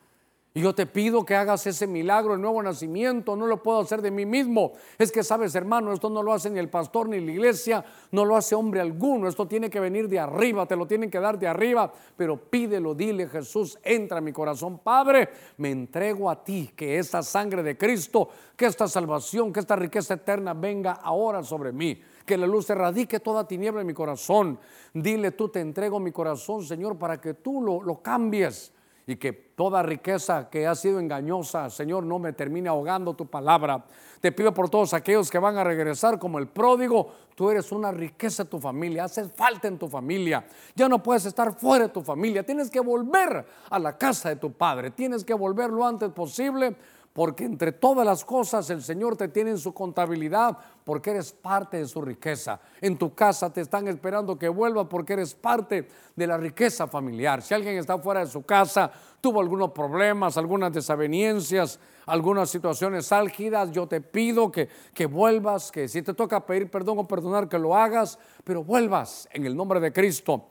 Y 0.56 0.60
yo 0.60 0.72
te 0.72 0.86
pido 0.86 1.24
que 1.24 1.34
hagas 1.34 1.66
ese 1.66 1.88
milagro, 1.88 2.34
el 2.34 2.40
nuevo 2.40 2.62
nacimiento, 2.62 3.34
no 3.34 3.48
lo 3.48 3.60
puedo 3.60 3.80
hacer 3.80 4.00
de 4.00 4.12
mí 4.12 4.24
mismo. 4.24 4.74
Es 4.98 5.10
que 5.10 5.24
sabes, 5.24 5.52
hermano, 5.56 5.92
esto 5.92 6.08
no 6.08 6.22
lo 6.22 6.32
hace 6.32 6.48
ni 6.48 6.60
el 6.60 6.68
pastor 6.68 7.08
ni 7.08 7.18
la 7.18 7.32
iglesia, 7.32 7.84
no 8.12 8.24
lo 8.24 8.36
hace 8.36 8.54
hombre 8.54 8.80
alguno, 8.80 9.26
esto 9.26 9.48
tiene 9.48 9.68
que 9.68 9.80
venir 9.80 10.08
de 10.08 10.20
arriba, 10.20 10.64
te 10.64 10.76
lo 10.76 10.86
tienen 10.86 11.10
que 11.10 11.18
dar 11.18 11.40
de 11.40 11.48
arriba, 11.48 11.92
pero 12.16 12.36
pídelo, 12.36 12.94
dile, 12.94 13.26
Jesús, 13.26 13.76
entra 13.82 14.18
en 14.18 14.24
mi 14.26 14.32
corazón, 14.32 14.78
Padre, 14.78 15.28
me 15.56 15.72
entrego 15.72 16.30
a 16.30 16.44
ti, 16.44 16.70
que 16.76 16.98
esta 16.98 17.24
sangre 17.24 17.64
de 17.64 17.76
Cristo, 17.76 18.28
que 18.56 18.66
esta 18.66 18.86
salvación, 18.86 19.52
que 19.52 19.58
esta 19.58 19.74
riqueza 19.74 20.14
eterna 20.14 20.54
venga 20.54 20.92
ahora 20.92 21.42
sobre 21.42 21.72
mí 21.72 22.00
que 22.24 22.38
la 22.38 22.46
luz 22.46 22.70
erradique 22.70 23.20
toda 23.20 23.46
tiniebla 23.46 23.82
en 23.82 23.86
mi 23.86 23.92
corazón. 23.92 24.58
Dile, 24.94 25.32
tú 25.32 25.50
te 25.50 25.60
entrego 25.60 26.00
mi 26.00 26.10
corazón, 26.10 26.64
Señor, 26.64 26.96
para 26.96 27.20
que 27.20 27.34
tú 27.34 27.60
lo, 27.60 27.82
lo 27.82 28.00
cambies 28.00 28.72
y 29.06 29.16
que 29.16 29.32
toda 29.32 29.82
riqueza 29.82 30.48
que 30.48 30.66
ha 30.66 30.74
sido 30.74 30.98
engañosa, 30.98 31.68
Señor, 31.70 32.04
no 32.04 32.18
me 32.18 32.32
termine 32.32 32.68
ahogando 32.68 33.14
tu 33.14 33.26
palabra. 33.26 33.84
Te 34.20 34.32
pido 34.32 34.54
por 34.54 34.70
todos 34.70 34.94
aquellos 34.94 35.30
que 35.30 35.38
van 35.38 35.58
a 35.58 35.64
regresar 35.64 36.18
como 36.18 36.38
el 36.38 36.48
pródigo, 36.48 37.12
tú 37.34 37.50
eres 37.50 37.70
una 37.72 37.92
riqueza 37.92 38.44
en 38.44 38.48
tu 38.48 38.58
familia, 38.58 39.04
haces 39.04 39.30
falta 39.32 39.68
en 39.68 39.78
tu 39.78 39.88
familia. 39.88 40.46
Ya 40.74 40.88
no 40.88 41.02
puedes 41.02 41.26
estar 41.26 41.54
fuera 41.54 41.86
de 41.86 41.92
tu 41.92 42.02
familia, 42.02 42.42
tienes 42.42 42.70
que 42.70 42.80
volver 42.80 43.46
a 43.68 43.78
la 43.78 43.98
casa 43.98 44.30
de 44.30 44.36
tu 44.36 44.52
padre, 44.52 44.90
tienes 44.90 45.24
que 45.24 45.34
volver 45.34 45.70
lo 45.70 45.86
antes 45.86 46.10
posible 46.10 46.76
porque 47.14 47.44
entre 47.44 47.70
todas 47.70 48.04
las 48.04 48.24
cosas 48.24 48.68
el 48.70 48.82
Señor 48.82 49.16
te 49.16 49.28
tiene 49.28 49.50
en 49.50 49.58
su 49.58 49.72
contabilidad 49.72 50.58
porque 50.82 51.12
eres 51.12 51.32
parte 51.32 51.76
de 51.76 51.86
su 51.86 52.02
riqueza. 52.02 52.60
En 52.80 52.98
tu 52.98 53.14
casa 53.14 53.52
te 53.52 53.60
están 53.60 53.86
esperando 53.86 54.36
que 54.36 54.48
vuelva 54.48 54.88
porque 54.88 55.12
eres 55.12 55.32
parte 55.32 55.86
de 56.16 56.26
la 56.26 56.36
riqueza 56.36 56.88
familiar. 56.88 57.40
Si 57.40 57.54
alguien 57.54 57.78
está 57.78 57.96
fuera 57.98 58.18
de 58.18 58.26
su 58.26 58.42
casa, 58.42 58.90
tuvo 59.20 59.40
algunos 59.40 59.70
problemas, 59.70 60.36
algunas 60.36 60.72
desavenencias, 60.72 61.78
algunas 62.06 62.50
situaciones 62.50 63.12
álgidas, 63.12 63.70
yo 63.70 63.86
te 63.86 64.00
pido 64.00 64.50
que, 64.50 64.68
que 64.92 65.06
vuelvas, 65.06 65.70
que 65.70 65.86
si 65.86 66.02
te 66.02 66.14
toca 66.14 66.44
pedir 66.44 66.68
perdón 66.68 66.98
o 66.98 67.06
perdonar, 67.06 67.48
que 67.48 67.60
lo 67.60 67.76
hagas, 67.76 68.18
pero 68.42 68.64
vuelvas 68.64 69.28
en 69.32 69.46
el 69.46 69.56
nombre 69.56 69.78
de 69.78 69.92
Cristo. 69.92 70.48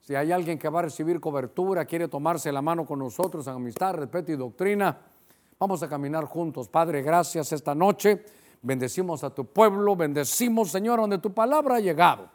Si 0.00 0.16
hay 0.16 0.32
alguien 0.32 0.58
que 0.58 0.68
va 0.68 0.80
a 0.80 0.82
recibir 0.82 1.20
cobertura, 1.20 1.84
quiere 1.84 2.08
tomarse 2.08 2.50
la 2.50 2.62
mano 2.62 2.84
con 2.84 2.98
nosotros 2.98 3.46
en 3.46 3.54
amistad, 3.54 3.94
respeto 3.94 4.32
y 4.32 4.36
doctrina, 4.36 4.98
Vamos 5.60 5.82
a 5.82 5.90
caminar 5.90 6.24
juntos. 6.24 6.68
Padre, 6.68 7.02
gracias 7.02 7.52
esta 7.52 7.74
noche. 7.74 8.24
Bendecimos 8.62 9.22
a 9.24 9.28
tu 9.28 9.44
pueblo, 9.44 9.94
bendecimos, 9.94 10.70
Señor, 10.70 11.00
donde 11.00 11.18
tu 11.18 11.34
palabra 11.34 11.76
ha 11.76 11.80
llegado. 11.80 12.30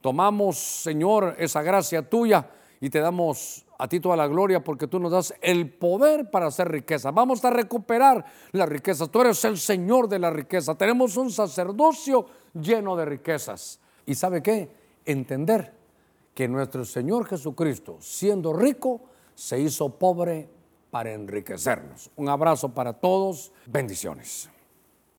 Tomamos, 0.00 0.58
Señor, 0.58 1.34
esa 1.40 1.60
gracia 1.62 2.08
tuya 2.08 2.48
y 2.80 2.88
te 2.88 3.00
damos 3.00 3.66
a 3.78 3.88
ti 3.88 3.98
toda 3.98 4.14
la 4.14 4.28
gloria 4.28 4.62
porque 4.62 4.86
tú 4.86 5.00
nos 5.00 5.10
das 5.10 5.34
el 5.40 5.74
poder 5.74 6.30
para 6.30 6.46
hacer 6.46 6.70
riqueza. 6.70 7.10
Vamos 7.10 7.44
a 7.44 7.50
recuperar 7.50 8.24
la 8.52 8.64
riqueza. 8.64 9.08
Tú 9.08 9.22
eres 9.22 9.44
el 9.44 9.58
Señor 9.58 10.08
de 10.08 10.20
la 10.20 10.30
riqueza. 10.30 10.76
Tenemos 10.76 11.16
un 11.16 11.32
sacerdocio 11.32 12.26
lleno 12.54 12.94
de 12.94 13.06
riquezas. 13.06 13.80
¿Y 14.06 14.14
sabe 14.14 14.40
qué? 14.40 14.70
Entender 15.04 15.74
que 16.32 16.46
nuestro 16.46 16.84
Señor 16.84 17.26
Jesucristo, 17.26 17.96
siendo 17.98 18.52
rico, 18.52 19.00
se 19.34 19.58
hizo 19.58 19.98
pobre 19.98 20.57
para 20.90 21.12
enriquecernos. 21.12 22.10
Un 22.16 22.28
abrazo 22.28 22.74
para 22.74 22.92
todos. 22.92 23.52
Bendiciones. 23.66 24.50